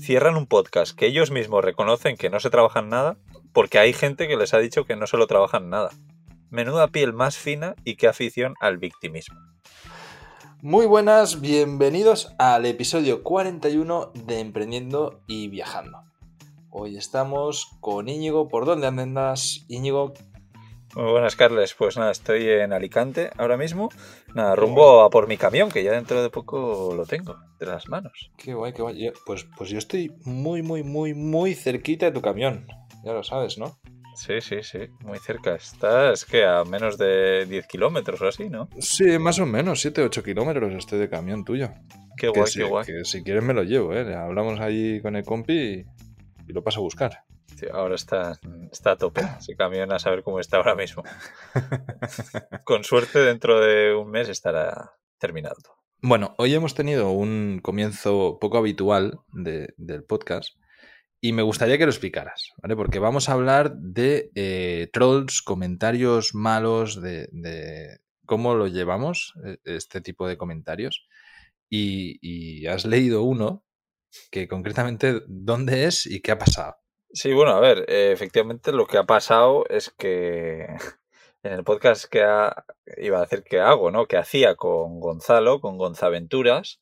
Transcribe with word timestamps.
Cierran 0.00 0.36
un 0.36 0.46
podcast 0.46 0.96
que 0.96 1.06
ellos 1.06 1.30
mismos 1.30 1.64
reconocen 1.64 2.16
que 2.16 2.28
no 2.28 2.40
se 2.40 2.50
trabajan 2.50 2.88
nada 2.88 3.16
porque 3.52 3.78
hay 3.78 3.92
gente 3.92 4.28
que 4.28 4.36
les 4.36 4.54
ha 4.54 4.58
dicho 4.58 4.84
que 4.84 4.96
no 4.96 5.06
se 5.06 5.16
lo 5.16 5.26
trabajan 5.26 5.70
nada. 5.70 5.90
Menuda 6.50 6.88
piel 6.88 7.12
más 7.12 7.36
fina 7.36 7.74
y 7.84 7.96
qué 7.96 8.08
afición 8.08 8.54
al 8.60 8.78
victimismo. 8.78 9.38
Muy 10.60 10.86
buenas, 10.86 11.40
bienvenidos 11.40 12.34
al 12.38 12.66
episodio 12.66 13.22
41 13.22 14.12
de 14.14 14.40
Emprendiendo 14.40 15.20
y 15.26 15.48
Viajando. 15.48 16.04
Hoy 16.70 16.96
estamos 16.96 17.70
con 17.80 18.08
Íñigo. 18.08 18.48
¿Por 18.48 18.64
dónde 18.64 18.86
andas, 18.86 19.64
Íñigo? 19.68 20.14
Muy 20.94 21.10
buenas, 21.10 21.36
Carles. 21.36 21.74
Pues 21.74 21.96
nada, 21.96 22.10
estoy 22.10 22.46
en 22.48 22.72
Alicante 22.72 23.30
ahora 23.38 23.56
mismo. 23.56 23.88
Nada, 24.34 24.54
rumbo 24.54 25.02
a 25.02 25.08
por 25.08 25.26
mi 25.26 25.38
camión, 25.38 25.70
que 25.70 25.82
ya 25.82 25.92
dentro 25.92 26.22
de 26.22 26.28
poco 26.28 26.92
lo 26.94 27.06
tengo 27.06 27.38
de 27.58 27.66
las 27.66 27.88
manos. 27.88 28.30
Qué 28.36 28.52
guay, 28.52 28.74
qué 28.74 28.82
guay. 28.82 29.10
Pues, 29.24 29.46
pues 29.56 29.70
yo 29.70 29.78
estoy 29.78 30.12
muy, 30.24 30.62
muy, 30.62 30.82
muy, 30.82 31.14
muy 31.14 31.54
cerquita 31.54 32.06
de 32.06 32.12
tu 32.12 32.20
camión. 32.20 32.66
Ya 33.04 33.12
lo 33.12 33.22
sabes, 33.22 33.56
¿no? 33.56 33.78
Sí, 34.14 34.42
sí, 34.42 34.62
sí, 34.62 34.80
muy 35.02 35.18
cerca. 35.18 35.54
Estás 35.54 36.26
que 36.26 36.44
a 36.44 36.62
menos 36.64 36.98
de 36.98 37.46
10 37.46 37.66
kilómetros 37.66 38.20
o 38.20 38.28
así, 38.28 38.50
¿no? 38.50 38.68
Sí, 38.78 39.18
más 39.18 39.38
o 39.38 39.46
menos, 39.46 39.80
7, 39.80 40.02
8 40.02 40.22
kilómetros 40.22 40.74
estoy 40.74 40.98
de 40.98 41.08
camión 41.08 41.42
tuyo. 41.44 41.70
Qué 42.18 42.28
guay, 42.28 42.40
que 42.40 42.44
qué 42.44 42.50
si, 42.50 42.62
guay. 42.62 42.84
Que 42.84 43.04
si 43.06 43.22
quieres 43.22 43.42
me 43.42 43.54
lo 43.54 43.62
llevo, 43.62 43.94
¿eh? 43.94 44.14
Hablamos 44.14 44.60
ahí 44.60 45.00
con 45.00 45.16
el 45.16 45.24
compi 45.24 45.54
y, 45.54 45.86
y 46.46 46.52
lo 46.52 46.62
paso 46.62 46.80
a 46.80 46.82
buscar. 46.82 47.24
Ahora 47.70 47.94
está, 47.94 48.38
está 48.70 48.92
a 48.92 48.96
tope 48.96 49.20
ese 49.38 49.54
camión 49.56 49.92
a 49.92 49.98
saber 49.98 50.22
cómo 50.22 50.40
está 50.40 50.56
ahora 50.56 50.74
mismo. 50.74 51.02
Con 52.64 52.84
suerte 52.84 53.20
dentro 53.20 53.60
de 53.60 53.94
un 53.94 54.10
mes 54.10 54.28
estará 54.28 54.92
terminado. 55.18 55.56
Bueno, 56.00 56.34
hoy 56.38 56.54
hemos 56.54 56.74
tenido 56.74 57.10
un 57.10 57.60
comienzo 57.62 58.38
poco 58.40 58.58
habitual 58.58 59.20
de- 59.32 59.72
del 59.76 60.04
podcast 60.04 60.56
y 61.20 61.32
me 61.32 61.42
gustaría 61.42 61.78
que 61.78 61.84
lo 61.84 61.92
explicaras, 61.92 62.50
¿vale? 62.60 62.74
Porque 62.74 62.98
vamos 62.98 63.28
a 63.28 63.34
hablar 63.34 63.76
de 63.76 64.32
eh, 64.34 64.88
trolls, 64.92 65.40
comentarios 65.42 66.34
malos, 66.34 67.00
de, 67.00 67.28
de 67.30 67.98
cómo 68.26 68.54
lo 68.56 68.66
llevamos, 68.66 69.34
eh, 69.46 69.58
este 69.64 70.00
tipo 70.00 70.26
de 70.26 70.36
comentarios. 70.36 71.06
Y, 71.70 72.18
y 72.20 72.66
has 72.66 72.84
leído 72.84 73.22
uno 73.22 73.64
que 74.32 74.48
concretamente 74.48 75.22
dónde 75.28 75.84
es 75.86 76.04
y 76.06 76.20
qué 76.20 76.32
ha 76.32 76.38
pasado. 76.38 76.74
Sí, 77.14 77.32
bueno, 77.34 77.52
a 77.52 77.60
ver, 77.60 77.84
eh, 77.88 78.12
efectivamente 78.12 78.72
lo 78.72 78.86
que 78.86 78.96
ha 78.98 79.04
pasado 79.04 79.66
es 79.68 79.90
que 79.90 80.66
en 81.42 81.52
el 81.52 81.64
podcast 81.64 82.06
que 82.06 82.22
ha- 82.22 82.64
iba 82.96 83.18
a 83.18 83.22
decir 83.22 83.42
que 83.44 83.60
hago, 83.60 83.90
¿no? 83.90 84.06
Que 84.06 84.16
hacía 84.16 84.54
con 84.56 84.98
Gonzalo, 85.00 85.60
con 85.60 85.76
Gonzaventuras, 85.76 86.80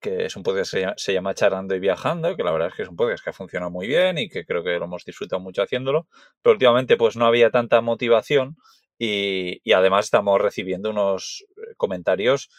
que 0.00 0.26
es 0.26 0.36
un 0.36 0.42
podcast 0.42 0.74
que 0.74 0.92
se 0.96 1.12
llama, 1.12 1.34
Charlando 1.34 1.74
y 1.76 1.80
Viajando, 1.80 2.36
que 2.36 2.42
la 2.44 2.52
verdad 2.52 2.68
es 2.68 2.74
que 2.74 2.82
es 2.82 2.88
un 2.88 2.96
podcast 2.96 3.22
que 3.24 3.30
ha 3.30 3.32
funcionado 3.32 3.70
muy 3.70 3.86
bien 3.86 4.18
y 4.18 4.28
que 4.28 4.44
creo 4.44 4.64
que 4.64 4.78
lo 4.78 4.84
hemos 4.86 5.04
disfrutado 5.04 5.40
mucho 5.40 5.62
haciéndolo, 5.62 6.08
pero 6.42 6.54
últimamente 6.54 6.96
pues 6.96 7.16
no 7.16 7.26
había 7.26 7.50
tanta 7.50 7.80
motivación 7.80 8.56
y, 8.98 9.60
y 9.64 9.72
además 9.74 10.06
estamos 10.06 10.40
recibiendo 10.40 10.90
unos 10.90 11.44
eh, 11.56 11.74
comentarios 11.76 12.50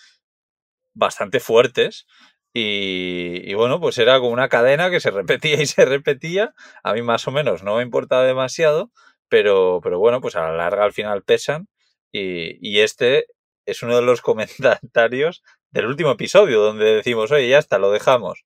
bastante 0.93 1.39
fuertes 1.39 2.05
y, 2.53 3.53
bueno, 3.53 3.79
pues 3.79 3.97
era 3.99 4.19
como 4.19 4.31
una 4.31 4.49
cadena 4.49 4.89
que 4.89 4.99
se 4.99 5.11
repetía 5.11 5.61
y 5.61 5.65
se 5.65 5.85
repetía. 5.85 6.53
A 6.83 6.93
mí 6.93 7.01
más 7.01 7.27
o 7.27 7.31
menos 7.31 7.63
no 7.63 7.77
me 7.77 7.83
importaba 7.83 8.23
demasiado, 8.23 8.91
pero, 9.29 9.79
pero 9.83 9.99
bueno, 9.99 10.21
pues 10.21 10.35
a 10.35 10.41
la 10.41 10.53
larga 10.55 10.83
al 10.85 10.93
final 10.93 11.23
pesan. 11.23 11.67
Y, 12.11 12.57
y 12.67 12.79
este 12.81 13.27
es 13.65 13.83
uno 13.83 13.95
de 13.95 14.01
los 14.01 14.21
comentarios 14.23 15.43
del 15.71 15.85
último 15.85 16.11
episodio 16.11 16.61
donde 16.61 16.95
decimos, 16.95 17.31
oye, 17.31 17.49
ya 17.49 17.59
está, 17.59 17.77
lo 17.79 17.91
dejamos. 17.91 18.43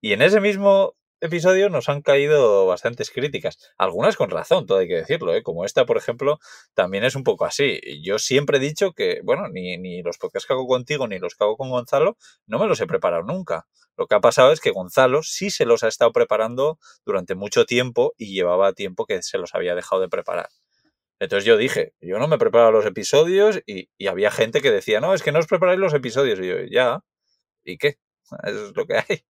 Y 0.00 0.14
en 0.14 0.22
ese 0.22 0.40
mismo 0.40 0.94
episodio 1.22 1.68
nos 1.70 1.88
han 1.88 2.02
caído 2.02 2.66
bastantes 2.66 3.10
críticas. 3.10 3.58
Algunas 3.78 4.16
con 4.16 4.30
razón, 4.30 4.66
todo 4.66 4.78
hay 4.78 4.88
que 4.88 4.96
decirlo, 4.96 5.34
¿eh? 5.34 5.42
como 5.42 5.64
esta, 5.64 5.86
por 5.86 5.96
ejemplo, 5.96 6.38
también 6.74 7.04
es 7.04 7.14
un 7.14 7.24
poco 7.24 7.44
así. 7.44 7.80
Yo 8.02 8.18
siempre 8.18 8.58
he 8.58 8.60
dicho 8.60 8.92
que, 8.92 9.20
bueno, 9.22 9.48
ni, 9.48 9.78
ni 9.78 10.02
los 10.02 10.18
podcasts 10.18 10.46
que 10.46 10.52
hago 10.52 10.66
contigo 10.66 11.06
ni 11.08 11.18
los 11.18 11.34
que 11.34 11.44
hago 11.44 11.56
con 11.56 11.70
Gonzalo, 11.70 12.16
no 12.46 12.58
me 12.58 12.66
los 12.66 12.80
he 12.80 12.86
preparado 12.86 13.22
nunca. 13.22 13.66
Lo 13.96 14.06
que 14.06 14.14
ha 14.14 14.20
pasado 14.20 14.52
es 14.52 14.60
que 14.60 14.70
Gonzalo 14.70 15.22
sí 15.22 15.50
se 15.50 15.64
los 15.64 15.84
ha 15.84 15.88
estado 15.88 16.12
preparando 16.12 16.78
durante 17.04 17.34
mucho 17.34 17.66
tiempo 17.66 18.14
y 18.16 18.34
llevaba 18.34 18.72
tiempo 18.72 19.06
que 19.06 19.22
se 19.22 19.38
los 19.38 19.54
había 19.54 19.74
dejado 19.74 20.02
de 20.02 20.08
preparar. 20.08 20.48
Entonces 21.20 21.44
yo 21.44 21.56
dije, 21.56 21.94
yo 22.00 22.18
no 22.18 22.26
me 22.26 22.38
preparo 22.38 22.72
los 22.72 22.84
episodios 22.84 23.60
y, 23.64 23.88
y 23.96 24.08
había 24.08 24.32
gente 24.32 24.60
que 24.60 24.72
decía, 24.72 25.00
no, 25.00 25.14
es 25.14 25.22
que 25.22 25.30
no 25.30 25.38
os 25.38 25.46
preparáis 25.46 25.78
los 25.78 25.94
episodios. 25.94 26.40
Y 26.40 26.48
yo, 26.48 26.56
ya, 26.68 27.00
¿y 27.64 27.78
qué? 27.78 27.98
Es 28.44 28.72
lo 28.74 28.86
que 28.86 28.96
hay. 28.96 29.24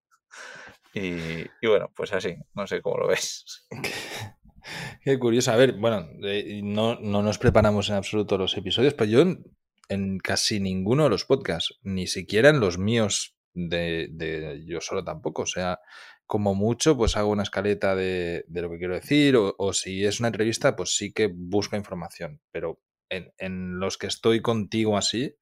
Y, 0.94 1.66
bueno, 1.66 1.90
pues 1.94 2.12
así, 2.12 2.36
no 2.54 2.66
sé 2.66 2.82
cómo 2.82 2.98
lo 2.98 3.08
ves. 3.08 3.66
Qué 5.04 5.18
curioso. 5.18 5.52
A 5.52 5.56
ver, 5.56 5.72
bueno, 5.74 6.08
eh, 6.24 6.60
no, 6.62 7.00
no 7.00 7.22
nos 7.22 7.38
preparamos 7.38 7.88
en 7.88 7.96
absoluto 7.96 8.38
los 8.38 8.56
episodios, 8.56 8.94
pero 8.94 9.10
yo 9.10 9.20
en, 9.22 9.44
en 9.88 10.18
casi 10.18 10.60
ninguno 10.60 11.04
de 11.04 11.10
los 11.10 11.24
podcasts, 11.24 11.78
ni 11.82 12.06
siquiera 12.06 12.50
en 12.50 12.60
los 12.60 12.78
míos 12.78 13.36
de, 13.54 14.08
de 14.12 14.64
yo 14.66 14.80
solo 14.80 15.02
tampoco. 15.02 15.42
O 15.42 15.46
sea, 15.46 15.80
como 16.26 16.54
mucho, 16.54 16.96
pues 16.96 17.16
hago 17.16 17.30
una 17.30 17.42
escaleta 17.42 17.96
de, 17.96 18.44
de 18.46 18.62
lo 18.62 18.70
que 18.70 18.78
quiero 18.78 18.94
decir, 18.94 19.36
o, 19.36 19.54
o 19.58 19.72
si 19.72 20.04
es 20.04 20.20
una 20.20 20.28
entrevista, 20.28 20.76
pues 20.76 20.96
sí 20.96 21.12
que 21.12 21.30
busco 21.32 21.76
información. 21.76 22.40
Pero 22.52 22.80
en, 23.08 23.32
en 23.38 23.80
los 23.80 23.98
que 23.98 24.06
estoy 24.06 24.42
contigo 24.42 24.96
así, 24.96 25.36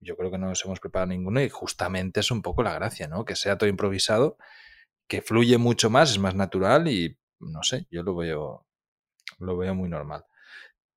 yo 0.00 0.16
creo 0.16 0.30
que 0.30 0.38
no 0.38 0.46
nos 0.48 0.64
hemos 0.64 0.80
preparado 0.80 1.10
ninguno 1.10 1.40
y 1.42 1.48
justamente 1.48 2.20
es 2.20 2.30
un 2.30 2.42
poco 2.42 2.62
la 2.62 2.74
gracia, 2.74 3.08
¿no? 3.08 3.24
Que 3.24 3.36
sea 3.36 3.58
todo 3.58 3.68
improvisado, 3.68 4.36
que 5.08 5.22
fluye 5.22 5.58
mucho 5.58 5.90
más, 5.90 6.10
es 6.10 6.18
más 6.18 6.34
natural 6.34 6.88
y 6.88 7.18
no 7.40 7.62
sé, 7.62 7.86
yo 7.90 8.02
lo 8.02 8.14
veo, 8.14 8.66
lo 9.38 9.56
veo 9.56 9.74
muy 9.74 9.88
normal. 9.88 10.24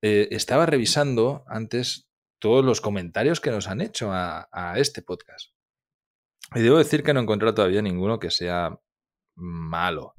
Eh, 0.02 0.28
estaba 0.30 0.66
revisando 0.66 1.44
antes 1.46 2.08
todos 2.38 2.64
los 2.64 2.80
comentarios 2.80 3.40
que 3.40 3.50
nos 3.50 3.68
han 3.68 3.80
hecho 3.80 4.10
a, 4.12 4.74
este 4.76 5.02
podcast. 5.02 5.50
Y 6.54 6.60
debo 6.60 6.78
decir 6.78 7.02
que 7.02 7.14
no 7.14 7.20
he 7.20 7.22
encontrado 7.22 7.54
todavía 7.54 7.82
ninguno 7.82 8.18
que 8.18 8.30
sea 8.30 8.78
malo. 9.36 10.14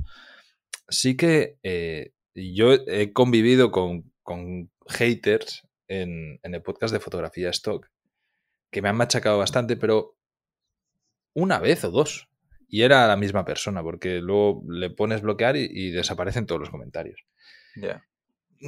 Sí 0.88 1.16
que 1.16 1.60
eh, 1.64 2.14
yo 2.34 2.74
he 2.74 3.14
convivido 3.14 3.72
con, 3.72 4.12
con 4.24 4.72
haters 4.88 5.68
en 5.88 6.40
el 6.42 6.62
podcast 6.64 6.94
de 6.94 7.00
fotografía 7.00 7.50
stock 7.50 7.88
que 8.74 8.82
me 8.82 8.90
han 8.90 8.98
machacado 8.98 9.38
bastante, 9.38 9.78
pero 9.78 10.18
una 11.34 11.60
vez 11.60 11.86
o 11.86 11.92
dos. 11.92 12.28
Y 12.74 12.82
era 12.82 13.06
la 13.06 13.18
misma 13.18 13.46
persona, 13.46 13.84
porque 13.84 14.20
luego 14.20 14.64
le 14.68 14.90
pones 14.90 15.22
bloquear 15.22 15.56
y, 15.58 15.70
y 15.72 15.92
desaparecen 15.92 16.48
todos 16.48 16.60
los 16.60 16.72
comentarios. 16.72 17.24
Ya. 17.76 18.04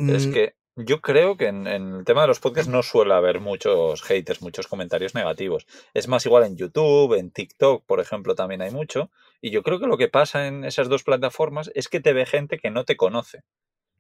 Es 0.06 0.28
Mm, 0.28 0.34
que 0.34 0.54
yo 0.76 1.02
creo 1.02 1.38
que 1.38 1.48
en, 1.48 1.66
en 1.66 1.96
el 1.96 2.06
tema 2.06 2.22
de 2.22 2.28
los 2.28 2.40
podcasts 2.40 2.70
no 2.70 2.84
suele 2.84 3.16
haber 3.16 3.40
muchos 3.40 4.04
haters, 4.04 4.44
muchos 4.44 4.68
comentarios 4.68 5.16
negativos. 5.16 5.66
Es 5.96 6.08
más 6.08 6.24
igual 6.28 6.44
en 6.44 6.56
YouTube, 6.56 7.18
en 7.18 7.32
TikTok, 7.32 7.84
por 7.88 8.00
ejemplo, 8.00 8.36
también 8.36 8.62
hay 8.62 8.70
mucho. 8.70 9.10
Y 9.42 9.50
yo 9.50 9.64
creo 9.64 9.80
que 9.80 9.88
lo 9.88 9.98
que 9.98 10.08
pasa 10.08 10.46
en 10.46 10.66
esas 10.66 10.88
dos 10.88 11.04
plataformas 11.04 11.72
es 11.74 11.88
que 11.90 12.00
te 12.00 12.14
ve 12.14 12.28
gente 12.28 12.60
que 12.60 12.70
no 12.70 12.86
te 12.86 12.98
conoce. 12.98 13.42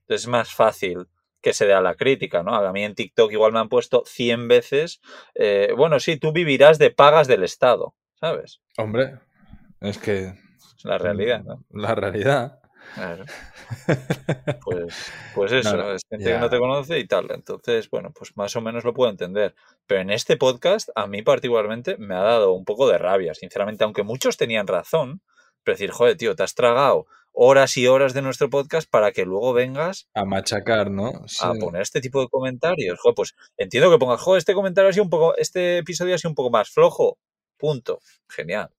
Entonces 0.01 0.25
es 0.25 0.27
más 0.27 0.53
fácil 0.53 1.07
que 1.41 1.53
se 1.53 1.65
dé 1.65 1.73
a 1.73 1.81
la 1.81 1.95
crítica, 1.95 2.43
¿no? 2.43 2.53
A 2.53 2.71
mí 2.71 2.83
en 2.83 2.93
TikTok 2.93 3.31
igual 3.31 3.53
me 3.53 3.59
han 3.59 3.69
puesto 3.69 4.03
100 4.05 4.47
veces, 4.47 5.01
eh, 5.33 5.73
bueno, 5.75 5.99
sí, 5.99 6.17
tú 6.17 6.31
vivirás 6.31 6.77
de 6.77 6.91
pagas 6.91 7.27
del 7.27 7.43
Estado, 7.43 7.95
¿sabes? 8.19 8.61
Hombre, 8.77 9.19
es 9.85 9.97
que... 9.97 10.33
Es 10.77 10.85
la 10.85 10.97
realidad, 10.97 11.43
¿no? 11.43 11.63
La 11.71 11.95
realidad. 11.95 12.59
Claro. 12.93 13.25
Pues, 14.63 15.11
pues 15.33 15.51
eso, 15.51 15.75
No, 15.75 15.83
no, 15.83 15.91
es 15.93 16.03
gente 16.09 16.25
que 16.25 16.37
no 16.37 16.49
te 16.49 16.59
conoce 16.59 16.99
y 16.99 17.07
tal. 17.07 17.27
Entonces, 17.31 17.89
bueno, 17.89 18.11
pues 18.13 18.35
más 18.37 18.55
o 18.55 18.61
menos 18.61 18.83
lo 18.83 18.93
puedo 18.93 19.09
entender. 19.09 19.55
Pero 19.87 20.01
en 20.01 20.11
este 20.11 20.37
podcast, 20.37 20.89
a 20.95 21.07
mí 21.07 21.21
particularmente, 21.21 21.97
me 21.97 22.15
ha 22.15 22.21
dado 22.21 22.53
un 22.53 22.63
poco 22.63 22.87
de 22.87 22.97
rabia, 22.97 23.33
sinceramente, 23.33 23.83
aunque 23.83 24.03
muchos 24.03 24.37
tenían 24.37 24.67
razón. 24.67 25.21
Pero 25.63 25.75
decir, 25.75 25.91
joder, 25.91 26.17
tío, 26.17 26.35
te 26.35 26.43
has 26.43 26.53
tragado 26.53 27.07
horas 27.31 27.75
y 27.77 27.87
horas 27.87 28.13
de 28.13 28.21
nuestro 28.21 28.49
podcast 28.49 28.89
para 28.89 29.11
que 29.11 29.25
luego 29.25 29.53
vengas 29.53 30.07
A 30.13 30.23
machacar, 30.25 30.89
¿no? 30.89 31.11
Sí. 31.27 31.39
a 31.41 31.53
poner 31.53 31.81
este 31.81 32.01
tipo 32.01 32.21
de 32.21 32.27
comentarios. 32.27 32.99
Joder, 32.99 33.15
pues 33.15 33.35
entiendo 33.57 33.91
que 33.91 33.97
pongas, 33.97 34.21
joder, 34.21 34.39
este 34.39 34.53
comentario 34.53 34.89
ha 34.89 34.93
sido 34.93 35.03
un 35.03 35.09
poco, 35.09 35.35
este 35.37 35.79
episodio 35.79 36.15
ha 36.15 36.17
sido 36.17 36.31
un 36.31 36.35
poco 36.35 36.49
más 36.49 36.69
flojo. 36.69 37.17
Punto. 37.57 37.99
Genial. 38.29 38.69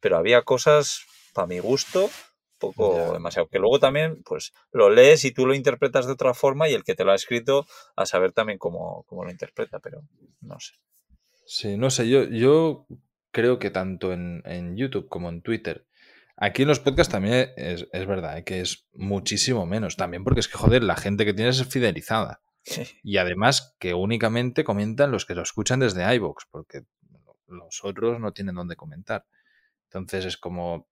Pero 0.00 0.16
había 0.16 0.42
cosas, 0.42 1.00
para 1.34 1.46
mi 1.46 1.58
gusto, 1.58 2.10
poco 2.58 2.92
Ya. 3.08 3.12
demasiado. 3.12 3.48
Que 3.48 3.58
luego 3.58 3.78
también, 3.78 4.22
pues, 4.24 4.52
lo 4.72 4.90
lees 4.90 5.24
y 5.24 5.32
tú 5.32 5.46
lo 5.46 5.54
interpretas 5.54 6.06
de 6.06 6.12
otra 6.12 6.34
forma 6.34 6.68
y 6.68 6.74
el 6.74 6.84
que 6.84 6.94
te 6.94 7.04
lo 7.04 7.12
ha 7.12 7.14
escrito 7.14 7.66
a 7.96 8.06
saber 8.06 8.32
también 8.32 8.58
cómo, 8.58 9.04
cómo 9.06 9.24
lo 9.24 9.30
interpreta, 9.30 9.78
pero 9.78 10.02
no 10.40 10.58
sé. 10.60 10.74
Sí, 11.46 11.76
no 11.76 11.90
sé, 11.90 12.08
yo, 12.08 12.24
yo 12.24 12.86
creo 13.30 13.58
que 13.58 13.70
tanto 13.70 14.12
en, 14.12 14.42
en 14.46 14.76
YouTube 14.76 15.08
como 15.08 15.28
en 15.28 15.42
Twitter, 15.42 15.86
aquí 16.36 16.62
en 16.62 16.68
los 16.68 16.80
podcasts 16.80 17.12
también 17.12 17.50
es, 17.56 17.86
es 17.92 18.06
verdad, 18.06 18.38
¿eh? 18.38 18.44
que 18.44 18.60
es 18.60 18.86
muchísimo 18.92 19.64
menos. 19.66 19.96
También 19.96 20.24
porque 20.24 20.40
es 20.40 20.48
que, 20.48 20.58
joder, 20.58 20.82
la 20.82 20.96
gente 20.96 21.24
que 21.24 21.34
tienes 21.34 21.60
es 21.60 21.68
fidelizada. 21.68 22.40
Y 23.04 23.18
además 23.18 23.76
que 23.78 23.94
únicamente 23.94 24.64
comentan 24.64 25.12
los 25.12 25.24
que 25.24 25.34
lo 25.36 25.42
escuchan 25.42 25.78
desde 25.78 26.12
iVoox, 26.16 26.46
porque 26.50 26.82
los 27.46 27.84
otros 27.84 28.18
no 28.18 28.32
tienen 28.32 28.56
dónde 28.56 28.74
comentar. 28.74 29.24
Entonces 29.98 30.26
es 30.26 30.36
como... 30.36 30.88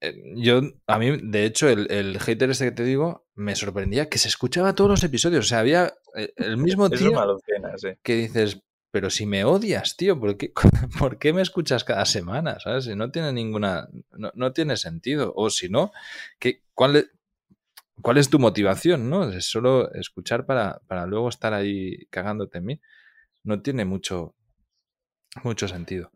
eh, 0.00 0.14
Yo, 0.36 0.60
a 0.86 0.98
mí, 0.98 1.18
de 1.22 1.44
hecho, 1.44 1.68
el, 1.68 1.90
el 1.90 2.18
hater 2.20 2.50
este 2.50 2.66
que 2.66 2.72
te 2.72 2.84
digo, 2.84 3.26
me 3.34 3.56
sorprendía 3.56 4.08
que 4.08 4.18
se 4.18 4.28
escuchaba 4.28 4.74
todos 4.74 4.90
los 4.90 5.04
episodios. 5.04 5.46
O 5.46 5.48
sea, 5.48 5.60
había 5.60 5.92
eh, 6.16 6.32
el 6.36 6.56
mismo 6.56 6.86
Eso 6.86 6.96
tío 6.96 7.10
sí. 7.76 7.88
que 8.02 8.14
dices, 8.16 8.62
pero 8.90 9.10
si 9.10 9.26
me 9.26 9.44
odias, 9.44 9.96
tío, 9.96 10.18
¿por 10.18 10.36
qué, 10.36 10.52
por 10.98 11.18
qué 11.18 11.32
me 11.32 11.42
escuchas 11.42 11.84
cada 11.84 12.04
semana? 12.06 12.58
¿Sabes? 12.60 12.84
Si 12.84 12.94
no 12.96 13.10
tiene 13.10 13.32
ninguna, 13.32 13.88
no, 14.12 14.32
no 14.34 14.52
tiene 14.52 14.76
sentido. 14.76 15.32
O 15.36 15.50
si 15.50 15.68
no, 15.68 15.92
¿qué, 16.38 16.62
cuál, 16.74 16.96
e- 16.96 17.06
¿cuál 18.02 18.18
es 18.18 18.30
tu 18.30 18.38
motivación? 18.38 19.10
¿No? 19.10 19.30
Es 19.30 19.46
solo 19.50 19.92
escuchar 19.94 20.46
para, 20.46 20.80
para 20.88 21.06
luego 21.06 21.28
estar 21.28 21.54
ahí 21.54 22.06
cagándote 22.10 22.58
en 22.58 22.64
mí. 22.66 22.80
No 23.44 23.62
tiene 23.62 23.84
mucho, 23.86 24.34
mucho 25.44 25.68
sentido. 25.68 26.10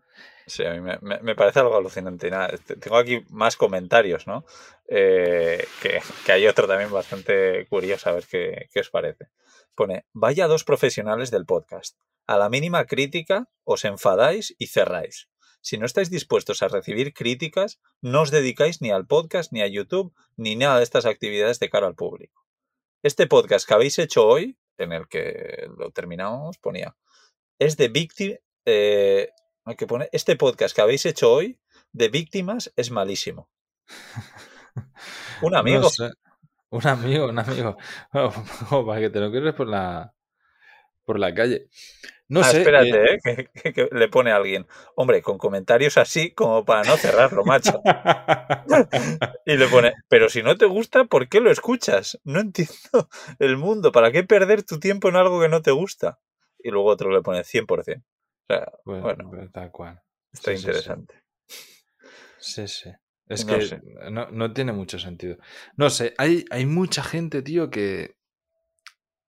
Sí, 0.47 0.65
a 0.65 0.73
mí 0.75 0.81
me, 0.81 0.99
me- 1.01 1.35
parece 1.35 1.61
algo 1.61 1.77
alucinante. 1.77 2.31
Nada, 2.31 2.55
tengo 2.81 2.97
aquí 2.97 3.25
más 3.31 3.57
comentarios, 3.57 4.27
¿no? 4.27 4.45
Eh, 4.89 5.67
que, 5.81 6.03
que 6.27 6.33
hay 6.33 6.47
otro 6.47 6.67
también 6.69 6.91
bastante 6.91 7.67
curioso, 7.69 8.11
a 8.11 8.13
ver 8.13 8.27
qué, 8.31 8.69
qué 8.73 8.81
os 8.81 8.91
parece. 8.91 9.29
Pone, 9.75 10.05
vaya 10.13 10.47
dos 10.47 10.65
profesionales 10.65 11.31
del 11.31 11.47
podcast. 11.47 11.99
A 12.27 12.37
la 12.37 12.51
mínima 12.51 12.85
crítica 12.85 13.49
os 13.65 13.85
enfadáis 13.85 14.55
y 14.59 14.67
cerráis. 14.67 15.29
Si 15.63 15.79
no 15.79 15.87
estáis 15.87 16.11
dispuestos 16.11 16.63
a 16.63 16.69
recibir 16.69 17.15
críticas, 17.15 17.81
no 18.03 18.21
os 18.21 18.31
dedicáis 18.31 18.83
ni 18.83 18.91
al 18.91 19.07
podcast, 19.07 19.51
ni 19.51 19.63
a 19.63 19.67
YouTube, 19.67 20.15
ni 20.37 20.57
nada 20.57 20.77
de 20.77 20.85
estas 20.85 21.07
actividades 21.07 21.59
de 21.59 21.71
cara 21.71 21.87
al 21.87 21.95
público. 21.95 22.45
Este 23.03 23.27
podcast 23.27 23.67
que 23.67 23.73
habéis 23.75 23.99
hecho 23.99 24.27
hoy, 24.27 24.59
en 24.77 24.93
el 24.93 25.09
que 25.09 25.69
lo 25.79 25.91
terminamos, 25.91 26.59
ponía, 26.59 26.97
es 27.59 27.79
de 27.79 27.89
víctima... 27.89 28.37
Eh, 28.67 29.31
hay 29.65 29.77
que 29.77 29.87
pone, 29.87 30.09
este 30.13 30.37
podcast 30.37 30.75
que 30.75 30.83
habéis 30.83 31.07
hecho 31.07 31.33
hoy 31.33 31.59
de 31.93 32.09
víctimas 32.09 32.73
es 32.77 32.91
malísimo. 32.91 33.49
Un 35.43 35.55
amigo. 35.57 35.81
No 35.81 35.89
sé. 35.91 36.11
Un 36.71 36.87
amigo, 36.87 37.29
un 37.29 37.39
amigo. 37.39 37.77
O 38.71 38.87
para 38.87 39.01
que 39.01 39.11
te 39.11 39.21
lo 39.21 39.31
crees 39.31 39.55
por 39.55 39.69
la, 39.69 40.13
por 41.05 41.19
la 41.19 41.33
calle. 41.35 41.69
No 42.27 42.41
Ah, 42.41 42.45
sé. 42.45 42.59
espérate, 42.61 42.89
eh, 42.91 43.15
¿eh? 43.15 43.19
que, 43.23 43.51
que- 43.63 43.73
que 43.75 43.89
le 43.93 44.09
pone 44.09 44.33
a 44.33 44.37
alguien. 44.37 44.67
Hombre, 44.97 45.21
con 45.23 45.37
comentarios 45.39 45.99
así 45.99 46.33
como 46.33 46.65
para 46.65 46.83
no 46.83 46.97
cerrarlo, 46.97 47.45
macho. 47.45 47.81
Y 49.47 49.57
le 49.59 49.69
pone, 49.69 49.93
pero 50.09 50.29
si 50.31 50.43
no 50.43 50.57
te 50.57 50.65
gusta, 50.67 51.05
¿por 51.05 51.29
qué 51.29 51.41
lo 51.41 51.51
escuchas? 51.51 52.19
No 52.25 52.41
entiendo 52.41 53.09
el 53.39 53.57
mundo. 53.59 53.93
¿Para 53.93 54.11
qué 54.11 54.25
perder 54.25 54.63
tu 54.63 54.81
tiempo 54.81 55.09
en 55.11 55.17
algo 55.17 55.41
que 55.41 55.49
no 55.51 55.61
te 55.63 55.71
gusta? 55.71 56.19
Y 56.59 56.71
luego 56.71 56.89
otro 56.89 57.11
le 57.11 57.21
pone 57.21 57.41
100%. 57.45 58.03
O 58.49 58.55
sea, 58.55 58.73
Bueno, 58.85 59.29
bueno, 59.29 59.51
tal 59.53 59.71
cual. 59.71 60.03
está 60.33 60.53
sí, 60.53 60.57
sí, 60.59 60.63
sí. 60.63 60.67
interesante. 60.69 61.23
Sí, 62.39 62.69
sí. 62.69 62.91
Es 63.27 63.47
No 63.47 63.59
que 63.59 63.63
sé. 63.63 63.81
no, 64.11 64.31
no 64.31 64.53
tiene 64.53 64.73
mucho 64.73 64.99
sentido. 64.99 65.39
No 65.77 65.89
sé, 65.91 66.15
hay, 66.19 66.45
hay 66.51 66.67
mucha 66.67 67.03
gente, 67.03 67.43
tío, 67.43 67.71
que, 67.71 68.17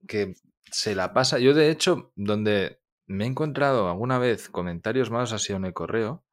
que 0.06 0.34
se 0.70 0.94
la 0.94 1.12
pasa. 1.14 1.38
Yo, 1.38 1.54
de 1.54 1.70
hecho, 1.70 2.12
donde 2.14 2.80
me 3.06 3.24
he 3.24 3.26
encontrado 3.28 3.88
alguna 3.88 4.18
vez 4.18 4.48
comentarios 4.50 5.10
malos 5.10 5.32
ha 5.32 5.38
sido 5.38 5.56
en 5.58 5.64
el 5.64 5.72
correo. 5.74 6.24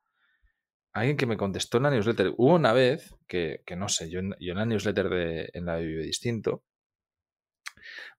Alguien 0.92 1.18
que 1.18 1.26
me 1.26 1.38
contestó 1.38 1.78
en 1.78 1.84
la 1.84 1.92
newsletter. 1.92 2.34
Hubo 2.38 2.54
una 2.56 2.74
vez 2.74 3.16
que, 3.28 3.64
que 3.66 3.76
no 3.76 3.90
sé, 3.90 4.10
yo 4.10 4.20
en, 4.20 4.36
yo 4.40 4.52
en 4.52 4.58
la 4.58 4.66
newsletter 4.66 5.10
de 5.10 5.50
en 5.54 5.66
la 5.66 5.78
de 5.78 5.86
Vive 5.86 6.04
Distinto, 6.04 6.64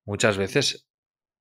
muchas 0.05 0.37
veces 0.37 0.87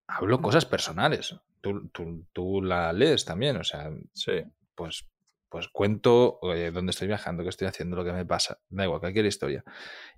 hablo 0.08 0.42
cosas 0.42 0.66
personales. 0.66 1.36
Tú, 1.62 1.88
tú, 1.90 2.26
tú 2.34 2.62
la 2.62 2.92
lees 2.94 3.26
también, 3.26 3.58
o 3.58 3.64
sea, 3.64 3.92
Sí. 4.14 4.44
pues, 4.76 5.08
pues 5.50 5.68
cuento 5.70 6.40
dónde 6.42 6.90
estoy 6.92 7.08
viajando, 7.08 7.44
qué 7.44 7.50
estoy 7.50 7.68
haciendo, 7.68 7.96
lo 7.96 8.04
que 8.04 8.12
me 8.14 8.26
pasa. 8.26 8.60
Da 8.70 8.84
igual, 8.86 9.00
cualquier 9.00 9.26
historia. 9.26 9.64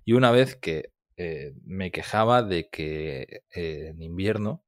Y 0.04 0.14
una 0.14 0.30
vez 0.30 0.56
que 0.56 0.92
eh, 1.16 1.54
me 1.64 1.90
quejaba 1.90 2.42
de 2.42 2.68
que 2.68 3.42
eh, 3.54 3.88
en 3.88 4.02
invierno 4.02 4.64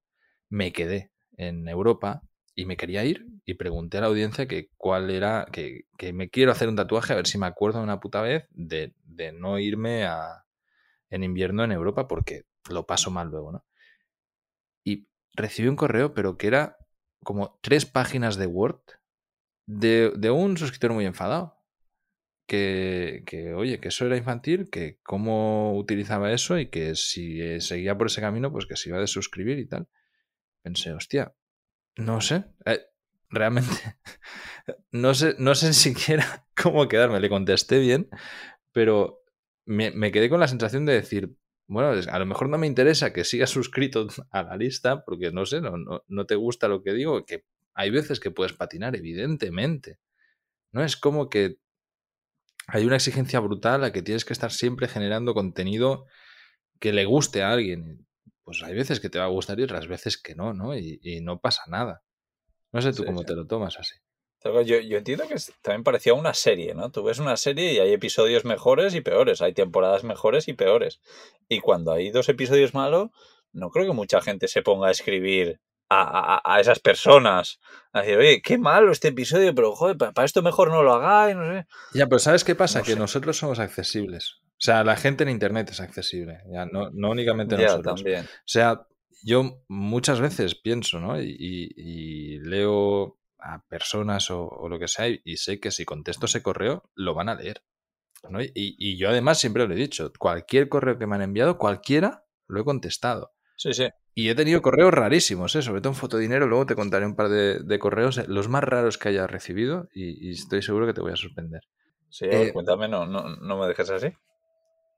me 0.48 0.72
quedé 0.72 1.10
en 1.36 1.68
Europa 1.68 2.22
y 2.54 2.64
me 2.66 2.76
quería 2.76 3.04
ir 3.04 3.26
y 3.44 3.54
pregunté 3.54 3.98
a 3.98 4.02
la 4.02 4.06
audiencia 4.08 4.46
que 4.46 4.70
cuál 4.76 5.10
era, 5.10 5.46
que, 5.52 5.82
que 5.96 6.12
me 6.12 6.28
quiero 6.28 6.52
hacer 6.52 6.68
un 6.68 6.76
tatuaje, 6.76 7.12
a 7.12 7.16
ver 7.16 7.26
si 7.26 7.38
me 7.38 7.46
acuerdo 7.46 7.78
de 7.78 7.84
una 7.84 8.00
puta 8.00 8.20
vez 8.22 8.46
de, 8.50 8.94
de 9.04 9.32
no 9.32 9.58
irme 9.58 10.04
a, 10.04 10.44
en 11.10 11.22
invierno 11.24 11.64
en 11.64 11.72
Europa 11.72 12.08
porque 12.08 12.44
lo 12.70 12.86
paso 12.86 13.10
mal 13.10 13.28
luego, 13.28 13.52
¿no? 13.52 13.64
Recibí 15.34 15.68
un 15.68 15.76
correo, 15.76 16.14
pero 16.14 16.36
que 16.36 16.46
era 16.46 16.78
como 17.22 17.58
tres 17.62 17.86
páginas 17.86 18.36
de 18.36 18.46
Word 18.46 18.80
de, 19.66 20.12
de 20.16 20.30
un 20.30 20.56
suscriptor 20.56 20.92
muy 20.92 21.04
enfadado. 21.04 21.56
Que, 22.46 23.24
que, 23.26 23.52
oye, 23.52 23.78
que 23.78 23.88
eso 23.88 24.06
era 24.06 24.16
infantil, 24.16 24.70
que 24.70 24.98
cómo 25.02 25.76
utilizaba 25.76 26.32
eso 26.32 26.58
y 26.58 26.70
que 26.70 26.94
si 26.94 27.42
eh, 27.42 27.60
seguía 27.60 27.98
por 27.98 28.06
ese 28.06 28.22
camino, 28.22 28.50
pues 28.50 28.64
que 28.64 28.76
se 28.76 28.88
iba 28.88 28.96
a 28.96 29.02
desuscribir 29.02 29.58
y 29.58 29.66
tal. 29.66 29.86
Pensé, 30.62 30.92
hostia, 30.92 31.34
no 31.96 32.22
sé, 32.22 32.44
eh, 32.64 32.80
realmente 33.28 33.70
no 34.92 35.12
sé, 35.14 35.34
no 35.38 35.54
sé 35.54 35.72
siquiera 35.74 36.46
cómo 36.60 36.88
quedarme. 36.88 37.20
Le 37.20 37.28
contesté 37.28 37.78
bien, 37.80 38.08
pero 38.72 39.24
me, 39.66 39.90
me 39.90 40.10
quedé 40.10 40.30
con 40.30 40.40
la 40.40 40.48
sensación 40.48 40.86
de 40.86 40.94
decir, 40.94 41.36
bueno, 41.68 41.90
a 42.10 42.18
lo 42.18 42.26
mejor 42.26 42.48
no 42.48 42.58
me 42.58 42.66
interesa 42.66 43.12
que 43.12 43.24
sigas 43.24 43.50
suscrito 43.50 44.08
a 44.32 44.42
la 44.42 44.56
lista, 44.56 45.04
porque 45.04 45.30
no 45.32 45.46
sé, 45.46 45.60
no, 45.60 45.76
no, 45.78 46.04
no 46.08 46.26
te 46.26 46.34
gusta 46.34 46.68
lo 46.68 46.82
que 46.82 46.92
digo, 46.94 47.24
que 47.26 47.44
hay 47.74 47.90
veces 47.90 48.20
que 48.20 48.32
puedes 48.32 48.54
patinar, 48.54 48.96
evidentemente. 48.96 50.00
No 50.72 50.84
es 50.84 50.96
como 50.96 51.28
que 51.30 51.58
hay 52.66 52.84
una 52.84 52.96
exigencia 52.96 53.40
brutal 53.40 53.84
a 53.84 53.92
que 53.92 54.02
tienes 54.02 54.24
que 54.24 54.32
estar 54.32 54.52
siempre 54.52 54.88
generando 54.88 55.34
contenido 55.34 56.06
que 56.80 56.92
le 56.92 57.04
guste 57.06 57.42
a 57.42 57.52
alguien. 57.52 58.06
Pues 58.44 58.62
hay 58.62 58.74
veces 58.74 59.00
que 59.00 59.10
te 59.10 59.18
va 59.18 59.26
a 59.26 59.28
gustar 59.28 59.58
y 59.60 59.64
otras 59.64 59.88
veces 59.88 60.18
que 60.20 60.34
no, 60.34 60.54
¿no? 60.54 60.76
Y, 60.76 60.98
y 61.02 61.20
no 61.20 61.40
pasa 61.40 61.62
nada. 61.68 62.02
No 62.72 62.82
sé 62.82 62.92
tú 62.92 63.04
Sí, 63.04 63.04
cómo 63.04 63.20
sí. 63.20 63.26
te 63.26 63.34
lo 63.34 63.46
tomas 63.46 63.78
así. 63.78 63.94
Yo, 64.44 64.78
yo 64.80 64.98
entiendo 64.98 65.26
que 65.26 65.34
también 65.62 65.82
parecía 65.84 66.14
una 66.14 66.32
serie, 66.32 66.74
¿no? 66.74 66.90
Tú 66.90 67.02
ves 67.02 67.18
una 67.18 67.36
serie 67.36 67.72
y 67.72 67.78
hay 67.80 67.92
episodios 67.92 68.44
mejores 68.44 68.94
y 68.94 69.00
peores, 69.00 69.42
hay 69.42 69.52
temporadas 69.52 70.04
mejores 70.04 70.46
y 70.48 70.52
peores. 70.52 71.00
Y 71.48 71.58
cuando 71.60 71.92
hay 71.92 72.10
dos 72.10 72.28
episodios 72.28 72.72
malos, 72.72 73.10
no 73.52 73.70
creo 73.70 73.86
que 73.86 73.92
mucha 73.92 74.20
gente 74.20 74.46
se 74.46 74.62
ponga 74.62 74.88
a 74.88 74.90
escribir 74.92 75.60
a, 75.90 76.36
a- 76.36 76.54
a 76.54 76.60
esas 76.60 76.78
personas. 76.78 77.58
A 77.92 78.02
decir, 78.02 78.16
oye, 78.18 78.40
qué 78.42 78.58
malo 78.58 78.92
este 78.92 79.08
episodio, 79.08 79.54
pero 79.54 79.74
joder, 79.74 79.96
pa- 79.96 80.12
para 80.12 80.26
esto 80.26 80.40
mejor 80.42 80.70
no 80.70 80.82
lo 80.82 80.92
hagáis, 80.94 81.34
no 81.34 81.44
sé. 81.52 81.66
Ya, 81.94 82.06
pero 82.06 82.18
¿sabes 82.20 82.44
qué 82.44 82.54
pasa? 82.54 82.78
No 82.80 82.84
que 82.84 82.92
sé. 82.92 82.98
nosotros 82.98 83.36
somos 83.36 83.58
accesibles. 83.58 84.36
O 84.52 84.60
sea, 84.60 84.84
la 84.84 84.96
gente 84.96 85.24
en 85.24 85.30
Internet 85.30 85.70
es 85.70 85.80
accesible, 85.80 86.40
ya 86.52 86.66
no, 86.66 86.90
no 86.92 87.10
únicamente 87.10 87.56
Ya, 87.56 87.62
nosotros. 87.68 88.02
también. 88.02 88.24
O 88.24 88.28
sea, 88.44 88.86
yo 89.24 89.62
muchas 89.68 90.20
veces 90.20 90.54
pienso, 90.54 91.00
¿no? 91.00 91.20
Y, 91.20 91.34
y- 91.38 91.72
y 91.76 92.38
leo 92.40 93.16
a 93.40 93.62
personas 93.68 94.30
o, 94.30 94.46
o 94.48 94.68
lo 94.68 94.78
que 94.78 94.88
sea 94.88 95.08
y, 95.08 95.36
sé 95.36 95.60
que 95.60 95.70
si 95.70 95.84
contesto 95.84 96.26
ese 96.26 96.42
correo, 96.42 96.90
lo 96.94 97.14
van 97.14 97.28
a 97.28 97.34
leer. 97.34 97.62
¿no? 98.28 98.42
Y, 98.42 98.50
y 98.54 98.96
yo 98.98 99.08
además 99.10 99.38
siempre 99.38 99.66
lo 99.66 99.74
he 99.74 99.76
dicho, 99.76 100.12
cualquier 100.18 100.68
correo 100.68 100.98
que 100.98 101.06
me 101.06 101.16
han 101.16 101.22
enviado, 101.22 101.58
cualquiera, 101.58 102.24
lo 102.46 102.60
he 102.60 102.64
contestado. 102.64 103.32
Sí, 103.56 103.72
sí. 103.72 103.88
Y 104.14 104.28
he 104.28 104.34
tenido 104.34 104.60
correos 104.62 104.92
rarísimos, 104.92 105.54
¿eh? 105.54 105.62
sobre 105.62 105.80
todo 105.80 105.92
en 105.92 105.96
Fotodinero. 105.98 106.46
Luego 106.48 106.66
te 106.66 106.74
contaré 106.74 107.06
un 107.06 107.14
par 107.14 107.28
de, 107.28 107.60
de 107.60 107.78
correos, 107.78 108.18
eh, 108.18 108.24
los 108.26 108.48
más 108.48 108.64
raros 108.64 108.98
que 108.98 109.10
haya 109.10 109.26
recibido, 109.28 109.88
y, 109.94 110.28
y 110.28 110.32
estoy 110.32 110.62
seguro 110.62 110.86
que 110.86 110.92
te 110.94 111.00
voy 111.00 111.12
a 111.12 111.16
sorprender. 111.16 111.62
Sí, 112.08 112.26
Eh, 112.28 112.52
cuéntame, 112.52 112.88
no, 112.88 113.06
no, 113.06 113.36
no 113.36 113.58
me 113.58 113.66
dejes 113.68 113.90
así. 113.90 114.08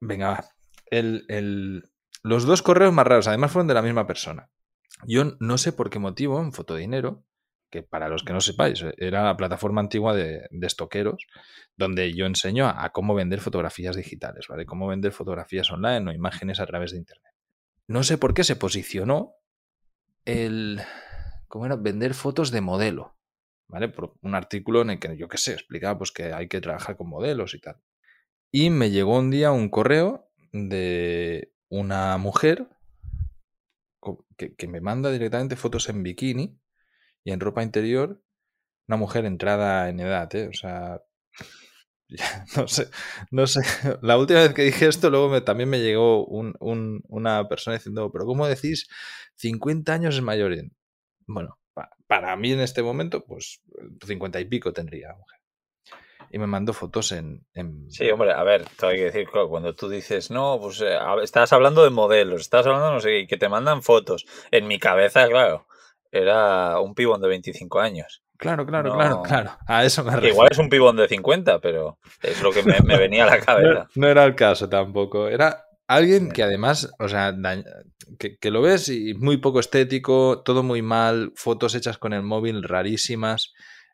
Venga, 0.00 0.30
va. 0.30 0.44
El, 0.90 1.25
el- 1.28 1.85
los 2.23 2.44
dos 2.44 2.62
correos 2.62 2.92
más 2.92 3.06
raros, 3.06 3.28
además, 3.28 3.52
fueron 3.52 3.68
de 3.68 3.75
la 3.75 3.82
misma 3.82 4.06
persona. 4.06 4.50
Yo 5.06 5.25
no 5.40 5.59
sé 5.59 5.73
por 5.73 5.88
qué 5.90 5.99
motivo 5.99 6.40
en 6.40 6.52
Fotodinero, 6.52 7.25
que 7.70 7.82
para 7.82 8.08
los 8.08 8.24
que 8.24 8.32
no 8.32 8.40
sepáis, 8.40 8.82
eh, 8.82 8.94
era 8.98 9.22
la 9.22 9.36
plataforma 9.36 9.80
antigua 9.80 10.14
de, 10.14 10.48
de 10.50 10.66
estoqueros, 10.66 11.26
donde 11.76 12.12
yo 12.12 12.26
enseño 12.26 12.66
a, 12.66 12.84
a 12.84 12.90
cómo 12.90 13.14
vender 13.14 13.40
fotografías 13.40 13.96
digitales, 13.96 14.48
¿vale? 14.48 14.66
Cómo 14.66 14.88
vender 14.88 15.12
fotografías 15.12 15.70
online 15.70 16.10
o 16.10 16.12
imágenes 16.12 16.60
a 16.60 16.66
través 16.66 16.90
de 16.92 16.98
Internet. 16.98 17.32
No 17.86 18.02
sé 18.02 18.18
por 18.18 18.34
qué 18.34 18.44
se 18.44 18.56
posicionó 18.56 19.34
el. 20.24 20.80
¿Cómo 21.48 21.66
era? 21.66 21.76
Vender 21.76 22.14
fotos 22.14 22.50
de 22.50 22.60
modelo, 22.60 23.16
¿vale? 23.68 23.88
Por 23.88 24.14
un 24.22 24.34
artículo 24.34 24.82
en 24.82 24.90
el 24.90 24.98
que 24.98 25.16
yo 25.16 25.28
qué 25.28 25.38
sé, 25.38 25.54
explicaba 25.54 25.98
pues 25.98 26.12
que 26.12 26.32
hay 26.32 26.48
que 26.48 26.60
trabajar 26.60 26.96
con 26.96 27.08
modelos 27.08 27.54
y 27.54 27.60
tal. 27.60 27.76
Y 28.52 28.70
me 28.70 28.90
llegó 28.90 29.18
un 29.18 29.30
día 29.30 29.52
un 29.52 29.68
correo 29.68 30.28
de 30.52 31.52
una 31.68 32.16
mujer 32.18 32.68
que, 34.36 34.54
que 34.54 34.68
me 34.68 34.80
manda 34.80 35.10
directamente 35.10 35.56
fotos 35.56 35.88
en 35.88 36.02
bikini 36.02 36.60
y 37.24 37.32
en 37.32 37.40
ropa 37.40 37.62
interior. 37.62 38.22
Una 38.88 38.98
mujer 38.98 39.24
entrada 39.26 39.88
en 39.90 40.00
edad, 40.00 40.34
¿eh? 40.36 40.48
O 40.48 40.54
sea, 40.54 41.00
no 42.56 42.66
sé, 42.68 42.90
no 43.30 43.46
sé. 43.46 43.60
La 44.02 44.18
última 44.18 44.40
vez 44.40 44.54
que 44.54 44.62
dije 44.62 44.86
esto, 44.88 45.10
luego 45.10 45.28
me- 45.28 45.40
también 45.40 45.68
me 45.68 45.80
llegó 45.80 46.26
un- 46.26 46.54
un- 46.60 47.02
una 47.08 47.48
persona 47.48 47.76
diciendo, 47.76 48.10
pero 48.12 48.24
¿cómo 48.26 48.46
decís 48.46 48.88
50 49.36 49.94
años 49.94 50.16
es 50.16 50.22
mayor? 50.22 50.54
Bueno, 51.26 51.58
pa- 51.74 51.90
para 52.06 52.36
mí 52.36 52.52
en 52.52 52.60
este 52.60 52.82
momento, 52.82 53.24
pues 53.24 53.62
50 54.06 54.40
y 54.40 54.44
pico 54.46 54.72
tendría 54.72 55.08
la 55.08 55.16
mujer. 55.16 55.40
y 56.32 56.38
me 56.38 56.46
mandó 56.46 56.72
fotos 56.72 57.12
en, 57.12 57.44
en... 57.54 57.90
Sí, 57.90 58.08
hombre, 58.10 58.32
a 58.32 58.42
ver, 58.44 58.64
hay 58.82 58.96
que 58.96 59.04
decir, 59.04 59.28
cuando 59.30 59.74
tú 59.74 59.88
dices, 59.88 60.30
no, 60.30 60.58
pues 60.60 60.80
eh, 60.80 60.96
estás 61.22 61.52
hablando 61.52 61.82
de 61.84 61.90
modelos, 61.90 62.42
estás 62.42 62.66
hablando, 62.66 62.92
no 62.92 63.00
sé, 63.00 63.20
y 63.20 63.26
que 63.26 63.36
te 63.36 63.48
mandan 63.48 63.82
fotos. 63.82 64.26
En 64.50 64.68
mi 64.68 64.78
cabeza, 64.78 65.26
claro, 65.28 65.66
era 66.12 66.81
un 66.81 66.95
pibón 66.95 67.21
de 67.21 67.29
25 67.29 67.81
años. 67.81 68.23
Claro, 68.37 68.64
claro, 68.64 68.95
claro, 68.95 69.23
claro. 69.23 69.50
A 69.67 69.85
eso 69.85 70.02
me 70.02 70.12
refiero. 70.12 70.35
Igual 70.35 70.49
es 70.50 70.59
un 70.59 70.71
pibón 70.71 70.97
de 70.97 71.09
50, 71.09 71.61
pero 71.61 71.99
es 72.23 72.43
lo 72.43 72.50
que 72.52 72.62
me, 72.62 72.79
venía 72.99 73.25
a 73.25 73.37
la 73.37 73.40
cabeza. 73.40 73.88
No, 73.95 74.09
era 74.09 74.25
el 74.25 74.35
caso 74.35 74.69
tampoco. 74.69 75.29
Era 75.29 75.67
alguien 75.87 76.31
que 76.31 76.43
además, 76.43 76.90
o 76.99 77.09
sea, 77.09 77.37
que, 78.19 78.38
que, 78.38 78.50
lo 78.50 78.62
ves 78.62 78.88
y 78.88 79.12
muy 79.14 79.37
poco 79.37 79.61
estético, 79.61 80.43
todo 80.43 80.62
muy 80.62 80.81
mal, 80.81 81.33
fotos 81.37 81.75
hechas 81.75 81.99
con 81.99 82.14
el 82.14 82.23
móvil 82.23 82.62
rarísimas 82.62 83.52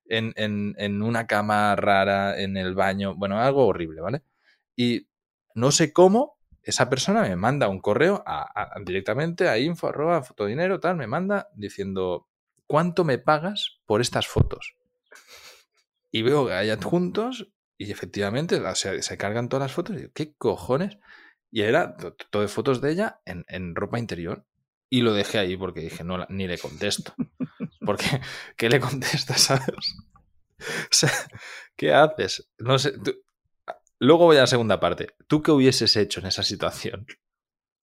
en, 0.08 0.32
en, 0.36 0.74
en, 0.78 1.02
una 1.02 1.26
cama 1.26 1.74
rara, 1.74 2.40
en 2.40 2.56
el 2.56 2.74
baño, 2.74 3.14
bueno, 3.16 3.40
algo 3.40 3.66
horrible, 3.66 4.00
¿vale? 4.00 4.22
Y 4.76 5.08
no 5.54 5.72
sé 5.72 5.92
cómo 5.92 6.35
esa 6.66 6.90
persona 6.90 7.22
me 7.22 7.36
manda 7.36 7.68
un 7.68 7.80
correo 7.80 8.24
directamente 8.84 9.48
a 9.48 9.56
info 9.56 9.86
arroba 9.86 10.22
fotodinero, 10.22 10.80
tal, 10.80 10.96
me 10.96 11.06
manda 11.06 11.48
diciendo, 11.54 12.28
¿cuánto 12.66 13.04
me 13.04 13.18
pagas 13.18 13.78
por 13.86 14.00
estas 14.00 14.26
fotos? 14.26 14.74
Y 16.10 16.22
veo 16.22 16.46
que 16.46 16.54
hay 16.54 16.70
adjuntos 16.70 17.52
y 17.78 17.92
efectivamente 17.92 18.60
se 18.74 19.16
cargan 19.16 19.48
todas 19.48 19.64
las 19.64 19.72
fotos 19.72 19.94
y 19.94 19.98
digo, 20.00 20.10
¿qué 20.12 20.34
cojones? 20.34 20.98
Y 21.52 21.62
era 21.62 21.96
todo 22.30 22.42
de 22.42 22.48
fotos 22.48 22.80
de 22.80 22.90
ella 22.90 23.20
en, 23.24 23.44
en 23.46 23.76
ropa 23.76 24.00
interior. 24.00 24.44
Y 24.90 25.02
lo 25.02 25.12
dejé 25.12 25.38
ahí 25.38 25.56
porque 25.56 25.80
dije, 25.80 26.02
no, 26.02 26.26
ni 26.28 26.48
le 26.48 26.58
contesto. 26.58 27.14
Porque, 27.80 28.20
¿qué 28.56 28.68
le 28.68 28.80
contestas, 28.80 29.40
sabes? 29.42 29.94
O 30.58 30.90
sea, 30.90 31.10
¿qué 31.76 31.94
haces? 31.94 32.50
No 32.58 32.78
sé. 32.78 32.94
Luego 33.98 34.24
voy 34.24 34.36
a 34.36 34.40
la 34.40 34.46
segunda 34.46 34.80
parte. 34.80 35.14
¿Tú 35.26 35.42
qué 35.42 35.52
hubieses 35.52 35.96
hecho 35.96 36.20
en 36.20 36.26
esa 36.26 36.42
situación? 36.42 37.06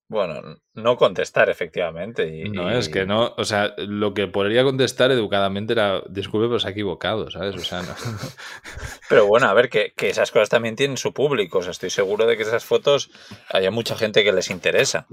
Bueno, 0.06 0.58
no 0.74 0.96
contestar, 0.98 1.48
efectivamente. 1.48 2.28
Y, 2.28 2.50
no, 2.50 2.70
es 2.70 2.90
que 2.90 3.06
no, 3.06 3.32
o 3.38 3.44
sea, 3.44 3.74
lo 3.78 4.12
que 4.12 4.26
podría 4.26 4.62
contestar 4.62 5.10
educadamente 5.10 5.72
era, 5.72 6.02
disculpe, 6.10 6.46
pero 6.46 6.60
se 6.60 6.68
ha 6.68 6.72
equivocado, 6.72 7.30
¿sabes? 7.30 7.56
O 7.56 7.60
sea, 7.60 7.82
no. 7.82 7.94
Pero 9.08 9.26
bueno, 9.26 9.48
a 9.48 9.54
ver, 9.54 9.70
que, 9.70 9.92
que, 9.96 10.10
esas 10.10 10.30
cosas 10.30 10.50
también 10.50 10.76
tienen 10.76 10.98
su 10.98 11.14
público, 11.14 11.58
o 11.58 11.62
sea, 11.62 11.70
estoy 11.70 11.90
seguro 11.90 12.26
de 12.26 12.36
que 12.36 12.42
esas 12.42 12.64
fotos 12.64 13.10
haya 13.48 13.70
mucha 13.70 13.96
gente 13.96 14.22
que 14.22 14.32
les 14.32 14.50
interesa. 14.50 15.06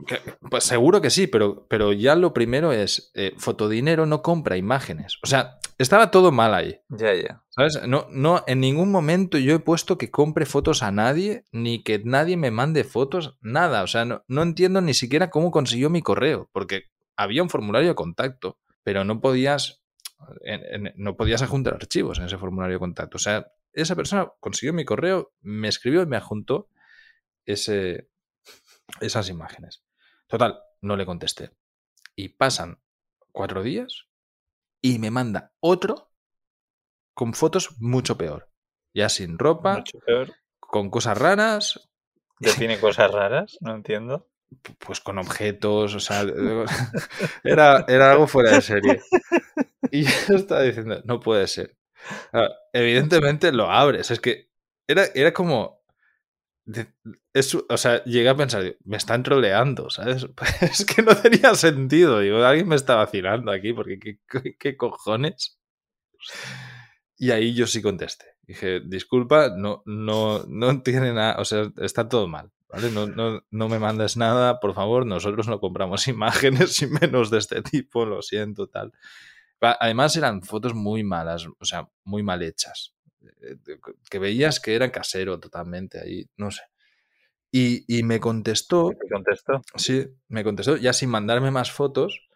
pues 0.49 0.65
seguro 0.65 1.01
que 1.01 1.09
sí, 1.09 1.27
pero, 1.27 1.65
pero 1.69 1.93
ya 1.93 2.15
lo 2.15 2.33
primero 2.33 2.73
es, 2.73 3.11
eh, 3.15 3.33
Fotodinero 3.37 4.05
no 4.05 4.21
compra 4.21 4.57
imágenes, 4.57 5.17
o 5.23 5.27
sea, 5.27 5.59
estaba 5.77 6.11
todo 6.11 6.31
mal 6.31 6.53
ahí. 6.53 6.79
Ya, 6.89 7.13
ya. 7.13 7.43
¿Sabes? 7.53 7.85
No, 7.85 8.07
no, 8.09 8.45
en 8.47 8.61
ningún 8.61 8.91
momento 8.91 9.37
yo 9.37 9.53
he 9.53 9.59
puesto 9.59 9.97
que 9.97 10.09
compre 10.09 10.45
fotos 10.45 10.83
a 10.83 10.91
nadie, 10.91 11.43
ni 11.51 11.83
que 11.83 11.99
nadie 11.99 12.37
me 12.37 12.49
mande 12.49 12.85
fotos, 12.85 13.37
nada. 13.41 13.83
O 13.83 13.87
sea, 13.87 14.05
no, 14.05 14.41
entiendo 14.41 14.79
ni 14.79 14.93
siquiera 14.93 15.29
cómo 15.29 15.51
consiguió 15.51 15.89
mi 15.89 16.01
correo, 16.01 16.49
porque 16.53 16.85
había 17.17 17.43
un 17.43 17.49
formulario 17.49 17.89
de 17.89 17.95
contacto, 17.95 18.57
pero 18.83 19.03
no 19.03 19.19
podías, 19.19 19.83
no 20.95 21.17
podías 21.17 21.41
adjuntar 21.41 21.73
archivos 21.73 22.19
en 22.19 22.25
ese 22.25 22.37
formulario 22.37 22.75
de 22.75 22.79
contacto. 22.79 23.17
O 23.17 23.19
sea, 23.19 23.51
esa 23.73 23.97
persona 23.97 24.31
consiguió 24.39 24.71
mi 24.71 24.85
correo, 24.85 25.33
me 25.41 25.67
escribió 25.67 26.01
y 26.03 26.05
me 26.05 26.15
adjuntó 26.15 26.69
ese, 27.45 28.07
esas 29.01 29.27
imágenes. 29.27 29.83
Total, 30.27 30.57
no 30.79 30.95
le 30.95 31.05
contesté. 31.05 31.51
Y 32.15 32.29
pasan 32.29 32.79
cuatro 33.33 33.61
días 33.61 34.05
y 34.81 34.99
me 34.99 35.11
manda 35.11 35.51
otro 35.59 36.10
con 37.13 37.33
fotos 37.33 37.79
mucho 37.79 38.17
peor. 38.17 38.49
Ya 38.93 39.09
sin 39.09 39.37
ropa, 39.37 39.77
mucho 39.77 39.99
peor. 39.99 40.33
con 40.59 40.89
cosas 40.89 41.17
raras. 41.17 41.89
¿Define 42.39 42.79
cosas 42.79 43.11
raras? 43.11 43.57
No 43.61 43.75
entiendo. 43.75 44.27
Pues 44.79 44.99
con 44.99 45.17
objetos, 45.17 45.95
o 45.95 45.99
sea, 45.99 46.23
era, 47.43 47.85
era 47.87 48.11
algo 48.11 48.27
fuera 48.27 48.51
de 48.51 48.61
serie. 48.61 49.01
Y 49.91 50.03
yo 50.03 50.35
estaba 50.35 50.61
diciendo, 50.61 51.01
no 51.05 51.19
puede 51.19 51.47
ser. 51.47 51.77
evidentemente 52.73 53.51
lo 53.51 53.69
abres, 53.69 54.11
es 54.11 54.19
que 54.19 54.49
era, 54.87 55.05
era 55.15 55.33
como... 55.33 55.81
o 57.69 57.77
sea, 57.77 58.03
llegué 58.03 58.29
a 58.29 58.35
pensar, 58.35 58.75
me 58.83 58.97
están 58.97 59.23
troleando, 59.23 59.89
¿sabes? 59.89 60.27
Es 60.61 60.85
que 60.85 61.01
no 61.01 61.15
tenía 61.15 61.55
sentido. 61.55 62.19
Digo, 62.19 62.43
alguien 62.43 62.67
me 62.67 62.75
está 62.75 62.95
vacilando 62.95 63.51
aquí, 63.51 63.73
porque 63.73 63.99
qué, 63.99 64.55
qué 64.57 64.77
cojones. 64.77 65.59
Y 67.21 67.29
ahí 67.29 67.53
yo 67.53 67.67
sí 67.67 67.83
contesté. 67.83 68.25
Dije, 68.47 68.79
disculpa, 68.79 69.51
no, 69.55 69.83
no, 69.85 70.43
no 70.47 70.81
tiene 70.83 71.13
nada, 71.13 71.35
o 71.37 71.45
sea, 71.45 71.71
está 71.77 72.09
todo 72.09 72.27
mal. 72.27 72.51
¿vale? 72.67 72.89
No, 72.89 73.05
no, 73.05 73.45
no, 73.51 73.69
me 73.69 73.77
mandes 73.77 74.17
nada, 74.17 74.59
por 74.59 74.73
favor, 74.73 75.05
nosotros 75.05 75.47
no 75.47 75.59
compramos 75.59 76.07
imágenes 76.07 76.81
y 76.81 76.87
menos 76.87 77.29
de 77.29 77.37
este 77.37 77.61
tipo, 77.61 78.07
lo 78.07 78.23
siento, 78.23 78.65
tal. 78.65 78.91
Además 79.59 80.17
eran 80.17 80.41
fotos 80.41 80.73
muy 80.73 81.03
malas, 81.03 81.45
o 81.59 81.65
sea, 81.65 81.87
muy 82.05 82.23
mal 82.23 82.41
hechas. 82.41 82.95
Eh, 83.43 83.57
que 84.09 84.17
veías 84.17 84.59
que 84.59 84.73
era 84.73 84.91
casero 84.91 85.39
totalmente 85.39 85.99
ahí, 85.99 86.27
no 86.37 86.49
sé. 86.49 86.63
Y, 87.51 87.85
y 87.99 88.01
me 88.01 88.19
contestó. 88.19 88.89
¿Me 88.99 89.09
contestó? 89.11 89.61
Sí, 89.75 90.07
me 90.27 90.43
contestó, 90.43 90.75
ya 90.75 90.91
sin 90.91 91.11
mandarme 91.11 91.51
más 91.51 91.71
fotos, 91.71 92.30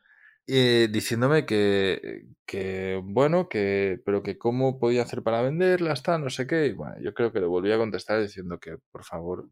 eh, 0.47 0.87
diciéndome 0.91 1.45
que, 1.45 2.27
que, 2.45 3.01
bueno, 3.03 3.49
que, 3.49 4.01
pero 4.05 4.21
que 4.21 4.37
cómo 4.37 4.79
podía 4.79 5.01
hacer 5.01 5.23
para 5.23 5.41
venderlas, 5.41 6.03
tal, 6.03 6.23
no 6.23 6.29
sé 6.29 6.45
qué. 6.45 6.67
Y 6.67 6.73
bueno, 6.73 6.95
yo 7.01 7.13
creo 7.13 7.31
que 7.31 7.39
le 7.39 7.47
volví 7.47 7.71
a 7.71 7.77
contestar 7.77 8.21
diciendo 8.21 8.59
que, 8.59 8.77
por 8.91 9.03
favor, 9.03 9.49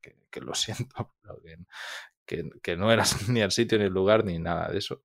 que, 0.00 0.16
que 0.30 0.40
lo 0.40 0.54
siento, 0.54 1.14
que, 2.24 2.48
que, 2.62 2.76
no 2.76 2.92
eras 2.92 3.28
ni 3.28 3.40
el 3.40 3.50
sitio, 3.50 3.78
ni 3.78 3.84
el 3.84 3.92
lugar, 3.92 4.24
ni 4.24 4.38
nada 4.38 4.68
de 4.68 4.78
eso. 4.78 5.02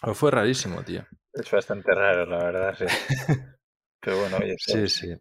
Pero 0.00 0.14
fue 0.14 0.30
rarísimo, 0.30 0.82
tío. 0.82 1.06
Es 1.32 1.50
bastante 1.50 1.94
raro, 1.94 2.26
la 2.26 2.38
verdad, 2.38 2.76
sí. 2.76 2.84
Pero 4.00 4.18
bueno, 4.18 4.38
oye, 4.38 4.56
sí, 4.58 4.88
sí. 4.88 5.14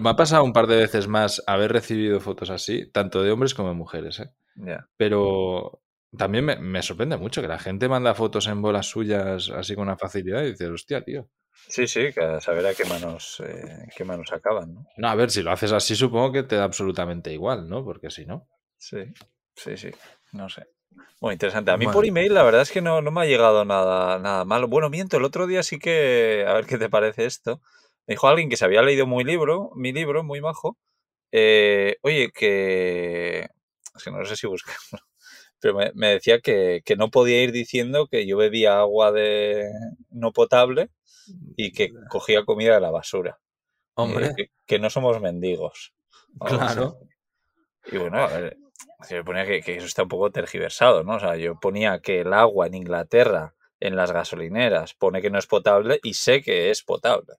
Me 0.00 0.10
ha 0.10 0.16
pasado 0.16 0.42
un 0.42 0.52
par 0.52 0.66
de 0.66 0.76
veces 0.76 1.06
más 1.06 1.40
haber 1.46 1.72
recibido 1.72 2.18
fotos 2.18 2.50
así, 2.50 2.90
tanto 2.90 3.22
de 3.22 3.30
hombres 3.30 3.54
como 3.54 3.68
de 3.68 3.76
mujeres, 3.76 4.18
¿eh? 4.18 4.30
Pero, 4.96 5.83
también 6.16 6.44
me, 6.44 6.82
sorprende 6.82 7.16
mucho 7.16 7.42
que 7.42 7.48
la 7.48 7.58
gente 7.58 7.88
manda 7.88 8.14
fotos 8.14 8.46
en 8.46 8.62
bolas 8.62 8.86
suyas 8.86 9.50
así 9.50 9.74
con 9.74 9.84
una 9.84 9.96
facilidad 9.96 10.42
y 10.42 10.52
dices, 10.52 10.68
hostia, 10.68 11.02
tío. 11.02 11.28
Sí, 11.68 11.86
sí, 11.86 12.12
que 12.12 12.20
a 12.20 12.40
saber 12.40 12.66
a 12.66 12.74
qué 12.74 12.84
manos, 12.84 13.42
eh, 13.46 13.86
qué 13.96 14.04
manos 14.04 14.32
acaban, 14.32 14.74
¿no? 14.74 14.86
No, 14.96 15.08
a 15.08 15.14
ver, 15.14 15.30
si 15.30 15.42
lo 15.42 15.50
haces 15.50 15.72
así 15.72 15.94
supongo 15.94 16.32
que 16.32 16.42
te 16.42 16.56
da 16.56 16.64
absolutamente 16.64 17.32
igual, 17.32 17.68
¿no? 17.68 17.84
Porque 17.84 18.10
si 18.10 18.26
no. 18.26 18.48
Sí, 18.76 18.98
sí, 19.54 19.76
sí, 19.76 19.90
no 20.32 20.48
sé. 20.48 20.66
Muy 21.20 21.32
interesante. 21.32 21.70
A 21.70 21.76
mí 21.76 21.86
por 21.86 22.06
email 22.06 22.34
la 22.34 22.42
verdad 22.42 22.62
es 22.62 22.70
que 22.70 22.82
no, 22.82 23.00
no 23.00 23.10
me 23.10 23.22
ha 23.22 23.24
llegado 23.24 23.64
nada, 23.64 24.18
nada 24.18 24.44
malo. 24.44 24.68
Bueno, 24.68 24.90
miento, 24.90 25.16
el 25.16 25.24
otro 25.24 25.46
día 25.46 25.62
sí 25.62 25.78
que, 25.78 26.44
a 26.46 26.52
ver 26.52 26.66
qué 26.66 26.76
te 26.76 26.90
parece 26.90 27.24
esto. 27.24 27.60
Me 28.06 28.12
dijo 28.12 28.28
alguien 28.28 28.50
que 28.50 28.56
se 28.56 28.64
había 28.64 28.82
leído 28.82 29.06
muy 29.06 29.24
libro, 29.24 29.70
mi 29.74 29.92
libro, 29.92 30.22
muy 30.22 30.40
majo. 30.40 30.76
Eh, 31.32 31.96
oye, 32.02 32.30
que... 32.32 33.48
Es 33.96 34.02
que 34.02 34.10
no 34.10 34.24
sé 34.24 34.36
si 34.36 34.46
buscarlo 34.46 35.00
pero 35.64 35.78
me, 35.94 36.08
decía 36.08 36.40
que, 36.40 36.82
no 36.98 37.10
podía 37.10 37.42
ir 37.42 37.50
diciendo 37.50 38.06
que 38.06 38.26
yo 38.26 38.36
bebía 38.36 38.80
agua 38.80 39.12
de 39.12 39.72
no 40.10 40.30
potable 40.30 40.90
y 41.56 41.72
que 41.72 41.90
cogía 42.10 42.44
comida 42.44 42.74
de 42.74 42.82
la 42.82 42.90
basura. 42.90 43.40
Hombre. 43.94 44.34
que, 44.66 44.78
no 44.78 44.90
somos 44.90 45.22
mendigos. 45.22 45.94
Claro. 46.38 46.98
Y 47.90 47.96
bueno, 47.96 48.18
a 48.18 48.26
ver, 48.26 48.58
se 49.04 49.24
ponía 49.24 49.46
que, 49.46 49.62
que, 49.62 49.76
eso 49.76 49.86
está 49.86 50.02
un 50.02 50.10
poco 50.10 50.30
tergiversado, 50.30 51.02
¿no? 51.02 51.14
O 51.14 51.20
sea, 51.20 51.36
yo 51.36 51.58
ponía 51.58 52.00
que 52.00 52.20
el 52.20 52.34
agua 52.34 52.66
en 52.66 52.74
Inglaterra, 52.74 53.54
en 53.80 53.96
las 53.96 54.12
gasolineras, 54.12 54.92
pone 54.92 55.22
que 55.22 55.30
no 55.30 55.38
es 55.38 55.46
potable 55.46 55.98
y 56.02 56.12
sé 56.12 56.42
que 56.42 56.70
es 56.70 56.82
potable. 56.82 57.36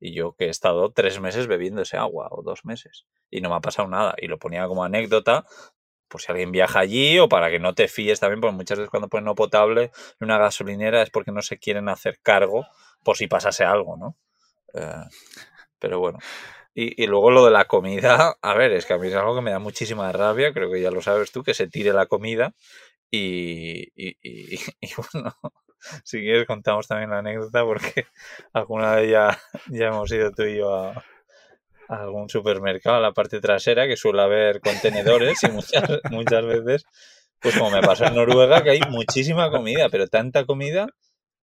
Y 0.00 0.14
yo 0.14 0.32
que 0.32 0.46
he 0.46 0.48
estado 0.48 0.92
tres 0.92 1.20
meses 1.20 1.46
bebiendo 1.46 1.82
ese 1.82 1.98
agua, 1.98 2.28
o 2.30 2.42
dos 2.42 2.64
meses, 2.64 3.04
y 3.30 3.42
no 3.42 3.50
me 3.50 3.56
ha 3.56 3.60
pasado 3.60 3.86
nada. 3.86 4.14
Y 4.16 4.28
lo 4.28 4.38
ponía 4.38 4.66
como 4.66 4.82
anécdota 4.82 5.44
por 6.08 6.20
si 6.20 6.30
alguien 6.30 6.52
viaja 6.52 6.80
allí 6.80 7.18
o 7.18 7.28
para 7.28 7.50
que 7.50 7.58
no 7.58 7.74
te 7.74 7.88
fíes 7.88 8.20
también, 8.20 8.40
porque 8.40 8.56
muchas 8.56 8.78
veces 8.78 8.90
cuando 8.90 9.08
ponen 9.08 9.24
no 9.24 9.34
potable 9.34 9.90
en 10.20 10.24
una 10.24 10.38
gasolinera 10.38 11.02
es 11.02 11.10
porque 11.10 11.32
no 11.32 11.42
se 11.42 11.58
quieren 11.58 11.88
hacer 11.88 12.20
cargo 12.22 12.66
por 13.02 13.16
si 13.16 13.26
pasase 13.26 13.64
algo, 13.64 13.96
¿no? 13.96 14.16
Eh, 14.74 15.04
pero 15.78 15.98
bueno. 15.98 16.18
Y, 16.74 17.06
luego 17.06 17.30
lo 17.30 17.44
de 17.46 17.50
la 17.52 17.64
comida, 17.64 18.36
a 18.42 18.54
ver, 18.54 18.72
es 18.72 18.84
que 18.84 18.92
a 18.92 18.98
mí 18.98 19.08
es 19.08 19.14
algo 19.14 19.34
que 19.34 19.40
me 19.40 19.50
da 19.50 19.58
muchísima 19.58 20.12
rabia, 20.12 20.52
creo 20.52 20.70
que 20.70 20.82
ya 20.82 20.90
lo 20.90 21.00
sabes 21.00 21.32
tú, 21.32 21.42
que 21.42 21.54
se 21.54 21.68
tire 21.68 21.92
la 21.94 22.04
comida 22.04 22.54
y, 23.10 23.92
y, 23.96 24.18
y 24.22 24.58
bueno, 25.12 25.34
si 26.04 26.20
quieres 26.20 26.46
contamos 26.46 26.86
también 26.88 27.10
la 27.10 27.18
anécdota 27.18 27.64
porque 27.64 28.06
alguna 28.52 28.96
vez 28.96 29.10
ya, 29.10 29.38
ya 29.68 29.86
hemos 29.88 30.10
ido 30.12 30.32
tú 30.32 30.42
y 30.42 30.58
yo 30.58 30.74
a, 30.74 31.04
algún 31.88 32.28
supermercado, 32.28 32.96
a 32.96 33.00
la 33.00 33.12
parte 33.12 33.40
trasera, 33.40 33.86
que 33.86 33.96
suele 33.96 34.22
haber 34.22 34.60
contenedores 34.60 35.42
y 35.44 35.48
muchas, 35.50 35.82
muchas 36.10 36.44
veces, 36.44 36.84
pues 37.40 37.56
como 37.56 37.70
me 37.70 37.80
pasó 37.82 38.04
en 38.06 38.14
Noruega, 38.14 38.62
que 38.62 38.70
hay 38.70 38.80
muchísima 38.90 39.50
comida, 39.50 39.88
pero 39.90 40.06
tanta 40.08 40.44
comida 40.44 40.88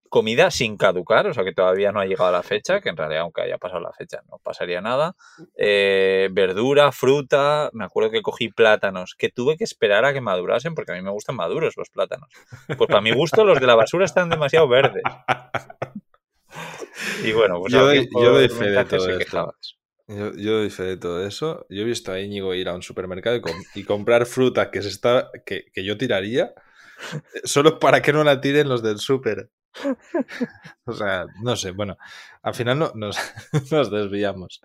comida 0.10 0.52
sin 0.52 0.78
caducar, 0.78 1.26
o 1.26 1.34
sea 1.34 1.44
que 1.44 1.54
todavía 1.54 1.92
no 1.92 2.00
ha 2.00 2.06
llegado 2.06 2.32
la 2.32 2.44
fecha, 2.44 2.82
que 2.82 2.90
en 2.90 2.98
realidad 2.98 3.24
aunque 3.24 3.42
haya 3.42 3.58
pasado 3.58 3.82
la 3.82 3.92
fecha 3.94 4.22
no 4.30 4.38
pasaría 4.44 4.80
nada. 4.80 5.16
Eh, 5.58 6.30
verdura, 6.32 6.92
fruta, 6.92 7.72
me 7.74 7.84
acuerdo 7.84 8.12
que 8.12 8.22
cogí 8.22 8.50
plátanos, 8.50 9.16
que 9.18 9.30
tuve 9.30 9.58
que 9.58 9.64
esperar 9.64 10.06
a 10.06 10.14
que 10.14 10.22
madurasen 10.22 10.76
porque 10.76 10.92
a 10.92 10.96
mí 10.96 11.02
me 11.02 11.10
gustan 11.10 11.36
maduros 11.36 11.74
los 11.78 11.90
plátanos. 11.90 12.30
Pues 12.78 12.88
para 12.90 13.02
mi 13.02 13.10
gusto 13.12 13.44
los 13.44 13.60
de 13.60 13.66
la 13.66 13.74
basura 13.74 14.06
están 14.06 14.30
demasiado 14.30 14.68
verdes. 14.68 15.02
Y 17.24 17.32
bueno, 17.32 17.60
pues 17.60 17.74
Yo 17.74 17.86
doy- 17.86 18.08
yo 18.22 18.34
doy 18.34 18.50
fe 18.50 18.66
de 18.70 18.86
todo 18.86 19.10
esto. 19.18 19.56
Yo, 20.08 20.34
yo 20.36 20.70
fe 20.70 20.84
de 20.84 20.98
todo 20.98 21.26
eso. 21.26 21.66
Yo 21.70 21.82
he 21.82 21.86
visto 21.86 22.12
a 22.12 22.20
Íñigo 22.20 22.54
ir 22.54 22.68
a 22.68 22.76
un 22.76 22.82
supermercado 22.84 23.36
y, 23.38 23.42
com- 23.42 23.64
y 23.76 23.84
comprar 23.84 24.26
fruta 24.26 24.70
que, 24.72 24.82
se 24.82 24.90
está, 24.90 25.30
que, 25.46 25.66
que 25.74 25.84
yo 25.86 25.98
tiraría 25.98 26.54
eh, 27.14 27.42
solo 27.46 27.80
para 27.80 28.02
que 28.02 28.14
no 28.14 28.24
la 28.24 28.42
tiren 28.42 28.68
los 28.70 28.84
del 28.84 29.00
súper. 29.00 29.50
O 30.86 30.94
sea, 30.94 31.26
no 31.42 31.56
sé, 31.56 31.72
bueno, 31.72 31.98
al 32.42 32.54
final 32.54 32.80
no, 32.80 32.92
nos, 32.96 33.18
nos 33.72 33.92
desviamos. 33.92 34.62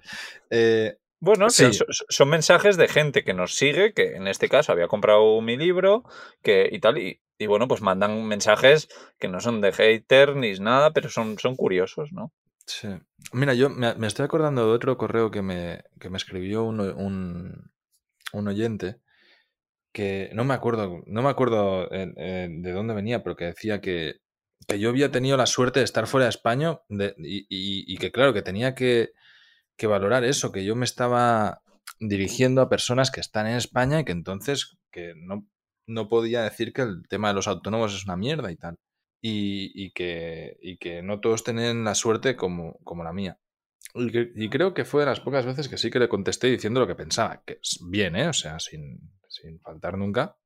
Eh, 0.50 0.96
Bueno, 1.20 1.50
Sí. 1.50 1.66
que 1.66 1.72
so- 1.72 1.86
so- 1.90 2.04
son 2.08 2.28
mensajes 2.28 2.76
de 2.76 2.88
gente 2.88 3.24
que 3.24 3.34
nos 3.34 3.54
sigue, 3.54 3.92
que 3.92 4.16
en 4.16 4.28
este 4.28 4.48
caso 4.48 4.72
había 4.72 4.86
comprado 4.88 5.40
mi 5.40 5.56
libro 5.56 6.04
que, 6.42 6.68
y 6.70 6.78
tal, 6.80 6.98
y, 6.98 7.20
y 7.38 7.46
bueno, 7.46 7.66
pues 7.68 7.80
mandan 7.80 8.24
mensajes 8.26 8.88
que 9.18 9.28
no 9.28 9.40
son 9.40 9.60
de 9.60 9.72
hater 9.72 10.36
ni 10.36 10.52
nada, 10.58 10.92
pero 10.92 11.08
son, 11.10 11.38
son 11.38 11.56
curiosos, 11.56 12.12
¿no? 12.12 12.32
sí. 12.66 12.88
Mira, 13.32 13.54
yo 13.54 13.68
me, 13.70 13.94
estoy 14.06 14.24
acordando 14.24 14.66
de 14.66 14.72
otro 14.72 14.96
correo 14.96 15.30
que 15.30 15.42
me, 15.42 15.82
que 16.00 16.08
me 16.10 16.16
escribió 16.16 16.64
un, 16.64 16.80
un, 16.80 17.70
un 18.32 18.48
oyente 18.48 19.00
que 19.92 20.30
no 20.34 20.44
me 20.44 20.54
acuerdo, 20.54 21.02
no 21.06 21.22
me 21.22 21.30
acuerdo 21.30 21.92
eh, 21.92 22.12
eh, 22.16 22.48
de 22.50 22.72
dónde 22.72 22.94
venía, 22.94 23.22
pero 23.22 23.36
que 23.36 23.46
decía 23.46 23.80
que, 23.80 24.16
que 24.68 24.78
yo 24.80 24.90
había 24.90 25.10
tenido 25.12 25.36
la 25.36 25.46
suerte 25.46 25.80
de 25.80 25.84
estar 25.84 26.06
fuera 26.06 26.26
de 26.26 26.30
España 26.30 26.80
y, 26.90 27.40
y- 27.50 27.94
y 27.94 27.98
que 27.98 28.12
claro, 28.12 28.34
que 28.34 28.42
tenía 28.42 28.74
que, 28.74 29.10
que 29.76 29.86
valorar 29.88 30.24
eso, 30.24 30.52
que 30.52 30.64
yo 30.64 30.76
me 30.76 30.84
estaba 30.86 31.62
dirigiendo 32.00 32.62
a 32.62 32.68
personas 32.70 33.10
que 33.10 33.20
están 33.20 33.46
en 33.48 33.56
España 33.56 34.00
y 34.00 34.04
que 34.06 34.12
entonces 34.12 34.78
que 34.92 35.14
no, 35.16 35.46
no 35.86 36.08
podía 36.08 36.42
decir 36.44 36.72
que 36.74 36.82
el 36.82 37.02
tema 37.08 37.28
de 37.28 37.34
los 37.34 37.48
autónomos 37.48 37.94
es 37.94 38.04
una 38.06 38.16
mierda 38.16 38.52
y 38.52 38.56
tal. 38.56 38.76
Y, 39.20 39.72
y 39.74 39.90
que, 39.92 40.58
y 40.62 40.78
que 40.78 41.02
no 41.02 41.20
todos 41.20 41.44
tienen 41.44 41.84
la 41.84 41.94
suerte 41.94 42.36
como, 42.36 42.78
como 42.84 43.04
la 43.04 43.12
mía. 43.12 43.38
Y, 43.94 44.12
que- 44.12 44.32
y 44.36 44.50
creo 44.50 44.74
que 44.74 44.84
fue 44.86 45.02
de 45.02 45.06
las 45.06 45.20
pocas 45.20 45.46
veces 45.46 45.68
que 45.68 45.78
sí 45.78 45.90
que 45.90 46.00
le 46.00 46.08
contesté 46.10 46.48
diciendo 46.48 46.80
lo 46.80 46.86
que 46.88 46.96
pensaba, 46.96 47.42
que 47.46 47.60
es 47.62 47.80
bien, 47.88 48.16
¿eh? 48.16 48.28
O 48.28 48.32
sea, 48.34 48.60
sin, 48.60 49.00
sin 49.28 49.60
faltar 49.60 49.98
nunca. 49.98 50.36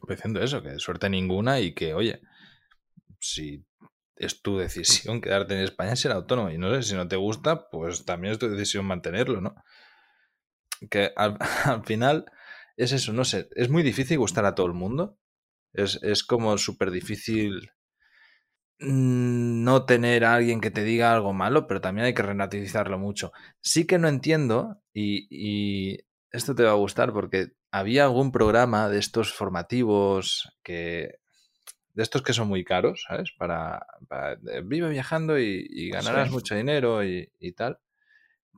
Pues 0.00 0.18
diciendo 0.18 0.40
eso, 0.42 0.60
que 0.62 0.78
suerte 0.80 1.08
ninguna 1.08 1.60
y 1.60 1.72
que, 1.72 1.94
oye, 1.94 2.20
si 3.20 3.64
es 4.16 4.42
tu 4.42 4.58
decisión 4.58 5.20
quedarte 5.22 5.54
en 5.54 5.62
España, 5.62 5.96
ser 5.96 6.12
autónomo. 6.12 6.50
Y 6.50 6.58
no 6.58 6.74
sé, 6.74 6.82
si 6.82 6.94
no 6.94 7.08
te 7.08 7.16
gusta, 7.16 7.70
pues 7.70 8.04
también 8.04 8.32
es 8.32 8.38
tu 8.38 8.48
decisión 8.48 8.86
mantenerlo, 8.86 9.40
¿no? 9.40 9.54
Que 10.90 11.12
al, 11.16 11.36
al 11.64 11.84
final 11.84 12.26
es 12.76 12.92
eso, 12.92 13.12
no 13.12 13.24
sé, 13.24 13.48
es 13.56 13.68
muy 13.68 13.82
difícil 13.82 14.18
gustar 14.18 14.44
a 14.44 14.54
todo 14.54 14.66
el 14.66 14.72
mundo. 14.74 15.18
Es, 15.72 15.98
es 16.02 16.24
como 16.24 16.58
súper 16.58 16.90
difícil 16.90 17.70
mm, 18.80 19.64
no 19.64 19.84
tener 19.86 20.24
a 20.24 20.34
alguien 20.34 20.60
que 20.60 20.70
te 20.70 20.84
diga 20.84 21.12
algo 21.12 21.32
malo, 21.32 21.66
pero 21.66 21.80
también 21.80 22.06
hay 22.06 22.14
que 22.14 22.22
relativizarlo 22.22 22.98
mucho. 22.98 23.32
Sí 23.60 23.86
que 23.86 23.98
no 23.98 24.08
entiendo, 24.08 24.80
y, 24.92 25.26
y 25.30 25.98
esto 26.30 26.54
te 26.54 26.64
va 26.64 26.70
a 26.70 26.74
gustar 26.74 27.12
porque 27.12 27.52
había 27.70 28.04
algún 28.04 28.32
programa 28.32 28.88
de 28.88 28.98
estos 28.98 29.32
formativos 29.32 30.50
que 30.62 31.18
de 31.94 32.02
estos 32.04 32.22
que 32.22 32.32
son 32.32 32.48
muy 32.48 32.64
caros, 32.64 33.04
¿sabes? 33.08 33.32
Para, 33.38 33.86
para- 34.08 34.34
eh, 34.52 34.62
vive 34.64 34.88
viajando 34.90 35.38
y, 35.38 35.66
y 35.70 35.90
ganarás 35.90 36.28
Sí. 36.28 36.34
mucho 36.34 36.54
dinero 36.56 37.04
y, 37.04 37.32
y 37.40 37.52
tal, 37.52 37.80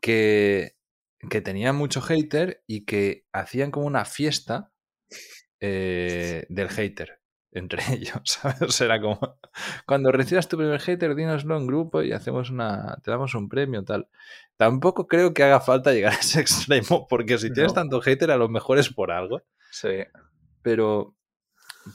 que, 0.03 0.77
que 1.31 1.41
tenían 1.43 1.77
mucho 1.77 2.01
hater 2.03 2.63
y 2.67 2.85
que 2.87 3.27
hacían 3.33 3.71
como 3.73 3.87
una 3.87 4.05
fiesta 4.07 4.73
eh, 5.61 6.47
del 6.49 6.69
hater 6.69 7.21
entre 7.53 7.83
ellos, 7.95 8.21
¿sabes? 8.25 8.81
Era 8.81 9.01
como, 9.01 9.19
cuando 9.87 10.13
recibas 10.13 10.49
tu 10.49 10.57
primer 10.57 10.81
hater, 10.81 11.15
dínoslo 11.15 11.57
en 11.57 11.67
grupo 11.67 12.03
y 12.03 12.13
hacemos 12.13 12.51
una, 12.51 12.99
te 13.03 13.11
damos 13.11 13.35
un 13.35 13.49
premio, 13.49 13.85
tal. 13.85 14.09
Tampoco 14.57 15.07
creo 15.09 15.35
que 15.35 15.43
haga 15.43 15.61
falta 15.61 15.93
llegar 15.93 16.13
a 16.13 16.17
ese 16.17 16.41
extremo, 16.41 17.07
porque 17.09 17.39
si 17.39 17.53
tienes 17.53 17.73
No. 17.73 17.81
tanto 17.81 18.01
hater, 18.01 18.31
a 18.31 18.37
lo 18.37 18.49
mejor 18.49 18.79
es 18.79 18.93
por 18.93 19.11
algo. 19.11 19.43
Sí. 19.71 20.05
Pero, 20.63 21.17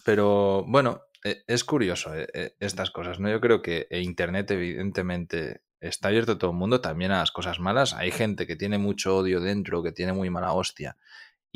pero 0.04 0.63
bueno, 0.67 1.01
eh, 1.23 1.43
es 1.47 1.63
curioso 1.63 2.13
eh, 2.15 2.28
eh, 2.34 2.56
estas 2.60 2.91
cosas, 2.91 3.19
¿no? 3.19 3.30
Yo 3.30 3.39
creo 3.39 3.62
que 3.62 3.88
eh, 3.89 4.01
Internet, 4.01 4.51
evidentemente, 4.51 5.62
está 5.80 6.08
abierto 6.10 6.34
a 6.34 6.38
todo 6.38 6.51
el 6.51 6.58
mundo, 6.58 6.82
también 6.82 7.12
a 7.12 7.19
las 7.19 7.32
cosas 7.32 7.60
malas. 7.60 7.93
Hay 7.93 8.12
gente 8.12 8.47
que 8.47 8.56
tiene 8.56 8.78
mucho 8.78 9.15
odio 9.17 9.39
dentro, 9.39 9.84
que 9.84 9.91
tiene 9.91 10.13
muy 10.13 10.30
mala 10.30 10.54
hostia, 10.54 10.97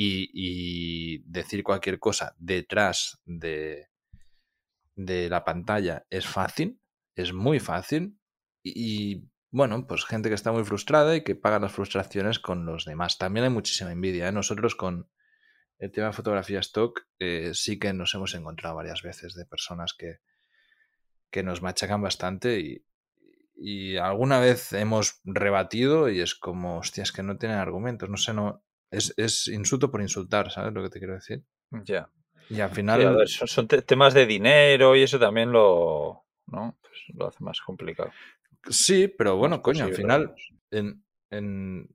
y, 0.02 1.20
decir 1.26 1.64
cualquier 1.64 2.00
cosa 2.00 2.34
detrás 2.38 3.22
de, 3.26 3.90
de 4.96 5.30
la 5.30 5.44
pantalla 5.44 6.06
es 6.10 6.26
fácil, 6.26 6.80
es 7.16 7.34
muy 7.34 7.60
fácil. 7.60 8.18
Y, 8.64 9.14
y, 9.16 9.30
bueno, 9.52 9.88
pues 9.88 10.06
gente 10.06 10.30
que 10.30 10.36
está 10.36 10.52
muy 10.52 10.64
frustrada 10.64 11.16
y 11.16 11.24
que 11.24 11.36
paga 11.36 11.60
las 11.60 11.74
frustraciones 11.74 12.40
con 12.40 12.66
los 12.66 12.86
demás. 12.86 13.18
También 13.18 13.46
hay 13.46 13.50
muchísima 13.50 13.92
envidia. 13.92 14.28
¿eh? 14.28 14.32
Nosotros 14.32 14.76
con 14.76 15.10
el 15.80 15.92
tema 15.92 16.08
de 16.08 16.14
fotografía 16.14 16.60
stock 16.60 17.02
eh, 17.20 17.52
sí 17.54 17.80
que 17.80 17.92
nos 17.94 18.14
hemos 18.14 18.34
encontrado 18.36 18.76
varias 18.76 19.02
veces 19.02 19.34
de 19.34 19.46
personas 19.46 19.94
que, 19.98 20.20
que 21.32 21.44
nos 21.44 21.62
machacan 21.62 22.02
bastante 22.02 22.60
y, 22.60 22.86
y 23.56 23.98
alguna 23.98 24.40
vez 24.40 24.72
hemos 24.74 25.20
rebatido 25.26 26.10
y 26.10 26.22
es 26.22 26.36
como, 26.36 26.78
hostia, 26.78 27.04
es 27.04 27.12
que 27.12 27.24
no 27.24 27.38
tienen 27.38 27.58
argumentos, 27.58 28.10
no 28.10 28.18
sé, 28.18 28.34
no... 28.34 28.64
Es, 28.92 29.14
es 29.18 29.48
insulto 29.48 29.92
por 29.92 30.02
insultar, 30.02 30.52
¿sabes 30.52 30.74
lo 30.74 30.82
que 30.84 30.90
te 30.90 31.00
quiero 31.00 31.14
decir? 31.16 31.44
Ya. 31.86 32.10
Y 32.50 32.60
al 32.60 32.72
final... 32.72 33.16
ver, 33.16 33.30
son, 33.30 33.48
son 33.48 33.68
te- 33.68 33.82
temas 33.84 34.14
de 34.14 34.26
dinero 34.26 34.96
y 34.96 35.04
eso 35.04 35.20
también 35.20 35.52
lo, 35.52 36.26
¿no? 36.48 36.78
Pues 36.82 36.94
lo 37.16 37.28
hace 37.28 37.44
más 37.44 37.62
complicado. 37.62 38.12
Sí, 38.70 39.08
pero 39.08 39.38
bueno, 39.38 39.62
coño, 39.62 39.86
al 39.86 39.94
final, 39.94 40.36
en, 40.72 41.04
en- 41.30 41.88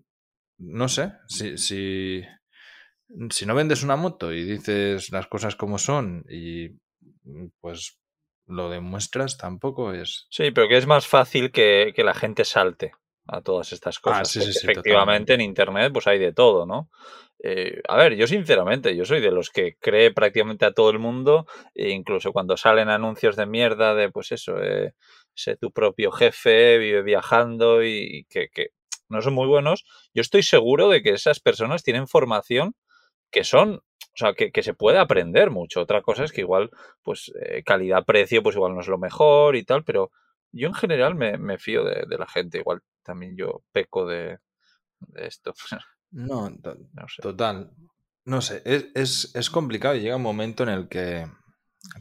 no 0.59 0.89
sé, 0.89 1.13
si, 1.27 1.59
si, 1.59 2.23
si 3.31 3.47
no 3.47 3.55
vendes 3.55 3.83
una 3.83 3.97
moto 3.97 4.33
y 4.33 4.45
dices 4.45 5.11
las 5.11 5.27
cosas 5.27 5.57
como 5.57 5.79
son 5.79 6.25
y 6.29 6.71
mm, 7.25 7.47
pues 7.61 7.99
lo 8.47 8.71
demuestras, 8.71 9.37
tampoco 9.39 9.93
es... 9.93 10.27
Sí, 10.31 10.51
pero 10.51 10.69
que 10.69 10.77
es 10.77 10.87
más 10.87 11.07
fácil 11.07 11.51
que, 11.51 11.93
que 11.95 12.05
la 12.05 12.15
gente 12.15 12.45
salte 12.45 12.93
a 13.27 13.41
todas 13.41 13.73
estas 13.73 13.99
cosas. 13.99 14.21
Ah, 14.21 14.25
sí, 14.25 14.41
sí, 14.41 14.51
efectivamente 14.51 15.33
totalmente. 15.33 15.35
en 15.35 15.41
Internet 15.41 15.93
pues 15.93 16.07
hay 16.07 16.19
de 16.19 16.33
todo, 16.33 16.67
¿no? 16.67 16.91
Eh, 17.43 17.83
a 17.89 17.97
ver, 17.97 18.15
yo 18.15 18.27
sinceramente, 18.27 18.97
yo 18.97 19.05
soy 19.05 19.21
de 19.21 19.31
los 19.31 19.51
que 19.51 19.77
cree 19.79 20.13
prácticamente 20.13 20.65
a 20.65 20.73
todo 20.73 20.91
el 20.91 20.99
mundo, 20.99 21.47
e 21.75 21.91
incluso 21.91 22.33
cuando 22.33 22.57
salen 22.57 22.89
anuncios 22.89 23.37
de 23.37 23.45
mierda 23.45 23.95
de, 23.95 24.11
pues 24.11 24.33
eso, 24.33 24.63
eh, 24.63 24.95
sé 25.35 25.57
tu 25.57 25.71
propio 25.71 26.11
jefe, 26.11 26.79
vive 26.79 27.03
viajando 27.03 27.83
y, 27.83 28.19
y 28.19 28.25
que, 28.25 28.49
que 28.49 28.69
no 29.11 29.21
son 29.21 29.35
muy 29.35 29.47
buenos, 29.47 29.85
yo 30.15 30.23
estoy 30.23 30.43
seguro 30.43 30.89
de 30.89 31.03
que 31.03 31.11
esas 31.11 31.41
personas 31.41 31.83
tienen 31.83 32.09
formación 32.09 32.75
que 33.31 33.45
son, 33.45 33.75
o 33.75 34.17
sea, 34.17 34.33
que, 34.33 34.51
que 34.51 34.63
se 34.63 34.75
puede 34.75 34.99
aprender 34.99 35.51
mucho. 35.51 35.83
Otra 35.83 36.01
cosa 36.01 36.25
es 36.25 36.33
que 36.33 36.43
igual, 36.43 36.71
pues, 37.03 37.33
eh, 37.43 37.63
calidad-precio, 37.63 38.43
pues 38.43 38.57
igual 38.57 38.75
no 38.75 38.81
es 38.81 38.89
lo 38.89 38.97
mejor 38.97 39.57
y 39.57 39.65
tal, 39.65 39.85
pero 39.85 40.13
yo 40.53 40.69
en 40.69 40.75
general 40.75 41.15
me, 41.15 41.37
me 41.37 41.59
fío 41.59 41.85
de, 41.85 42.05
de 42.09 42.17
la 42.17 42.27
gente. 42.27 42.59
Igual 42.59 42.81
también 43.05 43.37
yo 43.37 43.65
peco 43.73 44.07
de, 44.07 44.41
de 45.01 45.27
esto. 45.29 45.55
No, 46.13 46.51
to- 46.63 46.79
no 46.95 47.09
sé. 47.09 47.23
total. 47.23 47.73
No 48.25 48.41
sé, 48.41 48.63
es, 48.65 48.87
es, 48.95 49.35
es 49.35 49.51
complicado 49.51 49.95
y 49.97 50.01
llega 50.01 50.17
un 50.17 50.23
momento 50.23 50.63
en 50.63 50.71
el 50.71 50.89
que 50.89 51.27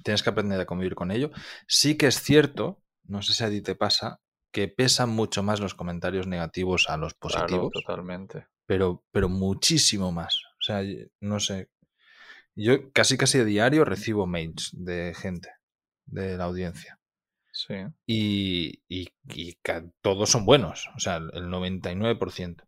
tienes 0.04 0.24
que 0.24 0.30
aprender 0.32 0.60
a 0.62 0.66
convivir 0.66 0.96
con 0.96 1.12
ello. 1.12 1.32
Sí 1.68 1.98
que 1.98 2.08
es 2.08 2.22
cierto, 2.22 2.82
no 3.06 3.22
sé 3.24 3.34
si 3.34 3.44
a 3.44 3.50
ti 3.50 3.62
te 3.62 3.76
pasa, 3.76 4.22
que 4.52 4.68
pesan 4.70 5.10
mucho 5.10 5.44
más 5.44 5.60
los 5.60 5.76
comentarios 5.76 6.28
negativos 6.28 6.90
a 6.90 6.98
los 6.98 7.14
Claro, 7.26 7.70
positivos, 7.70 7.74
totalmente. 7.74 8.48
pero, 8.68 9.04
pero 9.12 9.30
muchísimo 9.30 10.12
más. 10.12 10.42
O 10.60 10.64
sea, 10.64 10.82
no 11.22 11.40
sé. 11.40 11.70
Yo 12.56 12.92
casi 12.94 13.18
casi 13.18 13.40
a 13.40 13.46
diario 13.46 13.86
recibo 13.86 14.28
mails 14.28 14.72
de 14.74 15.14
gente 15.16 15.50
de 16.08 16.38
la 16.38 16.46
audiencia. 16.46 17.00
Sí. 17.54 17.76
Y, 18.08 18.82
y- 18.90 19.14
y 19.30 19.58
todos 20.02 20.30
son 20.30 20.46
buenos, 20.46 20.90
o 20.96 21.00
sea, 21.00 21.18
el 21.18 21.50
99%. 21.50 22.66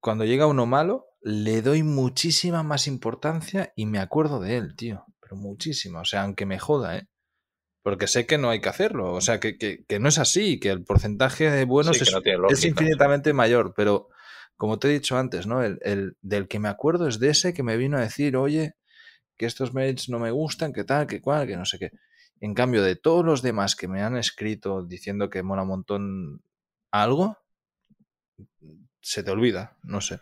Cuando 0.00 0.24
llega 0.24 0.46
uno 0.46 0.66
malo, 0.66 1.06
le 1.22 1.62
doy 1.62 1.82
muchísima 1.82 2.62
más 2.62 2.86
importancia 2.86 3.72
y 3.74 3.86
me 3.86 3.98
acuerdo 3.98 4.40
de 4.40 4.56
él, 4.56 4.76
tío. 4.76 5.04
Pero 5.20 5.36
muchísima, 5.36 6.00
o 6.02 6.04
sea, 6.04 6.22
aunque 6.22 6.46
me 6.46 6.58
joda, 6.58 6.98
¿eh? 6.98 7.08
Porque 7.82 8.06
sé 8.06 8.26
que 8.26 8.38
no 8.38 8.50
hay 8.50 8.60
que 8.60 8.68
hacerlo, 8.68 9.12
o 9.14 9.20
sea, 9.20 9.40
que, 9.40 9.56
que- 9.56 9.84
que 9.88 9.98
no 9.98 10.08
es 10.08 10.18
así, 10.18 10.60
que 10.60 10.70
el 10.70 10.84
porcentaje 10.84 11.50
de 11.50 11.64
buenos 11.64 11.96
Sí, 11.96 12.02
es, 12.04 12.12
no 12.12 12.20
infinitamente 12.50 13.32
mayor, 13.32 13.72
pero 13.76 14.08
como 14.56 14.78
te 14.78 14.88
he 14.88 14.92
dicho 14.92 15.16
antes, 15.16 15.46
¿no? 15.46 15.62
El, 15.62 15.78
el 15.82 16.16
del 16.20 16.48
que 16.48 16.58
me 16.58 16.68
acuerdo 16.68 17.08
es 17.08 17.18
de 17.20 17.30
ese 17.30 17.54
que 17.54 17.62
me 17.62 17.76
vino 17.78 17.96
a 17.96 18.02
decir, 18.02 18.36
oye, 18.36 18.74
que 19.38 19.46
estos 19.46 19.74
mails 19.74 20.08
no 20.10 20.18
me 20.18 20.30
gustan, 20.32 20.72
que 20.72 20.84
tal, 20.84 21.06
que 21.06 21.20
cual, 21.22 21.46
que 21.46 21.56
no 21.56 21.64
sé 21.64 21.78
qué. 21.78 21.92
En 22.40 22.54
cambio, 22.54 22.82
de 22.82 22.96
todos 22.96 23.24
los 23.24 23.42
demás 23.42 23.74
que 23.74 23.88
me 23.88 24.02
han 24.02 24.16
escrito 24.16 24.84
diciendo 24.84 25.28
que 25.28 25.42
mola 25.42 25.62
un 25.62 25.68
montón 25.68 26.42
algo, 26.90 27.36
se 29.00 29.22
te 29.22 29.30
olvida, 29.30 29.76
no 29.82 30.00
sé. 30.00 30.20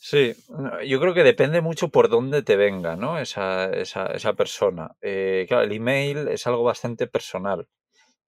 Sí, 0.00 0.32
yo 0.86 1.00
creo 1.00 1.12
que 1.12 1.24
depende 1.24 1.60
mucho 1.60 1.88
por 1.88 2.08
dónde 2.08 2.42
te 2.42 2.56
venga, 2.56 2.94
¿no? 2.94 3.18
Esa, 3.18 3.70
esa, 3.70 4.06
esa 4.06 4.34
persona. 4.34 4.92
Eh, 5.00 5.44
claro, 5.48 5.64
el 5.64 5.72
email 5.72 6.28
es 6.28 6.46
algo 6.46 6.62
bastante 6.62 7.08
personal. 7.08 7.68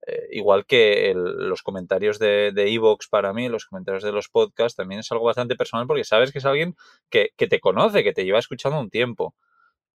Eh, 0.05 0.27
igual 0.31 0.65
que 0.65 1.13
los 1.15 1.61
comentarios 1.61 2.19
de 2.19 2.51
de 2.53 2.73
Evox 2.73 3.07
para 3.07 3.33
mí, 3.33 3.47
los 3.49 3.65
comentarios 3.65 4.03
de 4.03 4.11
los 4.11 4.29
podcasts, 4.29 4.75
también 4.75 4.99
es 4.99 5.11
algo 5.11 5.25
bastante 5.25 5.55
personal 5.55 5.87
porque 5.87 6.03
sabes 6.03 6.31
que 6.31 6.39
es 6.39 6.45
alguien 6.45 6.75
que, 7.09 7.29
que 7.37 7.47
te 7.47 7.59
conoce, 7.59 8.03
que 8.03 8.13
te 8.13 8.25
lleva 8.25 8.39
escuchando 8.39 8.79
un 8.79 8.89
tiempo. 8.89 9.35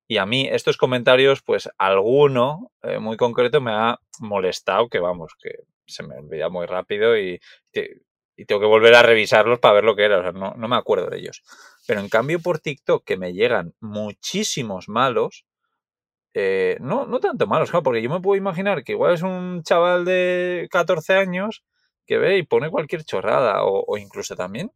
Y 0.07 0.17
a 0.17 0.25
mí 0.25 0.47
estos 0.51 0.77
comentarios, 0.77 1.41
pues 1.41 1.69
alguno 1.77 2.71
eh, 2.83 2.99
muy 2.99 3.17
concreto 3.17 3.61
me 3.61 3.71
ha 3.71 3.99
molestado, 4.19 4.87
que 4.89 4.99
vamos, 4.99 5.33
que 5.41 5.51
se 5.87 6.03
me 6.03 6.15
olvida 6.17 6.49
muy 6.49 6.67
rápido 6.67 7.17
y, 7.17 7.39
y 8.35 8.45
tengo 8.45 8.61
que 8.61 8.67
volver 8.67 8.95
a 8.95 9.03
revisarlos 9.03 9.59
para 9.59 9.75
ver 9.75 9.83
lo 9.83 9.95
que 9.95 10.03
era, 10.03 10.31
no, 10.31 10.53
no 10.55 10.67
me 10.67 10.75
acuerdo 10.75 11.09
de 11.09 11.17
ellos. 11.17 11.43
Pero 11.87 11.99
en 11.99 12.09
cambio 12.09 12.39
por 12.39 12.59
TikTok, 12.59 13.03
que 13.03 13.17
me 13.17 13.33
llegan 13.33 13.73
muchísimos 13.79 14.89
malos, 14.89 15.45
eh, 16.33 16.77
no, 16.81 17.05
no 17.05 17.19
tanto 17.19 17.47
malos, 17.47 17.71
porque 17.83 18.01
yo 18.01 18.09
me 18.09 18.19
puedo 18.19 18.37
imaginar 18.37 18.83
que 18.83 18.91
igual 18.91 19.13
es 19.13 19.21
un 19.21 19.63
chaval 19.63 20.05
de 20.05 20.67
14 20.69 21.13
años 21.15 21.63
que 22.05 22.17
ve 22.17 22.37
y 22.37 22.43
pone 22.43 22.69
cualquier 22.69 23.03
chorrada, 23.05 23.63
o, 23.63 23.83
o 23.87 23.97
incluso 23.97 24.35
también, 24.35 24.71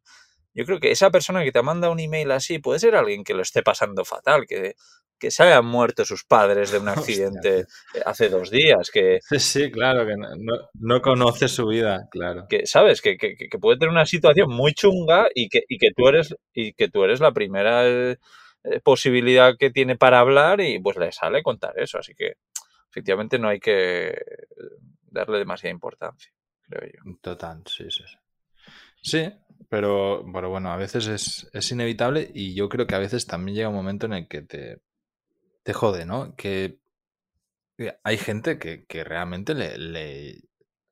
yo 0.53 0.65
creo 0.65 0.79
que 0.79 0.91
esa 0.91 1.11
persona 1.11 1.43
que 1.43 1.51
te 1.51 1.61
manda 1.61 1.89
un 1.89 1.99
email 1.99 2.31
así 2.31 2.59
puede 2.59 2.79
ser 2.79 2.95
alguien 2.95 3.23
que 3.23 3.33
lo 3.33 3.41
esté 3.41 3.61
pasando 3.61 4.05
fatal, 4.05 4.47
que, 4.47 4.75
que 5.19 5.31
se 5.31 5.43
hayan 5.43 5.65
muerto 5.65 6.05
sus 6.05 6.23
padres 6.23 6.71
de 6.71 6.79
un 6.79 6.87
Hostia, 6.97 7.27
accidente 7.27 7.65
hace 8.05 8.29
dos 8.29 8.49
días, 8.49 8.89
que, 8.91 9.19
Sí, 9.37 9.69
claro, 9.71 10.05
que 10.07 10.15
no, 10.17 10.29
no- 10.37 10.69
no 10.73 11.01
conoce 11.01 11.47
su 11.47 11.67
vida, 11.67 12.07
claro. 12.11 12.47
que 12.49 12.65
sabes 12.65 13.01
que, 13.01 13.17
que- 13.17 13.35
que 13.35 13.59
puede 13.59 13.77
tener 13.77 13.91
una 13.91 14.05
situación 14.05 14.49
muy 14.49 14.73
chunga 14.73 15.27
y 15.35 15.49
que, 15.49 15.63
y 15.67 15.77
que 15.77 15.91
tú 15.95 16.07
eres 16.07 16.35
y 16.53 16.73
que 16.73 16.89
tú 16.89 17.03
eres 17.03 17.19
la 17.19 17.31
primera 17.33 17.87
eh, 17.87 18.17
eh, 18.63 18.79
posibilidad 18.81 19.55
que 19.57 19.69
tiene 19.71 19.95
para 19.97 20.19
hablar 20.19 20.61
y 20.61 20.79
pues 20.79 20.97
le 20.97 21.11
sale 21.11 21.43
contar 21.43 21.73
eso 21.79 21.97
así 21.99 22.13
que 22.15 22.33
efectivamente 22.89 23.37
no 23.39 23.49
hay 23.49 23.59
que 23.59 24.15
darle 25.11 25.39
demasiada 25.39 25.73
importancia 25.73 26.31
creo 26.67 26.91
yo 26.91 27.03
Total, 27.21 27.61
sí, 27.65 27.85
sí. 27.89 28.03
sí. 28.05 28.17
Sí, 29.01 29.31
pero, 29.69 30.25
pero 30.33 30.49
bueno, 30.49 30.71
a 30.71 30.77
veces 30.77 31.07
es, 31.07 31.49
es 31.53 31.71
inevitable 31.71 32.29
y 32.33 32.53
yo 32.53 32.69
creo 32.69 32.85
que 32.87 32.95
a 32.95 32.99
veces 32.99 33.25
también 33.25 33.55
llega 33.55 33.69
un 33.69 33.75
momento 33.75 34.05
en 34.07 34.13
el 34.13 34.27
que 34.27 34.41
te, 34.41 34.79
te 35.69 35.73
jode, 35.73 36.03
¿no? 36.07 36.35
Que 36.35 36.79
que 37.77 37.95
hay 38.03 38.17
gente 38.17 38.57
que, 38.57 38.85
que 38.85 39.03
realmente 39.03 39.53
le, 39.53 39.77
le, 39.77 40.41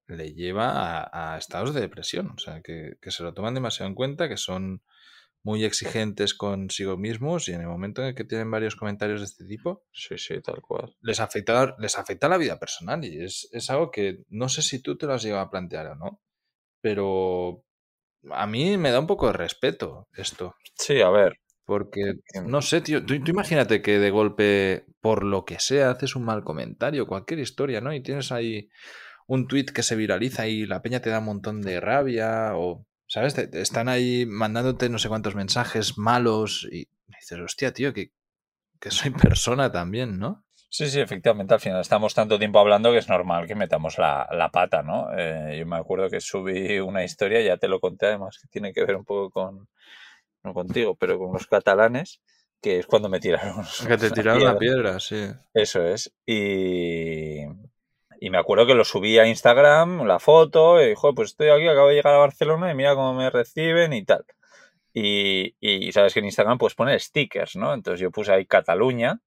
le 0.06 0.34
lleva 0.36 1.02
a, 1.02 1.34
a 1.34 1.38
estados 1.40 1.74
de 1.74 1.82
depresión, 1.82 2.30
o 2.30 2.38
sea, 2.38 2.62
que, 2.62 2.94
que 3.02 3.10
se 3.10 3.24
lo 3.24 3.34
toman 3.34 3.56
demasiado 3.56 3.90
en 3.90 3.96
cuenta, 3.96 4.30
que 4.30 4.38
son 4.38 4.84
muy 5.42 5.66
exigentes 5.66 6.36
consigo 6.36 6.96
mismos 6.96 7.50
y 7.50 7.54
en 7.54 7.62
el 7.62 7.68
momento 7.68 8.04
en 8.04 8.10
el 8.10 8.16
que 8.16 8.24
tienen 8.24 8.52
varios 8.52 8.76
comentarios 8.76 9.22
de 9.22 9.26
este 9.26 9.46
tipo, 9.46 9.84
sí 9.92 10.20
sí 10.20 10.40
tal 10.42 10.62
cual 10.62 10.96
les 11.02 11.20
afecta, 11.20 11.76
les 11.80 11.98
afecta 11.98 12.30
la 12.30 12.38
vida 12.38 12.60
personal 12.60 13.04
y 13.04 13.24
es, 13.24 13.50
es 13.52 13.70
algo 13.72 13.90
que 13.90 14.20
no 14.30 14.48
sé 14.48 14.62
si 14.62 14.80
tú 14.80 14.96
te 14.96 15.08
lo 15.08 15.14
has 15.14 15.24
llegado 15.24 15.42
a 15.42 15.50
plantear 15.50 15.88
o 15.88 15.96
no, 15.96 16.22
pero 16.82 17.64
a 18.30 18.46
mí 18.46 18.78
me 18.78 18.92
da 18.92 19.00
un 19.00 19.08
poco 19.08 19.28
de 19.28 19.34
respeto 19.34 20.08
esto. 20.16 20.56
sí 20.76 21.02
a 21.02 21.10
ver 21.10 21.40
Porque, 21.68 22.16
no 22.46 22.62
sé, 22.64 22.82
tío, 22.82 23.06
tú, 23.06 23.22
tú 23.24 23.32
imagínate 23.32 23.84
que 23.84 24.00
de 24.00 24.12
golpe, 24.12 24.86
por 25.02 25.24
lo 25.26 25.46
que 25.46 25.60
sea, 25.60 25.92
haces 25.92 26.16
un 26.18 26.26
mal 26.26 26.44
comentario, 26.46 27.08
cualquier 27.08 27.42
historia, 27.42 27.82
¿no? 27.82 27.94
Y 27.94 28.02
tienes 28.02 28.32
ahí 28.32 28.70
un 29.28 29.48
tweet 29.48 29.68
que 29.68 29.84
se 29.84 29.96
viraliza 29.98 30.48
y 30.48 30.66
la 30.68 30.82
peña 30.82 31.02
te 31.02 31.10
da 31.12 31.20
un 31.20 31.26
montón 31.26 31.62
de 31.62 31.80
rabia 31.82 32.54
o, 32.56 32.86
¿sabes? 33.08 33.36
Te- 33.36 33.48
te 33.48 33.62
están 33.62 33.90
ahí 33.90 34.26
mandándote 34.28 34.90
no 34.90 35.00
sé 35.00 35.10
cuántos 35.10 35.36
mensajes 35.36 35.98
malos 35.98 36.68
y 36.72 36.88
dices, 37.08 37.40
hostia, 37.40 37.74
tío, 37.74 37.94
que, 37.94 38.12
que 38.80 38.92
soy 38.92 39.12
persona 39.36 39.72
también, 39.72 40.20
¿no? 40.20 40.46
Sí, 40.70 40.88
sí, 40.90 41.00
efectivamente, 41.00 41.54
al 41.54 41.60
final 41.62 41.82
estamos 41.82 42.14
tanto 42.14 42.38
tiempo 42.38 42.60
hablando 42.60 42.92
que 42.92 42.98
es 43.00 43.08
normal 43.10 43.48
que 43.48 43.56
metamos 43.56 43.98
la, 43.98 44.28
la 44.32 44.50
pata, 44.52 44.84
¿no? 44.84 45.08
Eh, 45.18 45.58
yo 45.60 45.66
me 45.66 45.78
acuerdo 45.78 46.10
que 46.10 46.20
subí 46.22 46.80
una 46.80 47.04
historia, 47.06 47.42
ya 47.42 47.58
te 47.58 47.70
lo 47.70 47.80
conté 47.80 48.08
además, 48.08 48.38
que 48.42 48.48
tiene 48.50 48.74
que 48.74 48.84
ver 48.86 48.96
un 48.98 49.06
poco 49.06 49.32
con, 49.32 49.70
no 50.44 50.54
contigo, 50.54 50.96
pero 50.96 51.18
con 51.18 51.34
los 51.34 51.48
catalanes, 51.48 52.22
que 52.62 52.80
es 52.80 52.88
cuando 52.88 53.10
me 53.10 53.20
tiraron 53.20 53.66
Que 53.88 53.98
te 53.98 54.12
tiraron 54.12 54.44
la 54.44 54.58
piedra. 54.58 55.00
sí. 55.00 55.28
Eso 55.54 55.84
es. 55.84 56.14
Y, 56.26 57.44
y 58.20 58.30
me 58.30 58.38
acuerdo 58.38 58.66
que 58.66 58.76
lo 58.76 58.84
subí 58.84 59.18
a 59.20 59.28
Instagram, 59.28 60.06
la 60.06 60.20
foto, 60.20 60.82
y 60.82 60.90
dijo, 60.90 61.14
pues 61.14 61.32
estoy 61.32 61.50
aquí, 61.50 61.68
acabo 61.68 61.90
de 61.90 61.96
llegar 61.96 62.16
a 62.16 62.20
Barcelona 62.20 62.72
y 62.72 62.76
mira 62.76 62.96
cómo 62.96 63.14
me 63.14 63.30
reciben 63.30 63.94
y 63.94 64.04
tal. 64.06 64.26
Y, 64.94 65.56
y 65.60 65.92
sabes 65.92 66.14
que 66.14 66.20
en 66.20 66.26
Instagram 66.26 66.58
puedes 66.58 66.74
poner 66.74 67.00
stickers, 67.00 67.56
¿no? 67.56 67.74
Entonces 67.74 68.00
yo 68.00 68.10
puse 68.10 68.34
ahí 68.34 68.46
Cataluña 68.46 69.22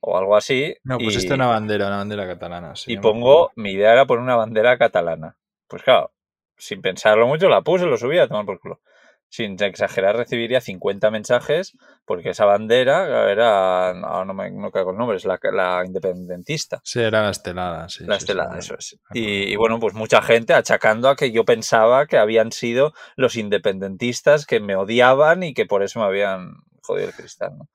o 0.00 0.18
algo 0.18 0.36
así. 0.36 0.76
No, 0.84 0.96
y, 0.98 1.04
pusiste 1.04 1.34
una 1.34 1.46
bandera, 1.46 1.88
una 1.88 1.98
bandera 1.98 2.26
catalana, 2.26 2.76
sí. 2.76 2.92
y 2.92 2.98
pongo, 2.98 3.52
mi 3.56 3.72
idea 3.72 3.92
era 3.92 4.06
poner 4.06 4.22
una 4.22 4.36
bandera 4.36 4.78
catalana. 4.78 5.36
Pues 5.66 5.82
claro, 5.82 6.12
sin 6.56 6.82
pensarlo 6.82 7.26
mucho, 7.26 7.48
la 7.48 7.62
puse, 7.62 7.86
lo 7.86 7.96
subí 7.96 8.18
a 8.18 8.28
tomar 8.28 8.46
por 8.46 8.60
culo. 8.60 8.80
Sin 9.28 9.60
exagerar, 9.62 10.16
recibiría 10.16 10.60
50 10.60 11.10
mensajes 11.10 11.76
porque 12.04 12.30
esa 12.30 12.44
bandera 12.44 13.30
era, 13.30 13.92
no, 13.94 14.24
no 14.24 14.34
me 14.34 14.50
no 14.50 14.70
caigo 14.70 14.92
el 14.92 14.96
nombre, 14.96 15.16
es 15.16 15.24
la, 15.24 15.40
la 15.52 15.82
independentista. 15.84 16.80
Sí, 16.84 17.00
era 17.00 17.22
la 17.22 17.30
estelada, 17.30 17.88
sí. 17.88 18.04
La 18.04 18.14
sí, 18.14 18.18
estelada, 18.24 18.58
eso 18.58 18.76
es. 18.78 18.98
Y, 19.12 19.52
y 19.52 19.56
bueno, 19.56 19.80
pues 19.80 19.94
mucha 19.94 20.22
gente 20.22 20.54
achacando 20.54 21.08
a 21.08 21.16
que 21.16 21.32
yo 21.32 21.44
pensaba 21.44 22.06
que 22.06 22.18
habían 22.18 22.52
sido 22.52 22.92
los 23.16 23.36
independentistas 23.36 24.46
que 24.46 24.60
me 24.60 24.76
odiaban 24.76 25.42
y 25.42 25.54
que 25.54 25.66
por 25.66 25.82
eso 25.82 25.98
me 25.98 26.06
habían 26.06 26.54
jodido 26.82 27.08
el 27.08 27.14
cristal, 27.14 27.58
¿no? 27.58 27.68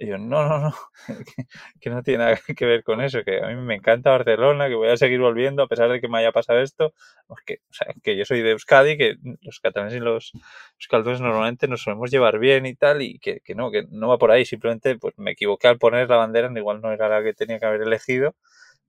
Y 0.00 0.06
yo, 0.06 0.16
no, 0.16 0.48
no, 0.48 0.58
no, 0.60 0.74
que, 1.06 1.44
que 1.80 1.90
no 1.90 2.02
tiene 2.04 2.24
nada 2.24 2.38
que 2.56 2.66
ver 2.66 2.84
con 2.84 3.00
eso, 3.00 3.24
que 3.24 3.42
a 3.42 3.48
mí 3.48 3.56
me 3.56 3.74
encanta 3.74 4.10
Barcelona, 4.10 4.68
que 4.68 4.76
voy 4.76 4.88
a 4.90 4.96
seguir 4.96 5.18
volviendo 5.18 5.62
a 5.62 5.66
pesar 5.66 5.90
de 5.90 6.00
que 6.00 6.06
me 6.08 6.18
haya 6.18 6.30
pasado 6.30 6.60
esto, 6.60 6.92
pues 7.26 7.40
que, 7.44 7.54
o 7.68 7.72
sea, 7.74 7.88
que 8.02 8.16
yo 8.16 8.24
soy 8.24 8.42
de 8.42 8.52
Euskadi, 8.52 8.96
que 8.96 9.16
los 9.42 9.58
catalanes 9.58 9.94
y 9.94 9.98
los 10.00 10.32
euskaldunes 10.78 11.20
normalmente 11.20 11.66
nos 11.66 11.82
solemos 11.82 12.12
llevar 12.12 12.38
bien 12.38 12.64
y 12.66 12.76
tal, 12.76 13.02
y 13.02 13.18
que, 13.18 13.40
que 13.40 13.56
no, 13.56 13.72
que 13.72 13.86
no 13.90 14.08
va 14.08 14.18
por 14.18 14.30
ahí, 14.30 14.44
simplemente 14.44 14.96
pues 14.98 15.14
me 15.18 15.32
equivoqué 15.32 15.66
al 15.66 15.78
poner 15.78 16.08
la 16.08 16.16
bandera, 16.16 16.48
igual 16.54 16.80
no 16.80 16.92
era 16.92 17.08
la 17.08 17.22
que 17.24 17.34
tenía 17.34 17.58
que 17.58 17.66
haber 17.66 17.82
elegido, 17.82 18.36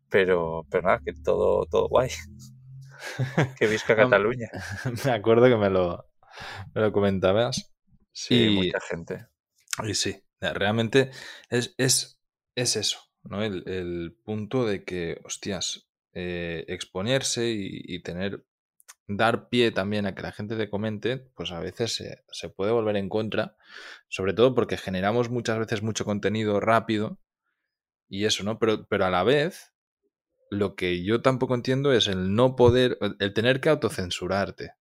pero, 0.09 0.65
pero 0.69 0.83
nada, 0.83 1.01
que 1.03 1.13
todo, 1.13 1.65
todo 1.65 1.87
guay. 1.87 2.09
que 3.57 3.67
visca 3.67 3.95
Cataluña. 3.95 4.49
me 5.05 5.11
acuerdo 5.11 5.47
que 5.47 5.55
me 5.55 5.69
lo, 5.69 6.05
me 6.75 6.81
lo 6.81 6.91
comentabas. 6.91 7.73
Sí, 8.11 8.35
Y- 8.35 8.55
mucha 8.55 8.79
gente. 8.81 9.25
Y 9.83 9.93
sí, 9.93 10.21
realmente 10.41 11.11
es, 11.49 11.73
es, 11.77 12.21
es 12.55 12.75
eso, 12.75 12.99
¿no? 13.23 13.43
El, 13.43 13.67
el 13.67 14.17
punto 14.23 14.65
de 14.65 14.83
que, 14.83 15.19
hostias, 15.23 15.89
eh, 16.13 16.65
exponerse 16.67 17.49
y, 17.49 17.81
y 17.83 18.01
tener, 18.01 18.45
dar 19.07 19.49
pie 19.49 19.71
también 19.71 20.05
a 20.05 20.15
que 20.15 20.21
la 20.21 20.31
gente 20.31 20.55
te 20.55 20.69
comente, 20.69 21.17
pues 21.17 21.51
a 21.51 21.59
veces 21.59 21.93
se, 21.93 22.23
se 22.31 22.49
puede 22.49 22.71
volver 22.71 22.95
en 22.95 23.09
contra, 23.09 23.57
sobre 24.07 24.33
todo 24.33 24.55
porque 24.55 24.77
generamos 24.77 25.29
muchas 25.29 25.59
veces 25.59 25.81
mucho 25.81 26.05
contenido 26.05 26.59
rápido 26.59 27.19
y 28.07 28.25
eso, 28.25 28.43
¿no? 28.43 28.59
Pero, 28.59 28.87
pero 28.87 29.05
a 29.05 29.09
la 29.09 29.23
vez, 29.23 29.73
lo 30.49 30.75
que 30.75 31.03
yo 31.03 31.21
tampoco 31.21 31.55
entiendo 31.55 31.93
es 31.93 32.07
el 32.07 32.33
no 32.35 32.55
poder, 32.55 32.97
el 33.19 33.33
tener 33.33 33.61
que 33.61 33.69
autocensurarte, 33.69 34.73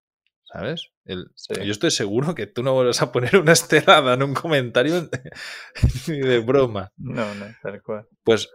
¿sabes? 0.56 0.90
El, 1.04 1.26
Sí. 1.34 1.54
Yo 1.64 1.72
estoy 1.72 1.90
seguro 1.90 2.34
que 2.34 2.46
tú 2.46 2.62
no 2.62 2.72
vuelves 2.72 3.02
a 3.02 3.12
poner 3.12 3.36
una 3.36 3.52
estelada 3.52 4.14
en 4.14 4.22
un 4.22 4.34
comentario 4.34 5.08
ni 6.08 6.18
de 6.20 6.38
broma. 6.40 6.92
No, 6.96 7.34
no, 7.34 7.46
tal 7.62 7.82
cual. 7.82 8.06
Pues, 8.24 8.48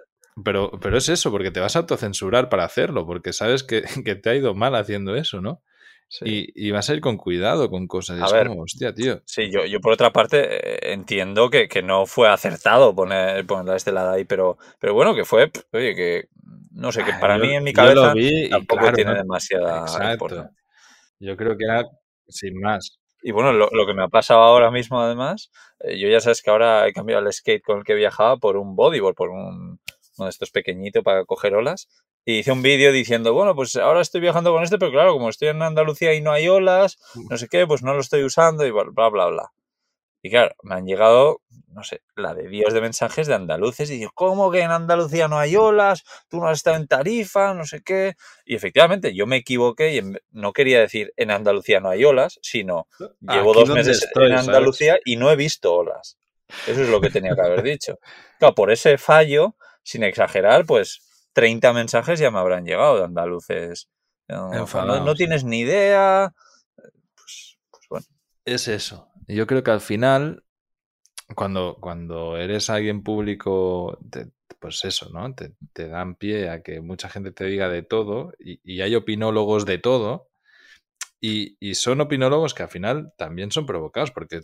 pero, 0.44 0.72
pero 0.82 0.98
es 0.98 1.10
eso, 1.10 1.32
porque 1.32 1.52
te 1.52 1.60
vas 1.60 1.76
a 1.76 1.80
autocensurar 1.80 2.50
para 2.50 2.64
hacerlo, 2.66 3.06
porque 3.06 3.34
sabes 3.34 3.64
que, 3.64 3.84
que 4.06 4.16
te 4.16 4.30
ha 4.30 4.36
ido 4.36 4.54
mal 4.54 4.76
haciendo 4.76 5.16
eso, 5.16 5.42
¿no? 5.42 5.62
Sí. 6.14 6.26
Y, 6.56 6.68
y 6.68 6.72
vas 6.72 6.90
a 6.90 6.94
ir 6.94 7.00
con 7.00 7.16
cuidado 7.16 7.70
con 7.70 7.88
cosas. 7.88 8.20
A 8.22 8.26
es 8.26 8.34
ver. 8.34 8.48
como, 8.50 8.64
hostia, 8.64 8.94
tío. 8.94 9.22
Sí, 9.26 9.50
yo, 9.50 9.66
yo 9.66 9.80
por 9.80 9.94
otra 9.94 10.12
parte 10.12 10.40
eh, 10.90 10.92
entiendo 10.94 11.50
que, 11.50 11.70
que 11.70 11.82
no 11.82 12.06
fue 12.06 12.28
acertado 12.28 12.94
poner, 12.94 13.46
poner 13.46 13.66
la 13.68 13.78
estelada 13.78 14.12
ahí, 14.14 14.26
pero, 14.26 14.58
pero 14.80 14.94
bueno, 14.94 15.16
que 15.16 15.24
fue, 15.24 15.50
oye, 15.72 15.96
que 15.96 16.28
no 16.72 16.92
sé, 16.92 17.06
que 17.06 17.12
Ah, 17.12 17.20
para 17.22 17.38
yo- 17.38 17.44
mí 17.46 17.56
en 17.56 17.64
mi 17.64 17.72
cabeza 17.72 18.14
vi 18.14 18.50
tampoco 18.50 18.82
claro, 18.82 18.96
tiene 18.98 19.12
no- 19.12 19.18
demasiada 19.20 19.80
Exacto. 19.84 20.12
importancia. 20.14 20.61
Yo 21.22 21.38
creo 21.38 21.56
que 21.58 21.66
era 21.66 21.86
sin 22.28 22.60
más. 22.60 23.00
Y 23.24 23.32
bueno, 23.32 23.54
lo, 23.54 23.70
lo 23.72 23.86
que 23.86 23.94
me 23.94 24.04
ha 24.04 24.08
pasado 24.08 24.42
ahora 24.42 24.72
mismo, 24.72 25.00
además, 25.00 25.52
eh, 25.80 26.00
yo 26.00 26.10
ya 26.10 26.20
sabes 26.20 26.42
que 26.42 26.50
ahora 26.50 26.88
he 26.88 26.94
cambiado 26.94 27.26
el 27.26 27.32
skate 27.32 27.62
con 27.64 27.80
el 27.80 27.84
que 27.84 27.94
viajaba 27.94 28.38
por 28.38 28.58
un 28.58 28.76
bodyboard, 28.76 29.16
por 29.16 29.30
un, 29.30 29.80
uno 30.18 30.26
de 30.26 30.30
estos 30.30 30.52
pequeñitos 30.52 31.04
para 31.04 31.26
coger 31.26 31.54
olas. 31.56 31.88
Y 32.26 32.40
hice 32.40 32.52
un 32.52 32.62
vídeo 32.64 32.92
diciendo, 32.92 33.34
bueno, 33.34 33.56
pues 33.56 33.76
ahora 33.76 34.02
estoy 34.02 34.22
viajando 34.22 34.52
con 34.52 34.64
este, 34.64 34.78
pero 34.78 34.92
claro, 34.92 35.14
como 35.14 35.30
estoy 35.30 35.50
en 35.50 35.62
Andalucía 35.62 36.14
y 36.14 36.22
no 36.22 36.32
hay 36.32 36.48
olas, 36.50 36.98
no 37.30 37.38
sé 37.38 37.48
qué, 37.48 37.66
pues 37.68 37.84
no 37.84 37.94
lo 37.94 38.02
estoy 38.02 38.24
usando 38.24 38.66
y 38.66 38.72
bla, 38.72 38.84
bla, 38.92 39.10
bla. 39.10 39.28
bla. 39.28 39.52
Y 40.24 40.30
claro, 40.30 40.56
me 40.64 40.76
han 40.76 40.86
llegado, 40.86 41.42
no 41.74 41.84
sé, 41.84 42.02
la 42.16 42.34
de 42.34 42.48
Dios 42.48 42.74
de 42.74 42.82
mensajes 42.82 43.28
de 43.28 43.34
andaluces 43.34 43.90
y 43.90 43.98
digo, 43.98 44.12
¿cómo 44.14 44.52
que 44.52 44.62
en 44.62 44.72
Andalucía 44.72 45.28
no 45.28 45.40
hay 45.40 45.56
olas? 45.56 46.04
Tú 46.30 46.40
no 46.40 46.48
has 46.48 46.58
estado 46.58 46.78
en 46.78 46.88
Tarifa, 46.88 47.54
no 47.54 47.66
sé 47.66 47.82
qué. 47.82 48.16
Y 48.46 48.56
efectivamente, 48.56 49.14
yo 49.14 49.28
me 49.28 49.38
equivoqué 49.38 49.96
y 49.96 50.02
no 50.32 50.54
quería 50.54 50.80
decir 50.80 51.14
en 51.18 51.32
Andalucía 51.32 51.80
no 51.80 51.90
hay 51.90 52.04
olas, 52.04 52.40
sino 52.42 52.88
llevo 53.22 53.54
dos 53.54 53.70
meses 53.70 54.08
en 54.16 54.34
Andalucía 54.34 55.00
y 55.06 55.16
no 55.16 55.32
he 55.32 55.36
visto 55.36 55.74
olas. 55.74 56.18
Eso 56.68 56.82
es 56.82 56.90
lo 56.90 57.00
que 57.00 57.10
tenía 57.10 57.36
que 57.36 57.42
haber 57.42 57.64
dicho. 57.64 58.00
Claro, 58.40 58.56
por 58.56 58.72
ese 58.72 58.98
fallo, 58.98 59.56
sin 59.84 60.04
exagerar, 60.04 60.66
pues 60.66 61.02
30 61.34 61.74
mensajes 61.74 62.20
ya 62.20 62.32
me 62.32 62.40
habrán 62.40 62.66
llegado 62.66 62.98
de 62.98 63.06
andaluces. 63.06 63.90
No, 64.28 65.16
tienes 65.16 65.44
ni 65.44 65.60
idea. 65.60 66.34
Pues, 67.16 67.58
pues, 67.70 67.88
bueno. 67.90 68.06
Es 68.46 68.68
eso. 68.68 69.10
Yo 69.28 69.48
creo 69.48 69.64
que 69.64 69.72
al 69.72 69.82
final, 69.82 70.44
cuando, 71.36 71.78
cuando 71.80 72.38
eres 72.38 72.70
alguien 72.70 73.04
público, 73.04 74.00
pues 74.60 74.84
eso, 74.86 75.10
¿no? 75.12 75.34
Te, 75.34 75.88
dan 75.88 76.16
pie 76.16 76.50
a 76.50 76.62
que 76.62 76.82
mucha 76.82 77.10
gente 77.10 77.32
te 77.32 77.46
diga 77.46 77.70
de 77.70 77.84
todo 77.84 78.34
y, 78.40 78.82
hay 78.82 78.96
opinólogos 78.96 79.66
de 79.66 79.78
todo. 79.78 80.30
Y, 81.20 81.58
y, 81.60 81.76
son 81.76 82.02
opinólogos 82.02 82.54
que 82.54 82.64
al 82.64 82.70
final 82.70 83.14
también 83.18 83.52
son 83.52 83.68
provocados, 83.68 84.12
porque 84.12 84.42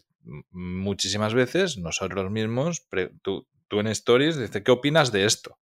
muchísimas 0.51 1.33
veces 1.33 1.77
nosotros 1.77 2.29
mismos, 2.29 2.87
tú, 3.23 3.47
tú 3.67 3.79
en 3.79 3.87
stories 3.87 4.37
dices, 4.37 4.61
¿qué 4.63 4.71
opinas 4.71 5.11
de 5.11 5.25
esto? 5.25 5.57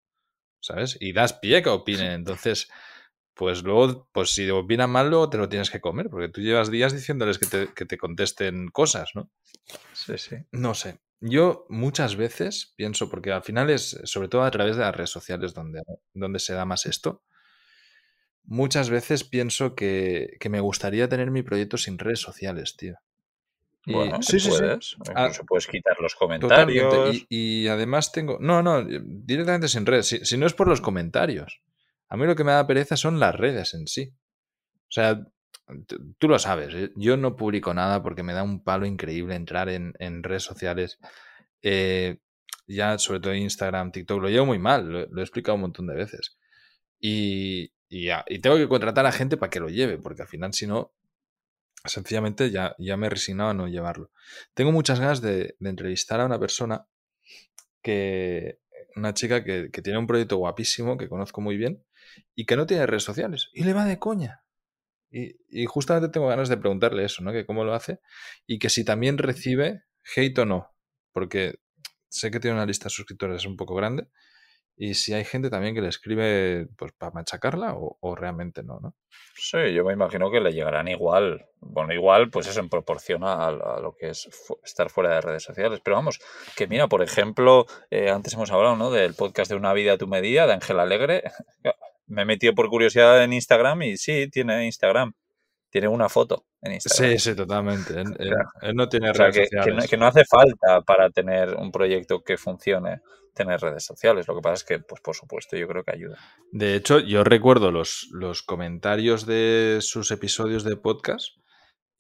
¿Sabes? 0.61 0.97
Y 1.01 1.13
das 1.13 1.35
pie 1.35 1.63
que 1.63 1.69
opinen. 1.69 2.13
Entonces, 2.25 2.69
pues 3.35 3.63
luego, 3.63 4.09
pues 4.13 4.31
si 4.31 4.49
opinan 4.51 4.91
mal, 4.91 5.11
luego 5.11 5.31
te 5.31 5.39
lo 5.39 5.49
tienes 5.49 5.71
que 5.71 5.81
comer, 5.81 6.09
porque 6.11 6.29
tú 6.29 6.41
llevas 6.41 6.71
días 6.71 6.93
diciéndoles 6.93 7.39
que 7.39 7.47
te, 7.47 7.69
que 7.75 7.85
te 7.85 7.99
contesten 7.99 8.69
cosas, 8.69 9.11
¿no? 9.15 9.31
Sí, 9.93 10.19
sí. 10.19 10.37
No 10.53 10.75
sé. 10.75 10.99
Yo 11.27 11.65
muchas 11.71 12.17
veces 12.17 12.75
pienso, 12.77 13.09
porque 13.09 13.33
al 13.33 13.43
final 13.43 13.71
es, 13.71 13.99
sobre 14.05 14.29
todo 14.29 14.43
a 14.43 14.51
través 14.51 14.77
de 14.77 14.83
las 14.83 14.95
redes 14.95 15.09
sociales 15.09 15.55
donde, 15.55 15.81
donde 16.13 16.39
se 16.39 16.53
da 16.53 16.67
más 16.67 16.85
esto, 16.85 17.23
muchas 18.43 18.91
veces 18.91 19.25
pienso 19.25 19.75
que, 19.75 20.37
que 20.39 20.51
me 20.51 20.61
gustaría 20.61 21.09
tener 21.09 21.31
mi 21.31 21.43
proyecto 21.43 21.79
sin 21.79 21.99
redes 21.99 22.21
sociales, 22.21 22.77
tío. 22.77 22.99
bueno, 23.87 24.21
sí, 24.21 24.39
sí, 24.39 24.51
puedes. 24.51 24.97
Ah, 25.15 25.23
Incluso 25.23 25.47
puedes 25.47 25.67
quitar 25.67 25.97
los 25.99 26.15
comentarios. 26.15 27.25
Y, 27.31 27.69
además 27.69 28.13
tengo. 28.13 28.37
No, 28.39 28.63
no, 28.63 28.85
directamente 28.85 29.69
sin 29.69 29.87
redes. 29.87 30.21
si, 30.25 30.37
no 30.37 30.47
es 30.47 30.53
por 30.53 30.69
los 30.69 30.83
comentarios. 30.83 31.63
A 32.11 32.19
mí 32.19 32.27
lo 32.27 32.37
que 32.37 32.45
me 32.45 32.53
da 32.53 32.67
pereza 32.67 32.99
son 32.99 33.19
las 33.19 33.35
redes 33.35 33.73
en 33.73 33.87
sí. 33.87 34.13
O 34.75 34.93
sea, 34.95 35.25
tú 36.19 36.29
lo 36.29 36.39
sabes, 36.39 36.75
¿eh? 36.75 36.93
yo 36.97 37.17
no 37.17 37.37
publico 37.37 37.75
nada 37.75 38.03
porque 38.03 38.23
me 38.23 38.33
da 38.33 38.43
un 38.43 38.63
palo 38.63 38.87
increíble 38.87 39.35
entrar 39.35 39.69
en, 39.69 40.23
redes 40.23 40.43
sociales. 40.43 40.99
Eh, 41.63 42.19
ya 42.67 42.99
sobre 42.99 43.21
todo 43.21 43.35
Instagram, 43.35 43.93
TikTok, 43.93 44.23
lo 44.23 44.29
llevo 44.29 44.47
muy 44.47 44.59
mal, 44.59 45.09
lo, 45.11 45.21
he 45.21 45.23
explicado 45.23 45.57
un 45.57 45.63
montón 45.63 45.87
de 45.87 45.95
veces. 45.95 46.37
Y, 47.01 47.73
tengo 48.41 48.57
que 48.57 48.69
contratar 48.69 49.07
a 49.07 49.13
gente 49.13 49.37
para 49.37 49.51
que 49.51 49.61
lo 49.61 49.69
lleve, 49.69 49.99
porque 49.99 50.23
al 50.23 50.29
final 50.29 50.53
si 50.53 50.67
no, 50.67 50.93
sencillamente 51.85 52.51
ya, 52.51 52.75
ya 52.79 52.97
me 52.97 53.07
he 53.07 53.11
resignado 53.11 53.51
a 53.51 53.55
no 53.55 53.69
llevarlo. 53.69 54.11
Tengo 54.55 54.73
muchas 54.73 55.01
ganas 55.01 55.21
de 55.21 55.57
entrevistar 55.61 56.21
a 56.21 56.27
una 56.27 56.41
persona 56.41 56.87
que, 57.83 58.59
una 58.97 59.15
chica 59.15 59.45
que, 59.45 59.69
tiene 59.69 59.99
un 59.99 60.07
proyecto 60.07 60.37
guapísimo, 60.37 60.97
que 60.97 61.09
conozco 61.09 61.41
muy 61.41 61.57
bien, 61.57 61.85
y 62.35 62.47
que 62.47 62.57
no 62.57 62.67
tiene 62.67 62.87
redes 62.87 63.03
sociales. 63.03 63.51
Y 63.53 63.65
le 63.65 63.73
va 63.73 63.85
de 63.85 63.99
coña. 63.99 64.44
Y, 65.15 65.67
justamente 65.67 66.09
tengo 66.09 66.27
ganas 66.27 66.49
de 66.49 66.57
preguntarle 66.57 67.05
eso, 67.05 67.23
¿no? 67.23 67.33
Que 67.33 67.47
cómo 67.47 67.65
lo 67.65 67.73
hace. 67.73 68.01
Y 68.49 68.59
que 68.59 68.69
si 68.69 68.85
también 68.85 69.17
recibe 69.17 69.85
hate 70.17 70.41
o 70.41 70.45
no. 70.45 70.75
Porque 71.13 71.61
sé 72.09 72.33
que 72.33 72.41
tiene 72.41 72.57
una 72.57 72.67
lista 72.67 72.87
de 72.87 72.91
suscriptores 72.91 73.47
un 73.47 73.57
poco 73.57 73.77
grande. 73.77 74.09
Y 74.77 74.95
si 74.95 75.15
hay 75.15 75.25
gente 75.25 75.51
también 75.51 75.73
que 75.73 75.81
le 75.81 75.87
escribe 75.87 76.67
pues 76.77 76.93
para 76.99 77.13
machacarla 77.13 77.75
o, 77.77 78.17
realmente 78.17 78.65
no, 78.65 78.81
¿no? 78.81 78.97
Sí, 79.37 79.73
yo 79.73 79.85
me 79.85 79.93
imagino 79.93 80.33
que 80.33 80.41
le 80.41 80.53
llegarán 80.53 80.89
igual. 80.89 81.47
Bueno, 81.61 81.95
igual, 81.95 82.29
pues 82.31 82.49
eso 82.49 82.59
en 82.59 82.69
proporción 82.69 83.23
a, 83.23 83.53
lo 83.53 83.95
que 83.97 84.09
es 84.09 84.29
estar 84.65 84.91
fuera 84.91 85.15
de 85.15 85.21
redes 85.21 85.45
sociales. 85.45 85.81
Pero 85.85 85.95
vamos, 85.95 86.19
que 86.57 86.67
mira, 86.67 86.89
por 86.89 87.05
ejemplo, 87.05 87.67
eh, 87.89 88.11
antes 88.11 88.35
hemos 88.35 88.51
hablado, 88.51 88.75
¿no? 88.75 88.91
Del 88.91 89.15
podcast 89.15 89.49
de 89.49 89.57
Una 89.57 89.73
vida 89.75 89.93
a 89.93 89.99
tu 89.99 90.09
medida, 90.09 90.49
de 90.49 90.55
Ángel 90.55 90.81
Alegre. 90.81 91.23
Me 92.07 92.23
he 92.23 92.25
metido 92.25 92.55
por 92.55 92.69
curiosidad 92.69 93.23
en 93.23 93.33
Instagram 93.33 93.83
y 93.83 93.97
sí, 93.97 94.29
tiene 94.31 94.67
Instagram. 94.67 95.13
Tiene 95.71 95.89
una 95.89 96.09
foto 96.09 96.47
en 96.63 96.75
Instagram. 96.75 97.13
Sí, 97.13 97.19
sí, 97.19 97.35
totalmente. 97.35 97.95
Él, 98.01 98.45
no 98.75 98.89
tiene 98.89 99.13
redes 99.13 99.49
sociales. 99.51 99.89
que 99.89 99.97
no 99.97 100.07
hace 100.07 100.25
falta 100.25 100.83
para 100.83 101.11
tener 101.11 101.55
un 101.55 101.73
proyecto 101.73 102.23
que 102.23 102.37
funcione 102.37 103.01
tener 103.35 103.61
redes 103.61 103.85
sociales. 103.85 104.27
Lo 104.29 104.37
que 104.37 104.41
pasa 104.41 104.55
es 104.55 104.65
que, 104.65 104.79
pues 104.79 105.01
por 105.01 105.15
supuesto, 105.15 105.57
yo 105.57 105.67
creo 105.69 105.85
que 105.85 105.93
ayuda. 105.93 106.19
De 106.53 106.75
hecho, 106.75 107.01
yo 107.01 107.25
recuerdo 107.25 107.71
los, 107.71 108.09
los 108.13 108.43
comentarios 108.43 109.27
de 109.27 109.79
sus 109.81 110.11
episodios 110.11 110.65
de 110.65 110.77
podcast 110.77 111.37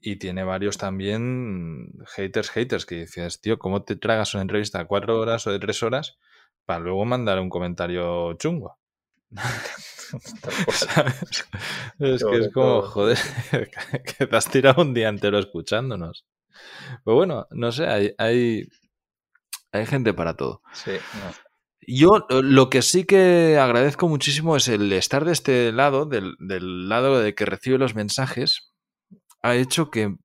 y 0.01 0.17
tiene 0.17 0.45
varios 0.45 0.79
también 0.79 1.88
haters, 2.07 2.51
haters, 2.51 2.87
que 2.87 2.97
dices, 2.97 3.40
tío, 3.40 3.59
¿cómo 3.59 3.85
te 3.85 3.97
tragas 3.97 4.35
una 4.35 4.43
entrevista 4.43 4.79
de 4.79 4.87
cuatro 4.87 5.19
horas 5.19 5.47
o 5.47 5.53
de 5.53 5.59
tres 5.59 5.83
horas 5.83 6.19
para 6.64 6.81
luego 6.81 7.05
mandar 7.05 7.40
un 7.40 7.51
comentario 7.51 8.35
chungo? 8.35 8.79
es 11.99 12.25
que 12.25 12.38
es 12.38 12.53
como, 12.53 12.83
joder, 12.83 13.18
que 14.18 14.27
te 14.27 14.37
has 14.37 14.51
tirado 14.51 14.83
un 14.83 14.94
día 14.94 15.09
entero 15.09 15.38
escuchándonos. 15.38 16.27
Pero 17.05 17.16
bueno, 17.16 17.47
no 17.51 17.73
sé, 17.73 17.87
hay, 17.87 18.14
hay, 18.18 18.68
hay 19.73 19.87
gente 19.87 20.14
para 20.14 20.37
todo. 20.37 20.62
Sí, 20.73 20.92
Yo 21.87 22.27
eh, 22.29 22.42
lo 22.42 22.70
que 22.70 22.83
sí 22.83 23.05
que 23.05 23.59
agradezco 23.59 24.09
muchísimo 24.09 24.57
es 24.57 24.68
el 24.68 24.92
estar 24.92 25.25
de 25.25 25.33
este 25.33 25.73
lado, 25.73 26.07
del, 26.07 26.37
lado 26.88 27.20
de 27.20 27.35
que 27.35 27.44
recibe 27.44 27.79
los 27.79 27.94
mensajes, 27.94 28.73
ha 29.42 29.57
hecho 29.57 29.90
que 29.90 30.16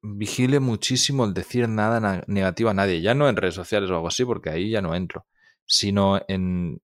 vigile 0.00 0.60
muchísimo 0.60 1.24
el 1.24 1.34
decir 1.34 1.68
nada 1.68 2.22
negativo 2.26 2.70
a 2.70 2.74
nadie, 2.74 3.02
ya 3.02 3.14
no 3.14 3.28
en 3.28 3.36
redes 3.36 3.54
sociales 3.54 3.90
o 3.90 3.94
algo 3.94 4.08
así, 4.08 4.24
porque 4.24 4.50
ahí 4.50 4.70
ya 4.70 4.80
no 4.80 4.94
entro, 4.94 5.26
sino 5.66 6.20
en, 6.28 6.80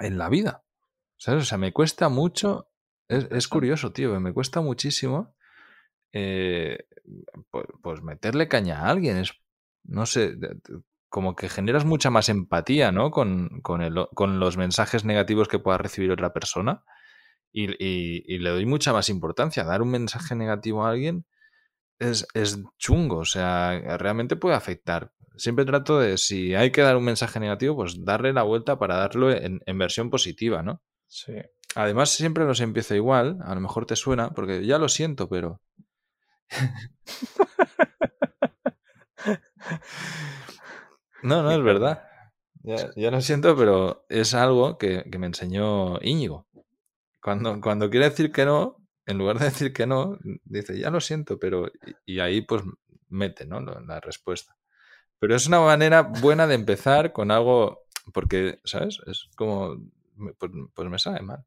en 0.00 0.18
la 0.18 0.28
vida. 0.28 0.64
¿Sabes? 1.16 1.42
O 1.44 1.46
sea, 1.46 1.58
me 1.58 1.72
cuesta 1.72 2.08
mucho, 2.08 2.70
es, 3.08 3.46
curioso, 3.48 3.92
tío, 3.92 4.18
me 4.18 4.32
cuesta 4.32 4.60
muchísimo 4.60 5.34
eh, 6.12 6.86
pues, 7.50 7.66
pues, 7.82 8.02
meterle 8.02 8.48
caña 8.48 8.80
a 8.80 8.90
alguien, 8.90 9.18
es 9.18 9.32
no 9.84 10.06
sé, 10.06 10.36
como 11.08 11.36
que 11.36 11.48
generas 11.48 11.84
mucha 11.84 12.10
más 12.10 12.28
empatía, 12.28 12.92
¿no? 12.92 13.10
Con, 13.10 13.60
con, 13.60 14.40
los 14.40 14.56
mensajes 14.56 15.04
negativos 15.04 15.48
que 15.48 15.58
pueda 15.58 15.78
recibir 15.78 16.10
otra 16.10 16.32
persona. 16.32 16.84
Y, 17.52 18.38
le 18.38 18.50
doy 18.50 18.64
mucha 18.64 18.92
más 18.92 19.08
importancia. 19.10 19.64
Dar 19.64 19.82
un 19.82 19.90
mensaje 19.90 20.34
negativo 20.34 20.84
a 20.86 20.90
alguien 20.90 21.26
es, 21.98 22.26
chungo, 22.78 23.18
o 23.18 23.24
sea, 23.24 23.78
realmente 23.98 24.36
puede 24.36 24.56
afectar. 24.56 25.12
Siempre 25.36 25.64
trato 25.64 25.98
de, 25.98 26.18
si 26.18 26.54
hay 26.54 26.70
que 26.70 26.82
dar 26.82 26.96
un 26.96 27.04
mensaje 27.04 27.40
negativo, 27.40 27.76
pues 27.76 28.04
darle 28.04 28.32
la 28.32 28.42
vuelta 28.42 28.78
para 28.78 28.96
darlo 28.96 29.30
en, 29.30 29.60
en 29.64 29.78
versión 29.78 30.10
positiva, 30.10 30.62
¿no? 30.62 30.82
Sí. 31.06 31.34
Además, 31.74 32.10
siempre 32.10 32.44
los 32.44 32.60
empiezo 32.60 32.94
igual, 32.94 33.38
a 33.42 33.54
lo 33.54 33.60
mejor 33.60 33.86
te 33.86 33.96
suena, 33.96 34.30
porque 34.30 34.66
ya 34.66 34.78
lo 34.78 34.88
siento, 34.88 35.28
pero... 35.28 35.60
No, 41.22 41.42
no, 41.42 41.52
es 41.52 41.62
verdad. 41.62 42.02
Ya, 42.64 43.10
lo 43.10 43.20
siento, 43.20 43.56
pero 43.56 44.04
es 44.08 44.34
algo 44.34 44.78
que, 44.78 45.04
me 45.18 45.26
enseñó 45.26 46.00
Íñigo. 46.02 46.46
Cuando, 47.20 47.60
cuando 47.60 47.90
quiere 47.90 48.10
decir 48.10 48.32
que 48.32 48.44
no, 48.44 48.76
en 49.06 49.18
lugar 49.18 49.38
de 49.38 49.46
decir 49.46 49.72
que 49.72 49.86
no, 49.86 50.18
dice, 50.44 50.78
ya 50.78 50.90
lo 50.90 51.00
siento, 51.00 51.38
pero... 51.38 51.70
Y, 52.04 52.20
ahí 52.20 52.42
pues 52.42 52.62
mete, 53.08 53.46
¿no? 53.46 53.60
La 53.60 54.00
respuesta. 54.00 54.56
Pero 55.22 55.36
es 55.36 55.46
una 55.46 55.60
manera 55.60 56.02
buena 56.02 56.48
de 56.48 56.56
empezar 56.56 57.12
con 57.12 57.30
algo, 57.30 57.84
porque, 58.12 58.58
¿sabes? 58.64 58.98
Es 59.06 59.28
como, 59.36 59.76
pues, 60.36 60.50
pues 60.74 60.88
me 60.88 60.98
sabe 60.98 61.20
mal. 61.20 61.44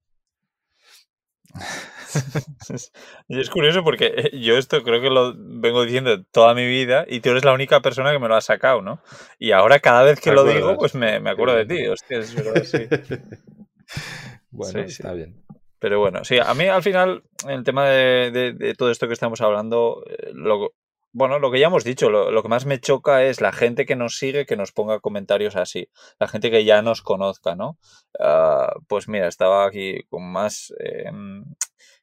y 3.28 3.38
es 3.38 3.50
curioso 3.50 3.84
porque 3.84 4.14
eh, 4.16 4.40
yo 4.40 4.58
esto 4.58 4.82
creo 4.82 5.02
que 5.02 5.10
lo 5.10 5.34
vengo 5.36 5.84
diciendo 5.84 6.24
toda 6.24 6.54
mi 6.54 6.66
vida 6.66 7.04
y 7.06 7.20
tú 7.20 7.32
eres 7.32 7.44
la 7.44 7.52
única 7.52 7.82
persona 7.82 8.14
que 8.14 8.20
me 8.20 8.30
lo 8.30 8.38
ha 8.38 8.42
sacado, 8.42 8.82
¿no? 8.82 9.02
Y 9.40 9.52
ahora 9.52 9.82
cada 9.82 10.04
vez 10.04 10.22
que 10.22 10.32
lo 10.32 10.46
digo, 10.46 10.78
pues 10.78 10.96
me, 10.96 11.18
acuerdo 11.30 11.58
de 11.58 11.66
ti. 11.66 11.86
Hostia, 11.86 12.20
es 12.20 12.34
verdad, 12.34 12.64
sí. 12.64 12.88
bueno, 14.52 14.80
está 14.80 15.12
bien. 15.12 15.44
Pero 15.80 16.00
bueno, 16.00 16.24
sí, 16.24 16.38
a 16.42 16.54
mí 16.54 16.64
al 16.64 16.82
final, 16.82 17.24
el 17.46 17.66
tema 17.66 17.90
de, 17.90 18.74
todo 18.78 18.90
esto 18.90 19.10
que 19.10 19.14
estamos 19.14 19.42
hablando, 19.42 20.02
eh, 20.08 20.32
lo, 20.34 20.72
bueno, 21.16 21.40
lo 21.40 21.50
que 21.50 21.62
ya 21.62 21.68
hemos 21.68 21.86
dicho, 21.86 22.10
lo, 22.10 22.44
que 22.44 22.50
más 22.50 22.66
me 22.66 22.82
choca 22.82 23.24
es 23.24 23.40
la 23.40 23.54
gente 23.54 23.86
que 23.86 23.96
nos 23.96 24.18
sigue, 24.18 24.46
que 24.46 24.58
nos 24.58 24.74
ponga 24.74 25.00
comentarios 25.00 25.56
así, 25.56 25.88
la 26.20 26.28
gente 26.28 26.52
que 26.52 26.66
ya 26.66 26.82
nos 26.82 27.02
conozca, 27.02 27.56
¿no? 27.56 27.78
Ah, 28.20 28.74
pues 28.90 29.08
mira, 29.08 29.30
estaba 29.30 29.66
aquí 29.66 30.04
con 30.10 30.30
más 30.30 30.74
em, 30.78 31.46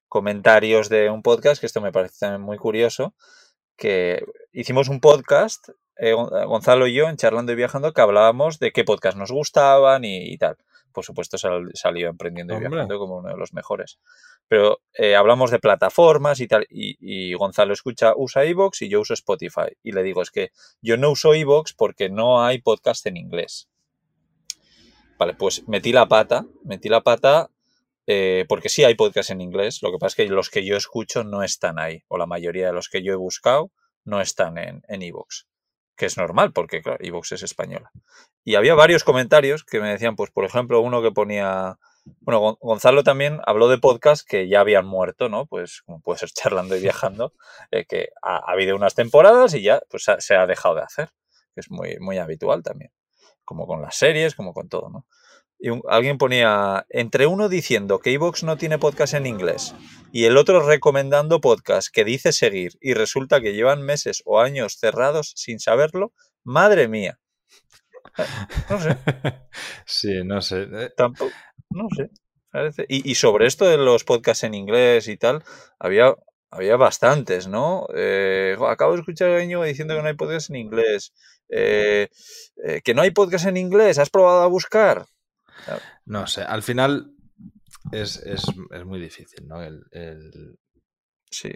comentarios 0.09 0.88
de 0.88 1.11
un 1.11 1.22
podcast, 1.22 1.61
que 1.61 1.66
esto 1.66 1.83
me 1.83 1.92
parece 1.92 2.38
muy 2.38 2.57
curioso, 2.57 3.14
que 3.77 4.25
hicimos 4.51 4.88
un 4.88 5.01
podcast, 5.01 5.68
eh, 5.96 6.14
Gonzalo 6.14 6.87
y 6.87 6.94
yo, 6.94 7.11
en 7.11 7.18
Charlando 7.18 7.53
y 7.53 7.57
Viajando, 7.57 7.92
que 7.92 8.01
hablábamos 8.01 8.59
de 8.61 8.72
qué 8.72 8.83
podcast 8.83 9.18
nos 9.18 9.31
gustaban 9.31 10.05
y, 10.07 10.38
tal. 10.38 10.57
Por 10.93 11.05
supuesto, 11.05 11.37
salió 11.39 12.09
Emprendiendo 12.09 12.55
y 12.55 12.61
Viajando 12.61 12.99
como 12.99 13.19
uno 13.19 13.29
de 13.31 13.37
los 13.37 13.53
mejores. 13.53 13.99
Pero 14.49 14.81
eh, 14.95 15.17
hablamos 15.17 15.51
de 15.51 15.59
plataformas 15.59 16.41
y 16.41 16.49
tal, 16.49 16.67
y, 16.69 17.33
Gonzalo 17.35 17.73
escucha, 17.73 18.13
usa 18.17 18.45
iVoox 18.45 18.83
y 18.83 18.89
yo 18.89 19.01
uso 19.01 19.15
Spotify. 19.15 19.77
Y 19.83 19.93
le 19.93 20.03
digo, 20.03 20.23
es 20.23 20.31
que 20.31 20.51
yo 20.81 20.97
no 20.97 21.11
uso 21.11 21.35
iVoox 21.35 21.75
porque 21.75 22.09
no 22.09 22.45
hay 22.45 22.61
podcast 22.61 23.07
en 23.07 23.17
inglés. 23.17 23.69
Vale, 25.19 25.35
pues 25.35 25.67
metí 25.69 25.93
la 25.93 26.07
pata, 26.07 26.47
metí 26.65 26.89
la 26.89 27.03
pata 27.03 27.51
eh, 28.07 28.45
porque 28.49 28.69
sí 28.69 28.83
hay 28.85 28.95
podcast 28.95 29.31
en 29.31 29.41
inglés, 29.41 29.81
lo 29.83 29.93
que 29.93 29.99
pasa 29.99 30.09
es 30.23 30.29
que 30.29 30.35
los 30.35 30.51
que 30.51 30.65
yo 30.65 30.77
escucho 30.77 31.23
no 31.23 31.45
están 31.45 31.79
ahí, 31.79 32.03
o 32.09 32.19
la 32.19 32.27
mayoría 32.27 32.67
de 32.67 32.73
los 32.73 32.89
que 32.89 33.03
yo 33.03 33.13
he 33.13 33.17
buscado 33.17 33.71
no 34.05 34.21
están 34.21 34.59
en 34.59 35.03
Evox, 35.03 35.47
que 36.03 36.07
es 36.07 36.17
normal 36.17 36.53
porque, 36.53 36.83
claro, 36.83 36.99
Evox 37.01 37.31
es 37.31 37.45
española. 37.45 37.93
Y 38.43 38.57
había 38.57 38.75
varios 38.75 39.05
comentarios 39.05 39.62
que 39.62 39.79
me 39.79 39.88
decían, 39.88 40.17
pues, 40.17 40.33
por 40.33 40.45
ejemplo, 40.45 40.81
uno 40.81 41.01
que 41.01 41.12
ponía, 41.12 41.79
bueno, 42.23 42.59
Gonzalo 42.61 43.05
también 43.05 43.41
habló 43.47 43.69
de 43.69 43.79
podcast 43.79 44.29
que 44.29 44.49
ya 44.49 44.59
habían 44.59 44.85
muerto, 44.85 45.29
¿no? 45.29 45.47
Pues, 45.47 45.83
como 45.83 46.01
puede 46.01 46.19
ser 46.19 46.31
charlando 46.31 46.75
y 46.75 46.81
viajando, 46.81 47.35
eh, 47.71 47.85
que 47.88 48.09
ha, 48.21 48.38
habido 48.51 48.75
unas 48.75 48.97
temporadas 48.97 49.55
y 49.55 49.62
ya, 49.62 49.81
pues, 49.88 50.07
se 50.19 50.35
ha 50.35 50.45
dejado 50.49 50.75
de 50.75 50.83
hacer, 50.83 51.11
que 51.55 51.61
es 51.61 51.71
muy, 51.71 51.97
muy 52.01 52.19
habitual 52.19 52.65
también, 52.65 52.91
como 53.45 53.69
con 53.69 53.81
las 53.81 53.95
series, 53.95 54.35
como 54.35 54.55
con 54.55 54.69
todo, 54.69 54.91
¿no? 54.91 55.07
Y 55.64 55.70
alguien 55.88 56.18
ponía, 56.18 56.87
entre 56.90 57.29
uno 57.29 57.48
diciendo 57.48 58.01
que 58.01 58.12
Evox 58.12 58.42
no 58.42 58.57
tiene 58.57 58.81
podcast 58.81 59.14
en 59.14 59.27
inglés 59.27 59.77
y 60.11 60.25
el 60.25 60.37
otro 60.37 60.66
recomendando 60.66 61.40
podcast 61.40 61.87
que 61.92 62.05
dice 62.05 62.33
seguir 62.33 62.72
y 62.81 62.94
resulta 62.94 63.40
que 63.40 63.55
llevan 63.55 63.81
meses 63.81 64.22
o 64.25 64.40
años 64.40 64.77
cerrados 64.77 65.33
sin 65.37 65.61
saberlo, 65.61 66.12
madre 66.42 66.88
mía. 66.88 67.20
No 68.68 68.81
sé. 68.81 68.96
Sí, 69.87 70.25
no 70.25 70.40
sé. 70.40 70.66
Eh. 70.68 70.90
Tampoco, 70.96 71.31
no 71.70 71.87
sé. 71.96 72.11
Y, 72.88 73.14
sobre 73.14 73.46
esto 73.46 73.64
de 73.64 73.77
los 73.77 74.03
podcasts 74.03 74.42
en 74.42 74.55
inglés 74.55 75.07
y 75.07 75.16
tal, 75.16 75.44
había, 75.79 76.12
había 76.51 76.77
bastantes, 76.77 77.46
¿no? 77.46 77.87
Eh, 77.94 78.57
acabo 78.68 78.94
de 78.94 78.98
escuchar 78.98 79.31
a 79.31 79.37
alguien 79.37 79.62
diciendo 79.62 79.94
que 79.94 80.03
no 80.03 80.09
hay 80.09 80.16
podcast 80.16 80.51
en 80.51 80.57
inglés. 80.57 81.14
Eh, 81.48 82.09
que 82.85 82.94
no 82.94 83.03
hay 83.03 83.12
podcast 83.12 83.46
en 83.46 83.57
inglés, 83.57 83.98
¿has 83.98 84.11
probado 84.11 84.42
a 84.42 84.48
buscar? 84.48 85.07
No 86.05 86.27
sé, 86.27 86.42
al 86.42 86.62
final 86.62 87.12
es, 87.90 88.22
muy 88.85 89.01
difícil, 89.01 89.46
¿no? 89.46 89.59
Sí. 91.31 91.53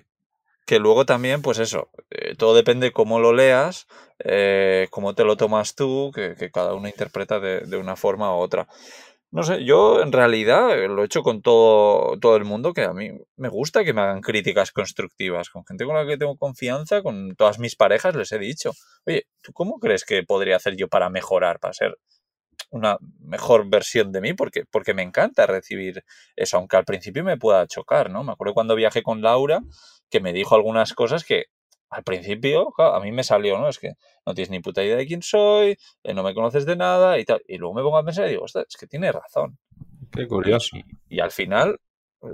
Que 0.67 0.81
luego 0.81 1.07
también, 1.07 1.43
pues 1.43 1.61
eso, 1.61 1.91
eh, 2.11 2.35
todo 2.37 2.55
depende 2.55 2.93
cómo 2.93 3.21
lo 3.21 3.33
leas, 3.33 3.87
eh, 4.19 4.89
cómo 4.91 5.15
te 5.15 5.23
lo 5.23 5.37
tomas 5.37 5.77
tú, 5.77 6.11
que, 6.13 6.51
cada 6.51 6.75
uno 6.75 6.89
interpreta 6.89 7.39
de, 7.39 7.77
una 7.77 7.95
forma 7.95 8.35
u 8.37 8.41
otra. 8.41 8.67
No 9.31 9.45
sé, 9.45 9.65
yo 9.65 10.03
en 10.03 10.13
realidad 10.13 10.77
lo 10.89 11.03
he 11.03 11.07
hecho 11.07 11.23
con 11.23 11.41
todo, 11.43 12.19
todo 12.19 12.37
el 12.37 12.45
mundo, 12.45 12.73
que 12.73 12.83
a 12.83 12.93
mí 12.93 13.13
me 13.37 13.49
gusta 13.49 13.85
que 13.85 13.93
me 13.93 14.01
hagan 14.01 14.23
críticas 14.23 14.73
constructivas, 14.73 15.51
con 15.51 15.65
gente 15.65 15.85
con 15.85 15.95
la 15.95 16.07
que 16.07 16.17
tengo 16.17 16.37
confianza, 16.37 17.03
con 17.03 17.37
todas 17.37 17.59
mis 17.61 17.77
parejas 17.77 18.17
les 18.17 18.33
he 18.33 18.39
dicho, 18.39 18.73
oye, 19.07 19.27
¿tú 19.43 19.53
cómo 19.53 19.79
crees 19.79 20.05
que 20.05 20.25
podría 20.25 20.57
hacer 20.57 20.77
yo 20.77 20.89
para 20.89 21.11
mejorar, 21.11 21.61
para 21.61 21.75
ser 21.75 21.97
una 22.71 22.99
mejor 23.21 23.69
versión 23.69 24.13
de 24.13 24.21
mí 24.21 24.35
porque, 24.35 24.65
porque 24.71 24.95
me 24.95 25.03
encanta 25.03 25.47
recibir 25.47 26.05
eso, 26.35 26.57
aunque 26.59 26.77
al 26.77 26.85
principio 26.85 27.25
me 27.25 27.37
pueda 27.37 27.67
chocar, 27.67 28.11
¿no? 28.11 28.25
Me 28.25 28.33
acuerdo 28.33 28.55
cuando 28.55 28.75
viajé 28.75 29.03
con 29.03 29.23
Laura 29.23 29.63
que 30.11 30.21
me 30.21 30.33
dijo 30.33 30.55
algunas 30.55 30.93
cosas 30.95 31.25
que 31.25 31.47
al 31.91 32.03
principio 32.03 32.75
a 32.79 33.01
mí 33.01 33.13
me 33.13 33.25
salió, 33.25 33.59
¿no? 33.59 33.69
Es 33.69 33.79
que 33.79 33.93
no 34.25 34.35
tienes 34.35 34.51
ni 34.51 34.61
puta 34.61 34.83
idea 34.83 34.97
de 34.97 35.07
quién 35.07 35.23
soy, 35.23 35.79
eh, 36.03 36.15
no 36.15 36.23
me 36.23 36.35
conoces 36.35 36.67
de 36.67 36.77
nada 36.77 37.19
y 37.19 37.25
tal. 37.25 37.43
Y 37.47 37.59
luego 37.59 37.75
me 37.75 37.83
pongo 37.83 37.99
a 37.99 38.05
pensar 38.05 38.27
y 38.27 38.31
digo, 38.31 38.45
es 38.47 38.77
que 38.79 38.87
tiene 38.87 39.13
razón. 39.13 39.59
Qué 40.13 40.27
curioso. 40.27 40.77
Y, 41.09 41.21
al 41.21 41.31
final, 41.31 41.79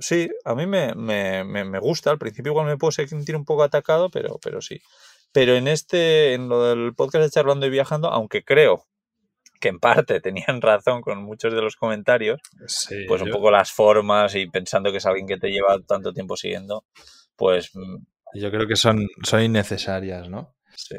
sí, 0.00 0.30
a 0.44 0.54
mí 0.54 0.66
me, 0.66 0.94
me, 0.94 1.44
me, 1.44 1.78
gusta. 1.78 2.10
Al 2.10 2.18
principio 2.18 2.52
igual 2.52 2.66
me 2.66 2.78
puedo 2.78 2.92
sentir 2.92 3.36
un 3.36 3.44
poco 3.44 3.62
atacado, 3.62 4.10
pero, 4.10 4.38
pero 4.42 4.62
sí. 4.62 4.80
Pero 5.32 5.54
en 5.54 5.68
este, 5.68 6.34
en 6.34 6.48
lo 6.48 6.62
del 6.64 6.94
podcast 6.94 7.24
de 7.24 7.30
Charlando 7.30 7.66
y 7.66 7.70
Viajando, 7.70 8.08
aunque 8.08 8.44
creo 8.44 8.86
que 9.62 9.68
en 9.68 9.78
parte 9.78 10.20
tenían 10.20 10.60
razón 10.60 11.00
con 11.00 11.22
muchos 11.22 11.54
de 11.54 11.62
los 11.62 11.76
comentarios, 11.76 12.40
pues 13.08 13.22
un 13.22 13.30
poco 13.30 13.50
las 13.50 13.70
formas 13.70 14.34
y 14.34 14.46
pensando 14.48 14.90
que 14.90 14.98
es 14.98 15.06
alguien 15.06 15.26
que 15.26 15.38
te 15.38 15.50
lleva 15.50 15.80
tanto 15.86 16.12
tiempo 16.12 16.36
siguiendo, 16.36 16.84
pues... 17.36 17.70
Mm, 17.72 17.98
Yo 18.34 18.50
creo 18.50 18.66
que 18.66 18.76
son, 18.76 19.06
son 19.22 19.42
innecesarias, 19.42 20.28
¿no? 20.28 20.54
Sí. 20.74 20.96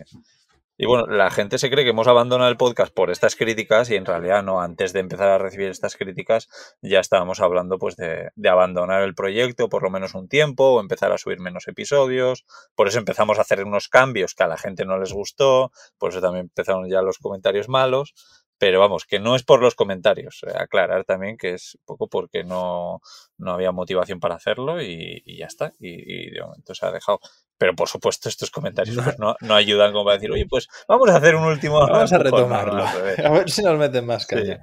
Y 0.75 0.87
bueno, 0.87 1.05
la 1.05 1.29
gente 1.29 1.59
se 1.59 1.69
cree 1.69 1.83
que 1.83 1.91
hemos 1.91 2.07
abandonado 2.07 2.49
el 2.49 2.57
podcast 2.57 2.91
por 2.91 3.11
estas 3.11 3.35
críticas 3.35 3.91
y 3.91 3.95
en 3.95 4.05
realidad 4.05 4.41
no, 4.41 4.59
antes 4.59 4.91
de 4.91 5.01
empezar 5.01 5.29
a 5.29 5.37
recibir 5.37 5.69
estas 5.69 5.95
críticas 5.95 6.49
ya 6.81 6.99
estábamos 6.99 7.41
hablando 7.41 7.77
pues 7.77 7.95
de, 7.95 8.31
de, 8.35 8.49
abandonar 8.49 9.03
el 9.03 9.13
proyecto 9.13 9.69
por 9.69 9.83
lo 9.83 9.91
menos 9.91 10.15
un 10.15 10.27
tiempo 10.27 10.71
o 10.71 10.79
empezar 10.79 11.11
a 11.11 11.19
subir 11.19 11.39
menos 11.39 11.67
episodios, 11.67 12.43
por 12.73 12.87
eso 12.87 12.97
empezamos 12.97 13.37
a 13.37 13.41
hacer 13.41 13.63
unos 13.63 13.87
cambios 13.87 14.33
que 14.33 14.43
a 14.43 14.47
la 14.47 14.57
gente 14.57 14.83
no 14.83 14.97
les 14.97 15.13
gustó, 15.13 15.71
por 15.99 16.09
eso 16.09 16.21
también 16.21 16.45
empezaron 16.45 16.89
ya 16.89 17.03
los 17.03 17.19
comentarios 17.19 17.69
malos, 17.69 18.15
pero 18.63 18.79
vamos, 18.79 19.03
que 19.03 19.19
no 19.19 19.35
es 19.35 19.43
por 19.43 19.61
los 19.61 19.75
comentarios. 19.75 20.39
Eh, 20.47 20.53
aclarar 20.55 21.03
también 21.03 21.35
que 21.35 21.55
es 21.55 21.75
un 21.75 21.85
poco 21.85 22.07
porque 22.07 22.45
no, 22.45 23.01
había 23.45 23.73
motivación 23.73 24.21
para 24.21 24.35
hacerlo 24.35 24.81
y, 24.81 25.21
ya 25.37 25.47
está. 25.47 25.73
Y, 25.81 26.31
de 26.31 26.41
momento 26.41 26.73
se 26.73 26.85
ha 26.85 26.91
dejado. 26.91 27.19
Pero 27.57 27.75
por 27.75 27.89
supuesto, 27.89 28.29
estos 28.29 28.51
comentarios 28.51 28.95
pues, 29.03 29.19
no, 29.19 29.35
ayudan 29.53 29.91
como 29.91 30.05
para 30.05 30.15
decir, 30.15 30.31
oye, 30.31 30.45
pues 30.49 30.69
vamos 30.87 31.09
a 31.09 31.17
hacer 31.17 31.35
un 31.35 31.43
último. 31.43 31.79
Vamos 31.79 32.13
a 32.13 32.17
retomarlo. 32.17 32.85
a 33.25 33.29
ver 33.31 33.49
si 33.49 33.63
nos 33.63 33.77
meten 33.77 34.05
más 34.05 34.25
caña. 34.25 34.61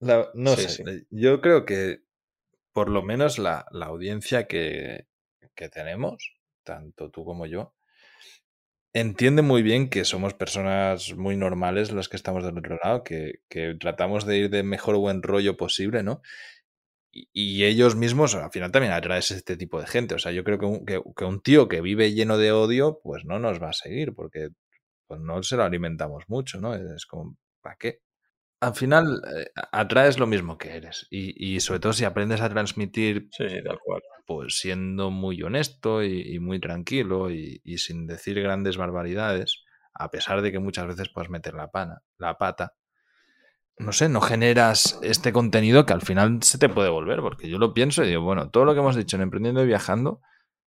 no 0.00 0.56
sé. 0.56 1.04
Yo 1.10 1.42
creo 1.42 1.66
que 1.66 1.98
por 2.72 2.88
lo 2.88 3.02
menos 3.02 3.38
la, 3.38 3.66
audiencia 3.82 4.46
que, 4.46 5.08
que 5.54 5.68
tenemos, 5.68 6.38
tanto 6.64 7.10
tú 7.10 7.26
como 7.26 7.44
yo, 7.44 7.74
entiende 8.92 9.42
muy 9.42 9.62
bien 9.62 9.88
que 9.88 10.04
somos 10.04 10.34
personas 10.34 11.14
muy 11.16 11.36
normales 11.36 11.92
las 11.92 12.08
que 12.08 12.16
estamos 12.16 12.44
del 12.44 12.58
otro 12.58 12.78
lado, 12.82 13.04
que, 13.04 13.40
tratamos 13.78 14.26
de 14.26 14.38
ir 14.38 14.50
de 14.50 14.62
mejor 14.62 14.96
buen 14.96 15.22
rollo 15.22 15.56
posible, 15.56 16.02
¿no? 16.02 16.22
Y, 17.12 17.64
ellos 17.64 17.96
mismos 17.96 18.34
al 18.36 18.50
final 18.52 18.70
también 18.70 18.92
atraes 18.92 19.30
este 19.32 19.56
tipo 19.56 19.80
de 19.80 19.86
gente. 19.86 20.14
O 20.14 20.18
sea, 20.18 20.32
yo 20.32 20.44
creo 20.44 20.58
que 20.58 20.66
un, 20.66 20.86
que, 20.86 21.24
un, 21.24 21.42
tío 21.42 21.68
que 21.68 21.80
vive 21.80 22.12
lleno 22.12 22.38
de 22.38 22.52
odio, 22.52 23.00
pues 23.02 23.24
no 23.24 23.38
nos 23.38 23.60
va 23.60 23.70
a 23.70 23.72
seguir, 23.72 24.14
porque 24.14 24.50
pues 25.08 25.20
no 25.20 25.42
se 25.42 25.56
lo 25.56 25.64
alimentamos 25.64 26.24
mucho, 26.28 26.60
¿no? 26.60 26.74
Es 26.74 27.06
como, 27.06 27.36
¿para 27.62 27.76
qué? 27.76 28.00
Al 28.60 28.74
final 28.74 29.22
eh, 29.36 29.50
atraes 29.72 30.18
lo 30.18 30.26
mismo 30.26 30.58
que 30.58 30.76
eres. 30.76 31.06
Y, 31.10 31.54
y, 31.54 31.60
sobre 31.60 31.80
todo 31.80 31.92
si 31.92 32.04
aprendes 32.04 32.40
a 32.40 32.48
transmitir 32.48 33.28
sí, 33.32 33.48
sí, 33.48 33.62
tal 33.64 33.78
cual 33.84 34.02
pues 34.30 34.60
siendo 34.60 35.10
muy 35.10 35.42
honesto 35.42 36.04
y, 36.04 36.38
muy 36.38 36.60
tranquilo 36.60 37.32
y, 37.32 37.60
sin 37.78 38.06
decir 38.06 38.40
grandes 38.40 38.76
barbaridades, 38.76 39.64
a 39.92 40.08
pesar 40.12 40.40
de 40.40 40.52
que 40.52 40.60
muchas 40.60 40.86
veces 40.86 41.08
puedes 41.08 41.30
meter 41.30 41.54
la, 41.54 41.72
pana, 41.72 42.04
la 42.16 42.38
pata, 42.38 42.76
no 43.76 43.90
sé, 43.90 44.08
no 44.08 44.20
generas 44.20 45.00
este 45.02 45.32
contenido 45.32 45.84
que 45.84 45.94
al 45.94 46.02
final 46.02 46.44
se 46.44 46.58
te 46.58 46.68
puede 46.68 46.90
volver, 46.90 47.22
porque 47.22 47.48
yo 47.48 47.58
lo 47.58 47.74
pienso 47.74 48.04
y 48.04 48.08
digo, 48.08 48.22
bueno, 48.22 48.50
todo 48.50 48.64
lo 48.64 48.72
que 48.72 48.78
hemos 48.78 48.94
dicho 48.94 49.16
en 49.16 49.22
Emprendiendo 49.22 49.64
y 49.64 49.66
Viajando 49.66 50.20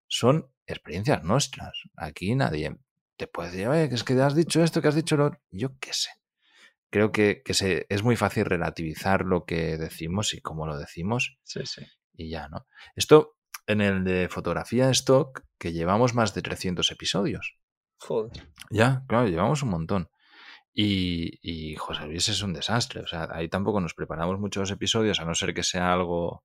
son 0.09 0.51
experiencias 0.65 1.23
nuestras. 1.23 1.83
Aquí 1.95 2.35
nadie 2.35 2.75
te 3.15 3.27
puede 3.27 3.51
decir, 3.51 3.69
oye, 3.69 3.87
que 3.87 3.95
es 3.95 4.03
que 4.03 4.21
has 4.21 4.35
dicho 4.35 4.61
esto, 4.61 4.81
que 4.81 4.89
has 4.89 4.95
dicho 4.95 5.15
lo 5.15 5.31
yo 5.51 5.79
qué 5.79 5.93
sé. 5.93 6.09
Creo 6.89 7.13
que, 7.13 7.41
se, 7.51 7.85
es 7.87 8.03
muy 8.03 8.17
fácil 8.17 8.43
relativizar 8.43 9.23
lo 9.23 9.45
que 9.45 9.77
decimos 9.77 10.33
y 10.33 10.41
cómo 10.41 10.67
lo 10.67 10.77
decimos. 10.77 11.37
Sí, 11.43 11.61
sí. 11.63 11.85
Y 12.11 12.29
ya, 12.29 12.49
¿no? 12.49 12.67
Esto 12.97 13.37
en 13.67 13.81
el 13.81 14.03
de 14.03 14.29
fotografía 14.29 14.89
stock, 14.89 15.43
que 15.57 15.73
llevamos 15.73 16.13
más 16.13 16.33
de 16.33 16.41
300 16.41 16.91
episodios. 16.91 17.57
Joder. 17.97 18.49
Ya, 18.69 19.03
claro, 19.07 19.27
llevamos 19.27 19.63
un 19.63 19.69
montón. 19.69 20.09
Y, 20.73 21.39
y 21.41 21.75
José 21.75 22.05
Luis 22.05 22.27
es 22.29 22.41
un 22.41 22.53
desastre. 22.53 23.01
O 23.01 23.07
sea, 23.07 23.29
ahí 23.31 23.47
tampoco 23.47 23.79
nos 23.79 23.93
preparamos 23.93 24.39
muchos 24.39 24.71
episodios, 24.71 25.19
a 25.19 25.25
no 25.25 25.35
ser 25.35 25.53
que 25.53 25.63
sea 25.63 25.93
algo, 25.93 26.43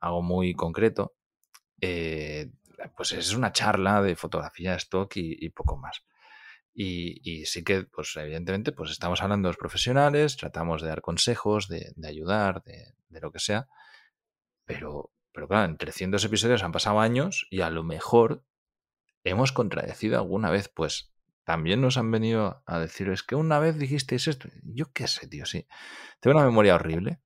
algo 0.00 0.22
muy 0.22 0.54
concreto. 0.54 1.14
Eh, 1.80 2.50
pues 2.96 3.12
es 3.12 3.34
una 3.34 3.52
charla 3.52 4.02
de 4.02 4.16
fotografía 4.16 4.74
stock 4.76 5.12
y, 5.16 5.50
poco 5.50 5.76
más. 5.76 6.02
Y, 6.72 7.44
sí 7.44 7.62
que, 7.62 7.84
pues 7.84 8.16
evidentemente, 8.16 8.72
pues 8.72 8.90
estamos 8.90 9.22
hablando 9.22 9.48
de 9.48 9.50
los 9.50 9.58
profesionales, 9.58 10.36
tratamos 10.36 10.82
de 10.82 10.88
dar 10.88 11.02
consejos, 11.02 11.68
de, 11.68 11.92
ayudar, 12.06 12.62
de, 12.64 12.94
de, 13.08 13.20
lo 13.20 13.30
que 13.30 13.38
sea, 13.38 13.68
pero, 14.64 15.12
pero 15.32 15.48
claro, 15.48 15.66
en 15.66 15.76
300 15.76 16.24
episodios 16.24 16.62
han 16.62 16.72
pasado 16.72 17.00
años 17.00 17.46
y 17.50 17.60
a 17.60 17.70
lo 17.70 17.82
mejor 17.82 18.44
hemos 19.24 19.52
contradecido 19.52 20.18
alguna 20.18 20.50
vez, 20.50 20.68
pues 20.68 21.12
también 21.44 21.80
nos 21.80 21.96
han 21.96 22.10
venido 22.10 22.62
a 22.66 22.78
decir, 22.78 23.08
es 23.08 23.22
que 23.22 23.34
una 23.34 23.58
vez 23.58 23.78
dijisteis 23.78 24.28
esto. 24.28 24.48
Yo 24.62 24.92
qué 24.92 25.08
sé, 25.08 25.26
tío, 25.26 25.46
sí. 25.46 25.66
Tengo 26.20 26.36
una 26.36 26.46
memoria 26.46 26.74
horrible. 26.74 27.20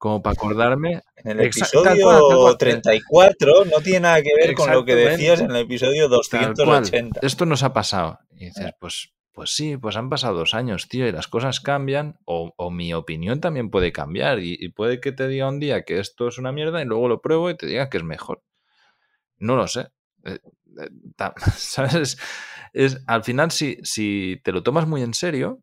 como 0.00 0.22
para 0.22 0.32
acordarme. 0.32 1.02
En 1.16 1.38
el 1.38 1.46
episodio 1.46 2.56
34 2.56 3.66
no 3.66 3.80
tiene 3.82 4.00
nada 4.00 4.22
que 4.22 4.34
ver 4.34 4.54
con 4.54 4.70
lo 4.70 4.82
que 4.82 4.94
decías 4.94 5.42
en 5.42 5.50
el 5.50 5.58
episodio 5.58 6.08
280. 6.08 7.20
Esto 7.22 7.44
nos 7.44 7.62
ha 7.62 7.74
pasado. 7.74 8.18
Y 8.30 8.46
dices, 8.46 8.72
pues, 8.80 9.12
pues 9.40 9.52
sí, 9.52 9.78
pues 9.78 9.96
han 9.96 10.10
pasado 10.10 10.36
dos 10.36 10.52
años, 10.52 10.86
tío, 10.86 11.08
y 11.08 11.12
las 11.12 11.26
cosas 11.26 11.60
cambian, 11.60 12.18
o, 12.26 12.70
mi 12.70 12.92
opinión 12.92 13.40
también 13.40 13.70
puede 13.70 13.90
cambiar, 13.90 14.38
y, 14.38 14.68
puede 14.68 15.00
que 15.00 15.12
te 15.12 15.28
diga 15.28 15.48
un 15.48 15.60
día 15.60 15.86
que 15.86 15.98
esto 15.98 16.28
es 16.28 16.36
una 16.36 16.52
mierda 16.52 16.82
y 16.82 16.84
luego 16.84 17.08
lo 17.08 17.22
pruebo 17.22 17.48
y 17.48 17.56
te 17.56 17.64
diga 17.64 17.88
que 17.88 17.96
es 17.96 18.04
mejor. 18.04 18.42
No 19.38 19.56
lo 19.56 19.66
sé. 19.66 19.88
Eh, 20.26 20.40
eh, 20.78 21.30
¿Sabes? 21.56 22.18
Es, 22.74 23.02
al 23.06 23.24
final, 23.24 23.50
si, 23.50 23.78
si 23.82 24.42
te 24.44 24.52
lo 24.52 24.62
tomas 24.62 24.86
muy 24.86 25.00
en 25.00 25.14
serio, 25.14 25.62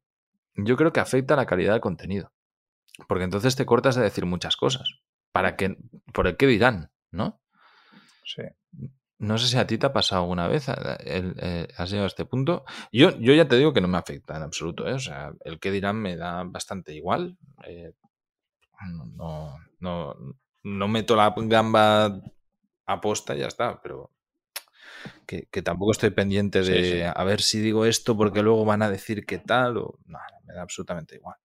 yo 0.55 0.75
creo 0.75 0.91
que 0.91 0.99
afecta 0.99 1.35
la 1.35 1.45
calidad 1.45 1.73
del 1.73 1.81
contenido. 1.81 2.33
Porque 3.07 3.25
entonces 3.25 3.55
te 3.55 3.67
cortas 3.67 3.95
de 3.95 4.01
decir 4.01 4.25
muchas 4.25 4.57
cosas. 4.57 4.89
Para 5.31 5.55
que, 5.55 5.77
por 6.13 6.25
el 6.25 6.35
qué 6.35 6.47
dirán, 6.47 6.89
¿no? 7.11 7.39
Sí. 8.25 8.41
No 9.19 9.37
sé 9.37 9.47
si 9.47 9.57
a 9.57 9.65
ti 9.65 9.77
te 9.77 9.87
ha 9.87 9.93
pasado 9.93 10.21
alguna 10.21 10.47
vez, 10.47 10.67
eh, 10.69 11.67
has 11.75 11.89
llegado 11.89 12.05
a 12.05 12.07
este 12.07 12.25
punto. 12.25 12.65
Yo, 12.91 13.17
yo 13.17 13.33
ya 13.33 13.47
te 13.47 13.57
digo 13.57 13.73
que 13.73 13.81
no 13.81 13.87
me 13.87 13.97
afecta 13.97 14.37
en 14.37 14.43
absoluto, 14.43 14.87
¿eh? 14.87 14.93
O 14.93 14.99
sea, 14.99 15.33
el 15.43 15.59
qué 15.59 15.71
dirán 15.71 15.95
me 15.97 16.15
da 16.15 16.43
bastante 16.43 16.93
igual. 16.93 17.35
Eh, 17.65 17.93
no, 19.15 19.57
no, 19.79 20.15
no 20.63 20.87
meto 20.87 21.15
la 21.15 21.33
gamba 21.35 22.21
a 22.85 23.01
posta 23.01 23.35
y 23.35 23.39
ya 23.39 23.47
está, 23.47 23.81
pero 23.81 24.11
que, 25.25 25.61
tampoco 25.61 25.91
estoy 25.91 26.11
pendiente 26.11 26.61
de 26.61 27.05
a 27.05 27.23
ver 27.23 27.41
si 27.41 27.59
digo 27.59 27.85
esto 27.85 28.15
porque 28.15 28.41
luego 28.41 28.65
van 28.65 28.81
a 28.81 28.89
decir 28.89 29.25
qué 29.25 29.39
tal 29.39 29.77
o 29.77 29.99
no, 30.05 30.19
me 30.45 30.53
da 30.53 30.61
absolutamente 30.61 31.15
igual. 31.15 31.35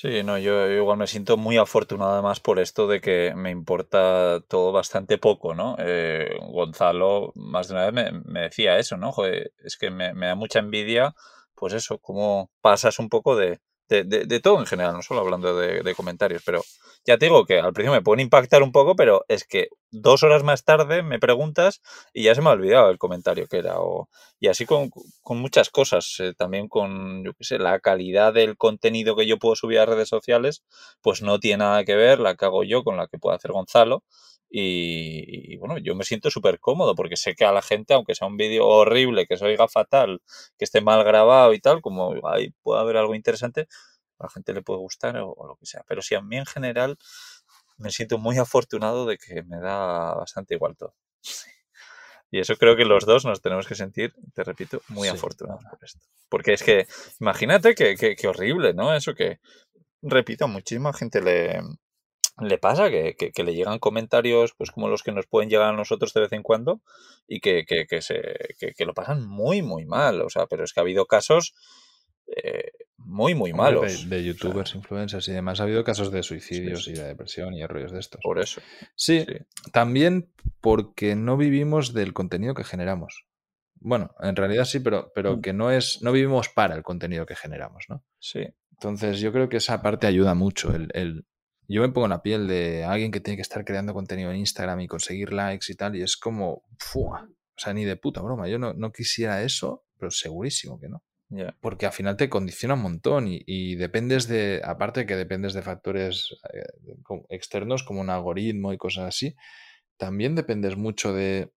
Sí, 0.00 0.22
no, 0.22 0.38
yo, 0.38 0.66
igual 0.66 0.96
me 0.96 1.06
siento 1.06 1.36
muy 1.36 1.58
afortunado 1.58 2.12
además 2.12 2.40
por 2.40 2.58
esto 2.58 2.86
de 2.86 3.02
que 3.02 3.34
me 3.36 3.50
importa 3.50 4.40
todo 4.48 4.72
bastante 4.72 5.18
poco, 5.18 5.54
¿no? 5.54 5.76
Eh, 5.78 6.38
Gonzalo 6.40 7.32
más 7.34 7.68
de 7.68 7.74
una 7.74 7.90
vez 7.90 8.14
me, 8.24 8.40
decía 8.40 8.78
eso, 8.78 8.96
¿no? 8.96 9.12
es 9.26 9.76
que 9.76 9.90
me, 9.90 10.14
da 10.14 10.34
mucha 10.34 10.60
envidia, 10.60 11.14
pues 11.54 11.74
eso, 11.74 11.98
cómo 11.98 12.50
pasas 12.62 12.98
un 12.98 13.10
poco 13.10 13.36
de, 13.36 13.60
de, 13.90 14.40
todo 14.40 14.58
en 14.60 14.66
general, 14.66 14.94
no 14.94 15.02
solo 15.02 15.20
hablando 15.20 15.54
de, 15.54 15.94
comentarios, 15.94 16.42
pero 16.46 16.62
ya 17.04 17.18
te 17.18 17.26
digo 17.26 17.44
que 17.46 17.58
al 17.58 17.72
principio 17.72 17.92
me 17.92 18.02
pueden 18.02 18.20
impactar 18.20 18.62
un 18.62 18.72
poco, 18.72 18.94
pero 18.94 19.24
es 19.28 19.44
que 19.44 19.68
dos 19.90 20.22
horas 20.22 20.42
más 20.42 20.64
tarde 20.64 21.02
me 21.02 21.18
preguntas 21.18 21.80
y 22.12 22.24
ya 22.24 22.34
se 22.34 22.42
me 22.42 22.50
ha 22.50 22.52
olvidado 22.52 22.90
el 22.90 22.98
comentario 22.98 23.46
que 23.46 23.58
era. 23.58 23.80
O, 23.80 24.08
y 24.38 24.48
así 24.48 24.66
con, 24.66 24.90
muchas 25.24 25.70
cosas, 25.70 26.16
eh, 26.20 26.34
también 26.36 26.68
con, 26.68 27.24
yo 27.24 27.32
qué 27.34 27.44
sé, 27.44 27.58
la 27.58 27.80
calidad 27.80 28.32
del 28.34 28.56
contenido 28.56 29.16
que 29.16 29.26
yo 29.26 29.38
puedo 29.38 29.56
subir 29.56 29.78
a 29.78 29.86
redes 29.86 30.08
sociales, 30.08 30.62
pues 31.02 31.22
no 31.22 31.40
tiene 31.40 31.58
nada 31.58 31.84
que 31.84 31.96
ver 31.96 32.20
la 32.20 32.36
que 32.36 32.44
hago 32.44 32.64
yo 32.64 32.84
con 32.84 32.96
la 32.96 33.06
que 33.08 33.18
puede 33.18 33.36
hacer 33.36 33.52
Gonzalo. 33.52 34.04
Y, 34.52 35.56
bueno, 35.58 35.78
yo 35.78 35.94
me 35.94 36.02
siento 36.04 36.28
súper 36.30 36.58
cómodo 36.58 36.96
porque 36.96 37.16
sé 37.16 37.34
que 37.36 37.44
a 37.44 37.52
la 37.52 37.62
gente, 37.62 37.94
aunque 37.94 38.16
sea 38.16 38.26
un 38.26 38.36
vídeo 38.36 38.66
horrible, 38.66 39.26
que 39.26 39.36
se 39.36 39.44
oiga 39.44 39.68
fatal, 39.68 40.20
que 40.58 40.64
esté 40.64 40.80
mal 40.80 41.04
grabado 41.04 41.54
y 41.54 41.60
tal, 41.60 41.80
como 41.80 42.14
ahí 42.28 42.52
puede 42.62 42.80
haber 42.80 42.96
algo 42.96 43.14
interesante, 43.14 43.68
a 44.20 44.24
la 44.24 44.30
gente 44.30 44.52
le 44.52 44.62
puede 44.62 44.78
gustar 44.80 45.16
o, 45.16 45.34
lo 45.46 45.56
que 45.56 45.66
sea. 45.66 45.82
Pero 45.88 46.02
sí, 46.02 46.14
a 46.14 46.20
mí 46.20 46.36
en 46.36 46.46
general 46.46 46.98
me 47.78 47.90
siento 47.90 48.18
muy 48.18 48.38
afortunado 48.38 49.06
de 49.06 49.18
que 49.18 49.42
me 49.42 49.58
da 49.58 50.14
bastante 50.14 50.54
igual 50.54 50.76
todo. 50.76 50.94
Y 52.30 52.38
eso 52.38 52.54
creo 52.56 52.76
que 52.76 52.84
los 52.84 53.06
dos 53.06 53.24
nos 53.24 53.42
tenemos 53.42 53.66
que 53.66 53.74
sentir, 53.74 54.14
te 54.34 54.44
repito, 54.44 54.82
muy 54.88 55.08
afortunados 55.08 55.64
por 55.68 55.82
esto. 55.82 55.98
Porque 56.28 56.52
es 56.52 56.62
que, 56.62 56.86
imagínate 57.18 57.74
que, 57.74 57.96
que, 57.96 58.28
horrible, 58.28 58.72
¿no? 58.72 58.94
Eso 58.94 59.14
que, 59.14 59.40
repito, 60.00 60.44
a 60.44 60.48
muchísima 60.48 60.92
gente 60.92 61.20
le, 61.20 61.60
le 62.38 62.58
pasa 62.58 62.88
que, 62.88 63.16
que, 63.16 63.42
le 63.42 63.54
llegan 63.54 63.80
comentarios 63.80 64.54
pues 64.56 64.70
como 64.70 64.88
los 64.88 65.02
que 65.02 65.10
nos 65.10 65.26
pueden 65.26 65.50
llegar 65.50 65.74
a 65.74 65.76
nosotros 65.76 66.12
de 66.14 66.20
vez 66.20 66.32
en 66.32 66.42
cuando 66.44 66.80
y 67.26 67.40
que, 67.40 67.64
que 67.66 68.00
se, 68.00 68.54
que, 68.58 68.84
lo 68.84 68.94
pasan 68.94 69.26
muy 69.26 69.62
muy 69.62 69.84
mal 69.84 70.22
o 70.22 70.30
sea 70.30 70.46
pero 70.46 70.64
es 70.64 70.72
que 70.72 70.80
ha 70.80 70.82
habido 70.82 71.06
casos 71.06 71.54
eh, 72.36 72.72
muy, 72.96 73.34
muy 73.34 73.52
malos. 73.52 74.08
De, 74.08 74.24
youtubers, 74.24 74.74
influencers 74.74 75.26
y 75.28 75.32
demás. 75.32 75.60
Ha 75.60 75.64
habido 75.64 75.82
casos 75.82 76.12
de 76.12 76.22
suicidios 76.22 76.86
y 76.88 76.92
de 76.92 77.04
depresión 77.04 77.54
y 77.54 77.66
rollos 77.66 77.92
de 77.92 78.00
estos. 78.00 78.20
Por 78.22 78.38
eso. 78.38 78.60
Sí, 78.94 79.26
también 79.72 80.32
porque 80.60 81.16
no 81.16 81.36
vivimos 81.36 81.92
del 81.92 82.12
contenido 82.12 82.54
que 82.54 82.64
generamos. 82.64 83.26
Bueno, 83.74 84.14
en 84.20 84.36
realidad 84.36 84.64
sí, 84.64 84.80
pero, 84.80 85.10
pero 85.14 85.38
mm. 85.38 85.40
que 85.40 85.52
no 85.52 85.70
es, 85.70 86.02
no 86.02 86.12
vivimos 86.12 86.50
para 86.50 86.74
el 86.76 86.82
contenido 86.82 87.26
que 87.26 87.34
generamos, 87.34 87.86
¿no? 87.88 88.04
Sí. 88.18 88.46
Entonces 88.72 89.20
yo 89.20 89.32
creo 89.32 89.48
que 89.48 89.56
esa 89.56 89.82
parte 89.82 90.06
ayuda 90.06 90.34
mucho. 90.34 90.72
El, 90.74 91.26
yo 91.66 91.82
me 91.82 91.88
pongo 91.88 92.06
en 92.06 92.10
la 92.10 92.22
piel 92.22 92.46
de 92.46 92.84
alguien 92.84 93.10
que 93.10 93.20
tiene 93.20 93.36
que 93.36 93.42
estar 93.42 93.64
creando 93.64 93.94
contenido 93.94 94.30
en 94.30 94.38
Instagram 94.38 94.80
y 94.80 94.88
conseguir 94.88 95.32
likes 95.32 95.72
y 95.72 95.74
tal, 95.74 95.96
y 95.96 96.02
es 96.02 96.16
como, 96.16 96.62
¡fua! 96.78 97.28
o 97.60 97.62
sea, 97.62 97.74
ni 97.74 97.84
de 97.84 97.96
puta 97.96 98.22
broma. 98.22 98.48
Yo 98.48 98.58
no, 98.58 98.72
no 98.72 98.90
quisiera 98.90 99.42
eso, 99.42 99.84
pero 99.98 100.10
segurísimo 100.10 100.80
que 100.80 100.88
no. 100.88 101.02
Porque 101.60 101.86
al 101.86 101.92
final 101.92 102.16
te 102.16 102.28
condiciona 102.28 102.74
un 102.74 102.82
montón 102.82 103.26
y, 103.28 103.76
dependes 103.76 104.26
de, 104.26 104.60
aparte 104.64 105.06
que 105.06 105.16
dependes 105.16 105.54
de 105.54 105.62
factores 105.62 106.36
eh, 106.52 106.64
externos 107.28 107.84
como 107.84 108.00
un 108.00 108.10
algoritmo 108.10 108.72
y 108.72 108.78
cosas 108.78 109.04
así, 109.04 109.36
también 109.96 110.34
dependes 110.34 110.76
mucho 110.76 111.12
de, 111.12 111.52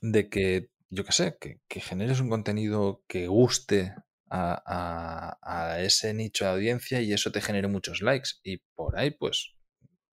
de 0.00 0.28
que, 0.28 0.70
yo 0.90 1.04
qué 1.04 1.12
sé, 1.12 1.36
que, 1.38 1.80
generes 1.80 2.20
un 2.20 2.30
contenido 2.30 3.04
que 3.06 3.28
guste 3.28 3.94
a, 4.28 5.36
a, 5.42 5.80
ese 5.80 6.12
nicho 6.12 6.44
de 6.44 6.50
audiencia 6.50 7.00
y 7.00 7.12
eso 7.12 7.30
te 7.30 7.40
genere 7.40 7.68
muchos 7.68 8.02
likes 8.02 8.30
y 8.42 8.58
por 8.74 8.98
ahí 8.98 9.12
pues, 9.12 9.54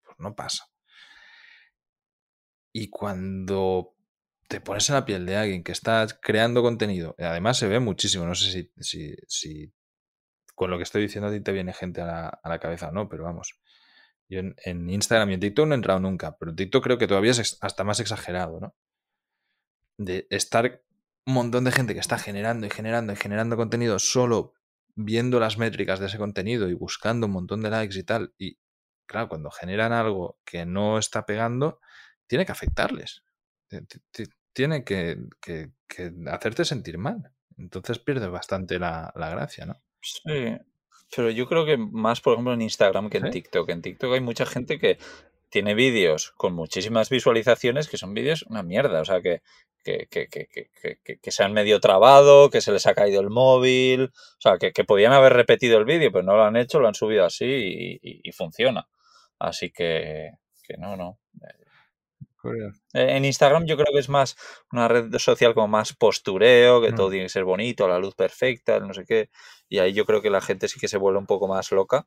pues 0.05 0.19
no 0.19 0.35
pasa. 0.35 0.67
Y 2.73 2.91
cuando 2.91 3.94
te 4.49 4.61
pones 4.61 4.89
en 4.89 4.95
la 4.97 5.05
piel 5.05 5.27
de 5.27 5.37
alguien 5.37 5.65
que 5.65 5.73
está 5.73 6.07
creando 6.21 6.63
contenido, 6.63 7.15
además 7.19 7.59
se 7.59 7.69
ve 7.69 7.81
muchísimo, 7.81 8.27
no 8.27 8.35
sé 8.35 8.71
si, 8.77 9.73
con 10.55 10.71
lo 10.71 10.77
que 10.77 10.83
estoy 10.83 11.03
diciendo 11.03 11.29
a 11.29 11.33
ti 11.33 11.41
te 11.41 11.53
viene 11.53 11.73
gente 11.73 12.01
a 12.01 12.41
la, 12.45 12.59
cabeza 12.59 12.89
o 12.89 12.93
no, 12.93 13.09
pero 13.09 13.25
vamos. 13.25 13.59
Yo 14.29 14.41
en, 14.41 14.91
Instagram 14.91 15.31
y 15.31 15.35
en 15.35 15.41
TikTok 15.41 15.67
no 15.67 15.75
he 15.75 15.77
entrado 15.77 16.01
nunca, 16.01 16.37
pero 16.39 16.51
en 16.51 16.57
TikTok 16.57 16.85
creo 16.85 16.99
que 16.99 17.07
todavía 17.07 17.33
es 17.33 17.59
hasta 17.61 17.85
más 17.85 18.01
exagerado, 18.01 18.61
¿no? 18.61 18.75
De 19.97 20.27
estar 20.31 20.83
un 21.27 21.35
montón 21.35 21.65
de 21.65 21.73
gente 21.73 21.95
que 21.95 22.01
está 22.01 22.19
generando 22.19 22.67
y 22.67 22.71
generando 22.71 23.13
y 23.13 23.17
generando 23.17 23.57
contenido 23.57 23.99
solo 23.99 24.55
viendo 24.97 25.41
las 25.41 25.59
métricas 25.59 26.01
de 26.01 26.07
ese 26.07 26.19
contenido 26.19 26.69
y 26.69 26.75
buscando 26.75 27.27
un 27.27 27.33
montón 27.33 27.63
de 27.63 27.71
likes 27.71 27.99
y 27.99 28.05
tal. 28.05 28.35
Y 28.39 28.59
claro, 29.07 29.29
cuando 29.29 29.51
generan 29.51 29.93
algo 29.93 30.39
que 30.45 30.67
no 30.67 30.99
está 30.99 31.27
pegando, 31.27 31.81
tiene 32.27 32.47
que 32.47 32.53
afectarles 32.53 33.25
tiene 34.53 34.85
que, 34.85 35.19
hacerte 36.31 36.65
sentir 36.65 36.99
mal. 36.99 37.31
Entonces 37.59 37.99
pierdes 37.99 38.31
bastante 38.31 38.79
la, 38.79 39.13
gracia, 39.15 39.67
¿no? 39.67 39.81
Sí, 40.01 40.57
pero 41.15 41.31
yo 41.31 41.47
creo 41.47 41.65
que 41.65 41.77
más, 41.77 42.21
por 42.21 42.35
ejemplo, 42.35 42.53
en 42.55 42.63
Instagram 42.63 43.11
que 43.11 43.19
en 43.19 43.31
TikTok. 43.31 43.69
En 43.71 43.83
TikTok 43.83 44.15
hay 44.15 44.21
mucha 44.21 44.47
gente 44.47 44.79
que 44.79 44.99
tiene 45.49 45.75
vídeos 45.75 46.33
con 46.37 46.55
muchísimas 46.55 47.11
visualizaciones 47.11 47.89
que 47.89 47.97
son 47.97 48.13
vídeos 48.13 48.43
una 48.49 48.63
mierda. 48.63 49.01
O 49.01 49.05
sea, 49.05 49.23
que, 49.23 49.43
que, 49.85 50.09
que, 50.09 50.29
que, 50.29 51.31
se 51.31 51.45
han 51.45 51.53
medio 51.53 51.79
trabado, 51.79 52.51
que 52.51 52.61
se 52.61 52.73
les 52.73 52.87
ha 52.87 52.95
caído 52.95 53.21
el 53.21 53.31
móvil. 53.31 54.11
O 54.13 54.41
sea, 54.41 54.59
que, 54.59 54.73
podían 54.85 55.13
haber 55.13 55.33
repetido 55.33 55.79
el 55.79 55.85
vídeo, 55.85 56.11
pero 56.11 56.25
no 56.25 56.37
lo 56.37 56.45
han 56.45 56.57
hecho, 56.57 56.81
lo 56.81 56.89
han 56.89 56.95
subido 56.95 57.25
así 57.25 58.01
y, 58.03 58.21
y 58.29 58.33
funciona. 58.33 58.89
Así 59.39 59.71
que, 59.71 60.33
que 60.65 60.77
no, 60.77 60.97
no. 60.97 61.21
Eh, 62.53 62.73
en 62.93 63.25
Instagram 63.25 63.65
yo 63.67 63.77
creo 63.77 63.93
que 63.93 63.99
es 63.99 64.09
más 64.09 64.37
una 64.73 64.89
red 64.89 65.13
social 65.19 65.55
como 65.55 65.69
más 65.69 65.93
postureo, 65.95 66.81
que 66.81 66.93
todo 66.93 67.09
mm. 67.09 67.11
tiene 67.11 67.25
que 67.27 67.31
ser 67.31 67.45
bonito, 67.45 67.89
la 67.89 67.99
luz 67.99 68.15
perfecta, 68.15 68.81
no 68.81 68.93
sé 68.95 69.05
qué. 69.05 69.31
Y 69.69 69.79
ahí 69.79 69.93
yo 69.93 70.05
creo 70.05 70.23
que 70.23 70.31
la 70.31 70.41
gente 70.41 70.69
sí 70.69 70.79
que 70.81 70.89
se 70.89 70.99
vuelve 70.99 71.19
un 71.19 71.27
poco 71.27 71.49
más 71.49 71.71
loca. 71.73 72.07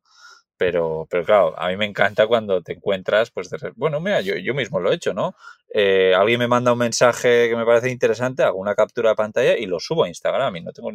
Pero, 0.58 1.08
pero 1.10 1.24
claro, 1.24 1.60
a 1.60 1.68
mí 1.70 1.78
me 1.78 1.86
encanta 1.86 2.26
cuando 2.26 2.64
te 2.64 2.74
encuentras, 2.74 3.30
pues, 3.30 3.50
bueno, 3.76 4.00
mira, 4.02 4.22
yo, 4.22 4.36
yo 4.38 4.56
mismo 4.56 4.80
lo 4.80 4.92
he 4.92 4.96
hecho, 4.96 5.14
¿no? 5.14 5.36
Eh, 5.72 6.16
alguien 6.16 6.40
me 6.40 6.48
manda 6.48 6.74
un 6.74 6.80
mensaje 6.80 7.48
que 7.48 7.56
me 7.56 7.64
parece 7.64 7.92
interesante, 7.92 8.42
hago 8.42 8.58
una 8.58 8.74
captura 8.74 9.12
de 9.12 9.16
pantalla 9.16 9.56
y 9.56 9.68
lo 9.68 9.80
subo 9.80 10.06
a 10.06 10.08
Instagram 10.08 10.56
y 10.56 10.62
no 10.62 10.72
tengo 10.72 10.92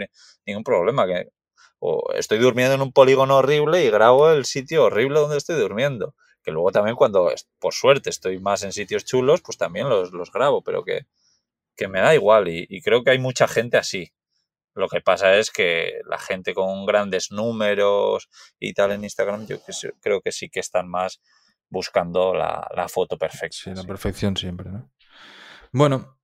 ningún 0.46 0.64
problema. 0.64 1.06
Que, 1.06 1.28
o 1.78 2.12
estoy 2.14 2.38
durmiendo 2.38 2.74
en 2.74 2.82
un 2.82 2.92
polígono 2.92 3.36
horrible 3.38 3.84
y 3.84 3.90
grabo 3.90 4.30
el 4.30 4.44
sitio 4.46 4.84
horrible 4.84 5.20
donde 5.20 5.36
estoy 5.36 5.56
durmiendo 5.56 6.14
que 6.42 6.50
luego 6.50 6.72
también 6.72 6.96
cuando, 6.96 7.32
por 7.58 7.72
suerte, 7.72 8.10
estoy 8.10 8.38
más 8.38 8.62
en 8.64 8.72
sitios 8.72 9.04
chulos, 9.04 9.40
pues 9.42 9.56
también 9.56 9.88
los, 9.88 10.12
los 10.12 10.32
grabo, 10.32 10.62
pero 10.62 10.84
que, 10.84 11.06
que, 11.76 11.88
me 11.88 12.00
da 12.00 12.14
igual 12.14 12.48
y, 12.48 12.80
creo 12.82 13.04
que 13.04 13.10
hay 13.10 13.18
mucha 13.18 13.46
gente 13.48 13.76
así. 13.76 14.12
Lo 14.74 14.88
que 14.88 15.00
pasa 15.00 15.36
es 15.36 15.50
que 15.50 16.00
la 16.08 16.18
gente 16.18 16.54
con 16.54 16.86
grandes 16.86 17.30
números 17.30 18.28
y 18.58 18.72
tal 18.72 18.92
en 18.92 19.04
Instagram, 19.04 19.46
yo 19.46 19.58
creo 20.00 20.20
que 20.22 20.32
sí 20.32 20.48
que 20.48 20.60
están 20.60 20.88
más 20.88 21.20
buscando 21.68 22.34
la, 22.34 22.66
la 22.74 22.88
foto 22.88 23.18
perfecta. 23.18 23.56
Sí, 23.56 23.70
la 23.74 23.84
perfección 23.84 24.36
siempre, 24.36 24.70
¿no? 24.70 24.90
Bueno, 25.72 26.18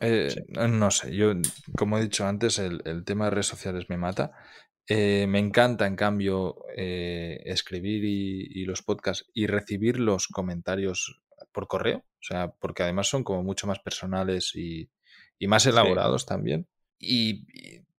eh, 0.00 0.34
no 0.48 0.90
sé, 0.90 1.14
yo, 1.14 1.32
como 1.76 1.98
he 1.98 2.02
dicho 2.02 2.26
antes, 2.26 2.58
el, 2.58 2.82
el 2.84 3.04
tema 3.04 3.26
de 3.26 3.32
redes 3.32 3.46
sociales 3.46 3.86
me 3.88 3.96
mata 3.96 4.32
Eh, 4.86 5.26
me 5.28 5.38
encanta, 5.38 5.86
en 5.86 5.96
cambio, 5.96 6.56
eh, 6.76 7.42
escribir 7.46 8.04
y, 8.04 8.64
los 8.64 8.82
podcasts 8.82 9.26
y 9.32 9.46
recibir 9.46 9.98
los 9.98 10.28
comentarios 10.28 11.22
por 11.52 11.66
correo. 11.66 11.98
O 11.98 12.22
sea, 12.26 12.48
porque 12.48 12.82
además 12.82 13.08
son 13.08 13.24
como 13.24 13.42
mucho 13.42 13.66
más 13.66 13.78
personales 13.78 14.54
y, 14.54 14.90
más 15.46 15.66
elaborados 15.66 16.26
también. 16.26 16.66
Y, 16.98 17.46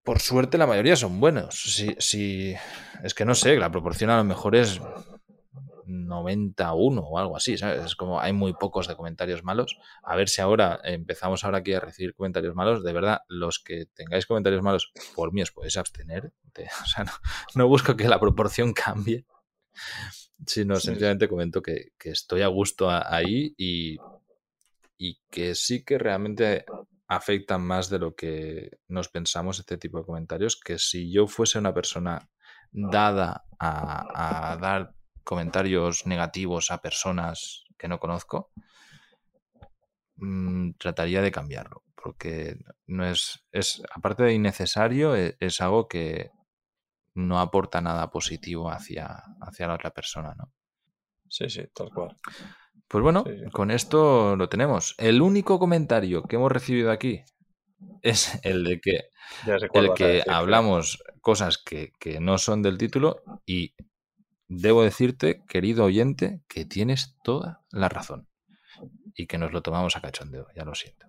por 0.04 0.20
suerte 0.20 0.60
la 0.60 0.68
mayoría 0.68 0.96
son 0.96 1.20
buenos. 1.20 1.56
Si, 1.56 1.96
si, 1.98 2.56
es 3.04 3.14
que 3.16 3.26
no 3.26 3.34
sé, 3.34 3.58
la 3.58 3.72
proporción 3.72 4.12
a 4.12 4.18
lo 4.18 4.24
mejor 4.24 4.56
es 4.56 4.80
91 5.88 7.02
o 7.02 7.18
algo 7.18 7.38
así, 7.38 7.54
Es 7.54 7.96
como 7.96 8.20
hay 8.20 8.34
muy 8.34 8.54
pocos 8.54 8.88
de 8.88 8.96
comentarios 8.96 9.44
malos. 9.44 9.78
A 10.04 10.16
ver 10.16 10.30
si 10.30 10.42
ahora 10.42 10.80
empezamos 10.84 11.44
ahora 11.44 11.60
aquí 11.60 11.74
a 11.74 11.80
recibir 11.80 12.16
comentarios 12.16 12.56
malos. 12.56 12.84
De 12.84 12.94
verdad, 12.94 13.22
los 13.28 13.60
que 13.60 13.86
tengáis 13.94 14.26
comentarios 14.26 14.62
malos, 14.62 14.92
por 15.16 15.34
mí 15.34 15.42
os 15.42 15.52
podéis 15.52 15.78
abstener. 15.78 16.34
o 16.84 16.86
sea, 16.86 17.06
no, 17.56 17.68
busco 17.68 17.96
que 17.96 18.08
la 18.08 18.20
proporción 18.20 18.74
cambie, 18.74 19.26
sino 20.46 20.78
sencillamente 20.78 21.28
comento 21.28 21.62
que, 21.62 21.92
estoy 22.00 22.42
a 22.42 22.48
gusto 22.48 22.90
ahí 22.90 23.54
y, 23.58 23.98
y 24.98 25.20
que 25.30 25.56
sí 25.56 25.84
que 25.84 25.98
realmente 25.98 26.66
afectan 27.08 27.62
más 27.62 27.90
de 27.90 28.00
lo 28.00 28.16
que 28.16 28.80
nos 28.88 29.10
pensamos 29.10 29.60
este 29.60 29.78
tipo 29.78 30.00
de 30.00 30.06
comentarios, 30.06 30.60
que 30.60 30.80
si 30.80 31.12
yo 31.12 31.28
fuese 31.28 31.60
una 31.60 31.74
persona 31.74 32.30
dada 32.72 33.46
a 33.60 34.58
dar 34.60 34.95
comentarios 35.26 36.06
negativos 36.06 36.72
a 36.72 36.82
personas 36.82 37.66
que 37.78 37.90
no 37.90 38.00
conozco, 38.00 38.52
mm, 40.16 40.72
trataría 40.78 41.22
de 41.22 41.32
cambiarlo, 41.32 41.84
porque 42.02 42.58
no 42.88 43.06
es, 43.06 43.44
es 43.52 43.84
aparte 43.94 44.24
de 44.24 44.34
innecesario, 44.34 45.16
e, 45.16 45.36
es, 45.40 45.60
algo 45.60 45.88
que 45.90 46.32
no 47.16 47.40
aporta 47.40 47.82
nada 47.82 48.10
positivo 48.10 48.72
hacia, 48.72 49.24
hacia 49.42 49.68
la 49.68 49.74
otra 49.74 49.92
persona, 49.92 50.34
¿no? 50.38 50.54
Sí, 51.28 51.50
sí, 51.50 51.64
tal 51.74 51.90
cual. 51.90 52.18
Pues 52.88 53.02
bueno, 53.02 53.26
con 53.52 53.72
esto 53.72 54.36
lo 54.36 54.48
tenemos. 54.48 54.96
El 54.98 55.22
único 55.22 55.58
comentario 55.58 56.24
que 56.24 56.36
hemos 56.36 56.52
recibido 56.52 56.92
aquí 56.92 57.24
es 58.02 58.40
el 58.44 58.64
de 58.64 58.80
que, 58.80 59.10
el 59.74 59.94
que 59.94 60.24
hablamos 60.28 61.04
cosas 61.22 61.58
que, 61.58 61.92
que, 62.00 62.20
no 62.20 62.38
son 62.38 62.62
del 62.62 62.78
título 62.78 63.24
y 63.46 63.74
debo 64.48 64.84
decirte, 64.84 65.44
querido 65.48 65.86
oyente, 65.86 66.42
que 66.48 66.66
tienes 66.66 67.16
toda 67.24 67.64
la 67.72 67.90
razón 67.90 68.28
y 69.16 69.28
que 69.28 69.38
nos 69.38 69.54
lo 69.54 69.62
tomamos 69.62 69.96
a 69.96 70.02
cachondeo, 70.02 70.48
ya 70.56 70.66
lo 70.66 70.76
siento. 70.76 71.08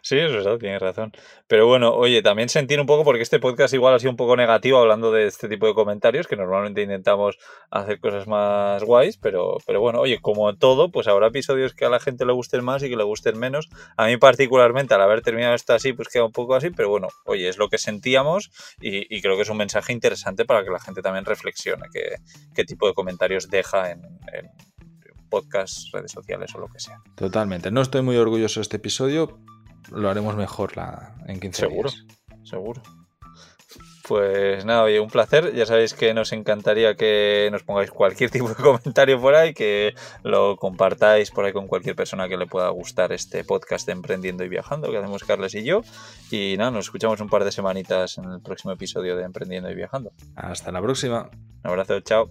Sí, 0.00 0.18
eso 0.18 0.38
es 0.38 0.44
verdad, 0.44 0.58
tienes 0.58 0.82
razón. 0.82 1.12
Pero 1.46 1.66
bueno, 1.66 1.94
oye, 1.94 2.22
también 2.22 2.48
sentir 2.48 2.80
un 2.80 2.86
poco, 2.86 3.04
porque 3.04 3.22
este 3.22 3.38
podcast 3.38 3.72
igual 3.72 3.94
ha 3.94 3.98
sido 3.98 4.10
un 4.10 4.16
poco 4.16 4.36
negativo 4.36 4.78
hablando 4.78 5.12
de 5.12 5.26
este 5.26 5.48
tipo 5.48 5.66
de 5.66 5.74
comentarios, 5.74 6.26
que 6.26 6.36
normalmente 6.36 6.82
intentamos 6.82 7.38
hacer 7.70 8.00
cosas 8.00 8.26
más 8.26 8.82
guays, 8.82 9.16
pero, 9.18 9.58
pero 9.66 9.80
bueno, 9.80 10.00
oye, 10.00 10.20
como 10.20 10.56
todo, 10.56 10.90
pues 10.90 11.06
habrá 11.06 11.28
episodios 11.28 11.74
que 11.74 11.84
a 11.84 11.90
la 11.90 12.00
gente 12.00 12.26
le 12.26 12.32
gusten 12.32 12.64
más 12.64 12.82
y 12.82 12.90
que 12.90 12.96
le 12.96 13.04
gusten 13.04 13.38
menos. 13.38 13.68
A 13.96 14.06
mí 14.06 14.16
particularmente, 14.16 14.94
al 14.94 15.02
haber 15.02 15.22
terminado 15.22 15.54
esto 15.54 15.74
así, 15.74 15.92
pues 15.92 16.08
queda 16.08 16.24
un 16.24 16.32
poco 16.32 16.54
así, 16.56 16.70
pero 16.70 16.88
bueno, 16.88 17.08
oye, 17.24 17.48
es 17.48 17.58
lo 17.58 17.68
que 17.68 17.78
sentíamos 17.78 18.50
y, 18.80 19.20
creo 19.22 19.36
que 19.36 19.42
es 19.42 19.50
un 19.50 19.58
mensaje 19.58 19.92
interesante 19.92 20.44
para 20.44 20.64
que 20.64 20.70
la 20.70 20.80
gente 20.80 21.00
también 21.00 21.24
reflexione 21.24 21.86
qué, 21.92 22.64
tipo 22.64 22.88
de 22.88 22.94
comentarios 22.94 23.48
deja 23.48 23.92
en 23.92 24.02
podcasts, 25.32 25.90
redes 25.92 26.12
sociales 26.12 26.54
o 26.54 26.58
lo 26.58 26.68
que 26.68 26.78
sea. 26.78 27.00
Totalmente. 27.16 27.70
No 27.70 27.80
estoy 27.80 28.02
muy 28.02 28.16
orgulloso 28.16 28.60
de 28.60 28.62
este 28.62 28.76
episodio, 28.76 29.40
lo 29.90 30.10
haremos 30.10 30.36
mejor 30.36 30.76
la, 30.76 31.16
en 31.26 31.40
15 31.40 31.60
seguro, 31.60 31.90
Seguro, 32.44 32.82
Pues 34.06 34.64
nada, 34.64 34.82
oye, 34.82 35.00
un 35.00 35.08
placer. 35.08 35.54
Ya 35.54 35.64
sabéis 35.64 35.94
que 35.94 36.12
nos 36.12 36.32
encantaría 36.32 36.96
que 36.96 37.48
nos 37.50 37.62
pongáis 37.62 37.90
cualquier 37.90 38.30
tipo 38.36 38.48
de 38.48 38.54
comentario 38.56 39.20
por 39.20 39.34
ahí, 39.34 39.54
que 39.54 39.94
lo 40.22 40.56
compartáis 40.56 41.30
por 41.30 41.44
ahí 41.44 41.52
con 41.52 41.66
cualquier 41.66 41.96
persona 41.96 42.28
que 42.28 42.36
le 42.36 42.46
pueda 42.46 42.68
gustar 42.70 43.12
este 43.12 43.44
podcast 43.44 43.86
de 43.86 43.92
Emprendiendo 43.92 44.44
y 44.44 44.48
Viajando 44.48 44.90
que 44.90 44.98
hacemos 44.98 45.24
Carles 45.24 45.54
y 45.54 45.64
yo. 45.64 45.82
Y 46.30 46.56
nada, 46.58 46.70
nos 46.70 46.86
escuchamos 46.86 47.20
un 47.20 47.28
par 47.28 47.44
de 47.44 47.52
semanitas 47.52 48.18
en 48.18 48.30
el 48.30 48.40
próximo 48.42 48.72
episodio 48.72 49.16
de 49.16 49.24
Emprendiendo 49.24 49.70
y 49.70 49.74
Viajando. 49.74 50.12
Hasta 50.36 50.72
la 50.72 50.82
próxima. 50.82 51.30
Un 51.64 51.70
abrazo, 51.70 52.00
chao. 52.00 52.30